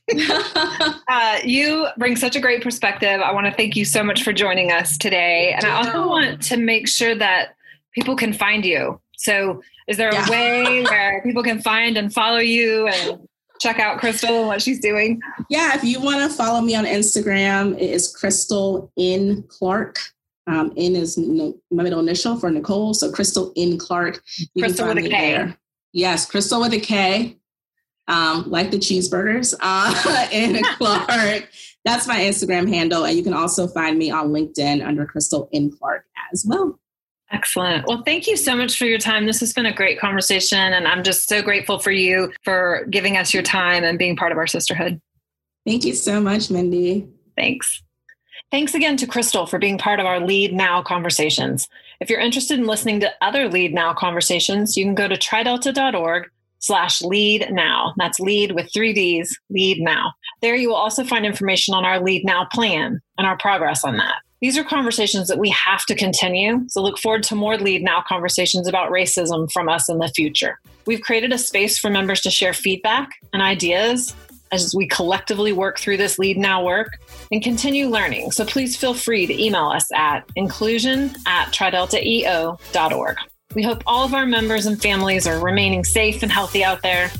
uh, 1.09 1.39
you 1.45 1.87
bring 1.97 2.17
such 2.17 2.37
a 2.37 2.41
great 2.41 2.63
perspective. 2.63 3.21
I 3.21 3.33
want 3.33 3.47
to 3.47 3.53
thank 3.53 3.77
you 3.77 3.85
so 3.85 4.03
much 4.03 4.23
for 4.23 4.33
joining 4.33 4.71
us 4.71 4.99
today. 4.99 5.53
And 5.53 5.65
I 5.65 5.77
also 5.77 6.09
want 6.09 6.43
to 6.43 6.57
make 6.57 6.89
sure 6.89 7.15
that 7.15 7.55
people 7.93 8.17
can 8.17 8.33
find 8.33 8.65
you. 8.65 9.01
So, 9.17 9.63
is 9.87 9.97
there 9.97 10.11
a 10.11 10.15
yeah. 10.15 10.31
way 10.31 10.83
where 10.91 11.23
people 11.23 11.43
can 11.43 11.61
find 11.61 11.97
and 11.97 12.13
follow 12.13 12.39
you 12.39 12.89
and 12.89 13.21
check 13.61 13.79
out 13.79 14.01
Krystal 14.01 14.41
and 14.41 14.47
what 14.49 14.61
she's 14.61 14.81
doing? 14.81 15.21
Yeah, 15.49 15.75
if 15.75 15.85
you 15.85 16.01
want 16.01 16.31
to 16.31 16.37
follow 16.37 16.61
me 16.61 16.75
on 16.75 16.85
Instagram, 16.85 17.77
it 17.77 17.91
is 17.91 18.15
Krystal 18.15 18.91
in 18.97 19.45
Clark. 19.49 19.99
Um, 20.47 20.73
in 20.77 20.95
is 20.95 21.17
my 21.17 21.83
middle 21.83 22.01
initial 22.01 22.37
for 22.37 22.51
Nicole, 22.51 22.93
so 22.93 23.11
Krystal 23.11 23.53
in 23.57 23.79
Clark. 23.79 24.23
You 24.55 24.65
Krystal 24.65 24.95
with 24.95 25.05
a 25.05 25.09
K. 25.09 25.33
There. 25.33 25.59
Yes, 25.93 26.31
Krystal 26.31 26.61
with 26.61 26.75
a 26.75 26.81
K, 26.81 27.39
um, 28.09 28.45
like 28.49 28.71
the 28.71 28.77
cheeseburgers 28.77 29.55
uh, 29.61 30.29
in 30.31 30.63
Clark. 30.77 31.49
That's 31.85 32.07
my 32.07 32.19
Instagram 32.19 32.69
handle, 32.69 33.05
and 33.05 33.17
you 33.17 33.23
can 33.23 33.35
also 33.35 33.67
find 33.67 33.99
me 33.99 34.11
on 34.11 34.31
LinkedIn 34.31 34.87
under 34.87 35.07
Krystal 35.07 35.49
in 35.53 35.71
Clark 35.71 36.05
as 36.33 36.45
well. 36.47 36.79
Excellent. 37.31 37.87
Well, 37.89 38.03
thank 38.05 38.27
you 38.27 38.37
so 38.37 38.55
much 38.55 38.79
for 38.79 38.85
your 38.85 38.99
time. 38.99 39.27
This 39.27 39.41
has 39.41 39.53
been 39.53 39.67
a 39.67 39.75
great 39.75 39.99
conversation, 39.99 40.59
and 40.59 40.87
I'm 40.87 41.03
just 41.03 41.29
so 41.29 41.43
grateful 41.43 41.79
for 41.79 41.91
you 41.91 42.33
for 42.45 42.87
giving 42.91 43.17
us 43.17 43.35
your 43.35 43.43
time 43.43 43.83
and 43.83 43.99
being 43.99 44.15
part 44.15 44.31
of 44.31 44.39
our 44.39 44.47
sisterhood. 44.47 45.01
Thank 45.67 45.85
you 45.85 45.95
so 45.95 46.21
much, 46.21 46.51
Mindy. 46.51 47.09
Thanks. 47.37 47.83
Thanks 48.55 48.73
again 48.73 48.97
to 48.99 49.07
Krystal 49.09 49.49
for 49.49 49.59
being 49.59 49.79
part 49.79 49.99
of 49.99 50.07
our 50.07 50.21
Lead 50.21 50.53
Now 50.53 50.81
conversations. 50.81 51.69
If 51.99 52.09
you're 52.09 52.21
interested 52.21 52.57
in 52.57 52.69
listening 52.69 53.01
to 53.01 53.11
other 53.21 53.49
Lead 53.49 53.75
Now 53.75 53.93
conversations, 53.93 54.77
you 54.77 54.85
can 54.85 54.95
go 54.95 55.09
to 55.09 55.17
tridelta.org 55.17 56.31
slash 56.61 57.03
lead 57.03 57.49
now. 57.51 57.95
That's 57.97 58.21
lead 58.21 58.53
with 58.53 58.73
three 58.73 58.93
D's, 58.93 59.37
lead 59.51 59.81
now. 59.81 60.13
There 60.41 60.55
you 60.55 60.69
will 60.69 60.77
also 60.77 61.03
find 61.03 61.27
information 61.27 61.75
on 61.75 61.85
our 61.85 61.99
lead 61.99 62.25
now 62.25 62.47
plan 62.53 63.01
and 63.19 63.27
our 63.27 63.37
progress 63.37 63.83
on 63.83 63.97
that. 63.97 64.23
These 64.41 64.57
are 64.57 64.63
conversations 64.63 65.27
that 65.27 65.39
we 65.39 65.51
have 65.51 65.85
to 65.87 65.97
continue. 65.97 66.65
So 66.69 66.81
look 66.81 66.99
forward 66.99 67.25
to 67.25 67.35
more 67.35 67.57
Lead 67.57 67.83
Now 67.83 68.05
conversations 68.07 68.69
about 68.69 68.93
racism 68.93 69.51
from 69.51 69.69
us 69.69 69.89
in 69.89 69.99
the 69.99 70.13
future. 70.15 70.61
We've 70.87 71.01
created 71.01 71.33
a 71.33 71.39
space 71.39 71.77
for 71.77 71.91
members 71.91 72.21
to 72.21 72.31
share 72.31 72.53
feedback 72.53 73.09
and 73.33 73.43
ideas 73.43 74.15
as 74.55 74.75
we 74.75 74.87
collectively 74.87 75.53
work 75.53 75.79
through 75.79 75.97
this 75.97 76.19
Lead 76.19 76.39
Now 76.39 76.65
work 76.65 76.99
and 77.31 77.43
continue 77.43 77.89
learning. 77.89 78.31
So 78.31 78.45
please 78.45 78.77
feel 78.77 78.95
free 78.95 79.27
to 79.27 79.43
email 79.43 79.67
us 79.67 79.91
at 79.93 80.25
inclusion 80.37 81.15
at 81.27 81.53
trideltaeo.org. 81.53 83.17
We 83.55 83.63
hope 83.63 83.83
all 83.87 84.05
of 84.05 84.15
our 84.15 84.27
members 84.27 84.67
and 84.67 84.81
families 84.81 85.27
are 85.27 85.39
remaining 85.39 85.85
safe 85.85 86.23
and 86.23 86.33
healthy 86.33 86.65
out 86.65 86.83
there. 86.83 87.11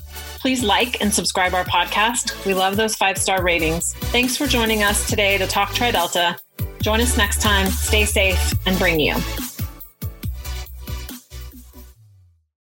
Please 0.41 0.63
like 0.63 1.01
and 1.01 1.13
subscribe 1.13 1.55
our 1.55 1.65
podcast. 1.65 2.45
We 2.45 2.55
love 2.55 2.77
those 2.77 2.97
five 2.97 3.19
star 3.19 3.43
ratings. 3.43 3.95
Thanks 3.95 4.37
for 4.37 4.47
joining 4.47 4.83
us 4.83 5.09
today 5.09 5.39
to 5.39 5.47
talk 5.47 5.71
TriDelta. 5.71 6.39
Join 6.83 7.01
us 7.01 7.17
next 7.17 7.41
time. 7.41 7.69
Stay 7.69 8.05
safe 8.05 8.53
and 8.67 8.79
bring 8.79 9.01
you. 9.01 9.15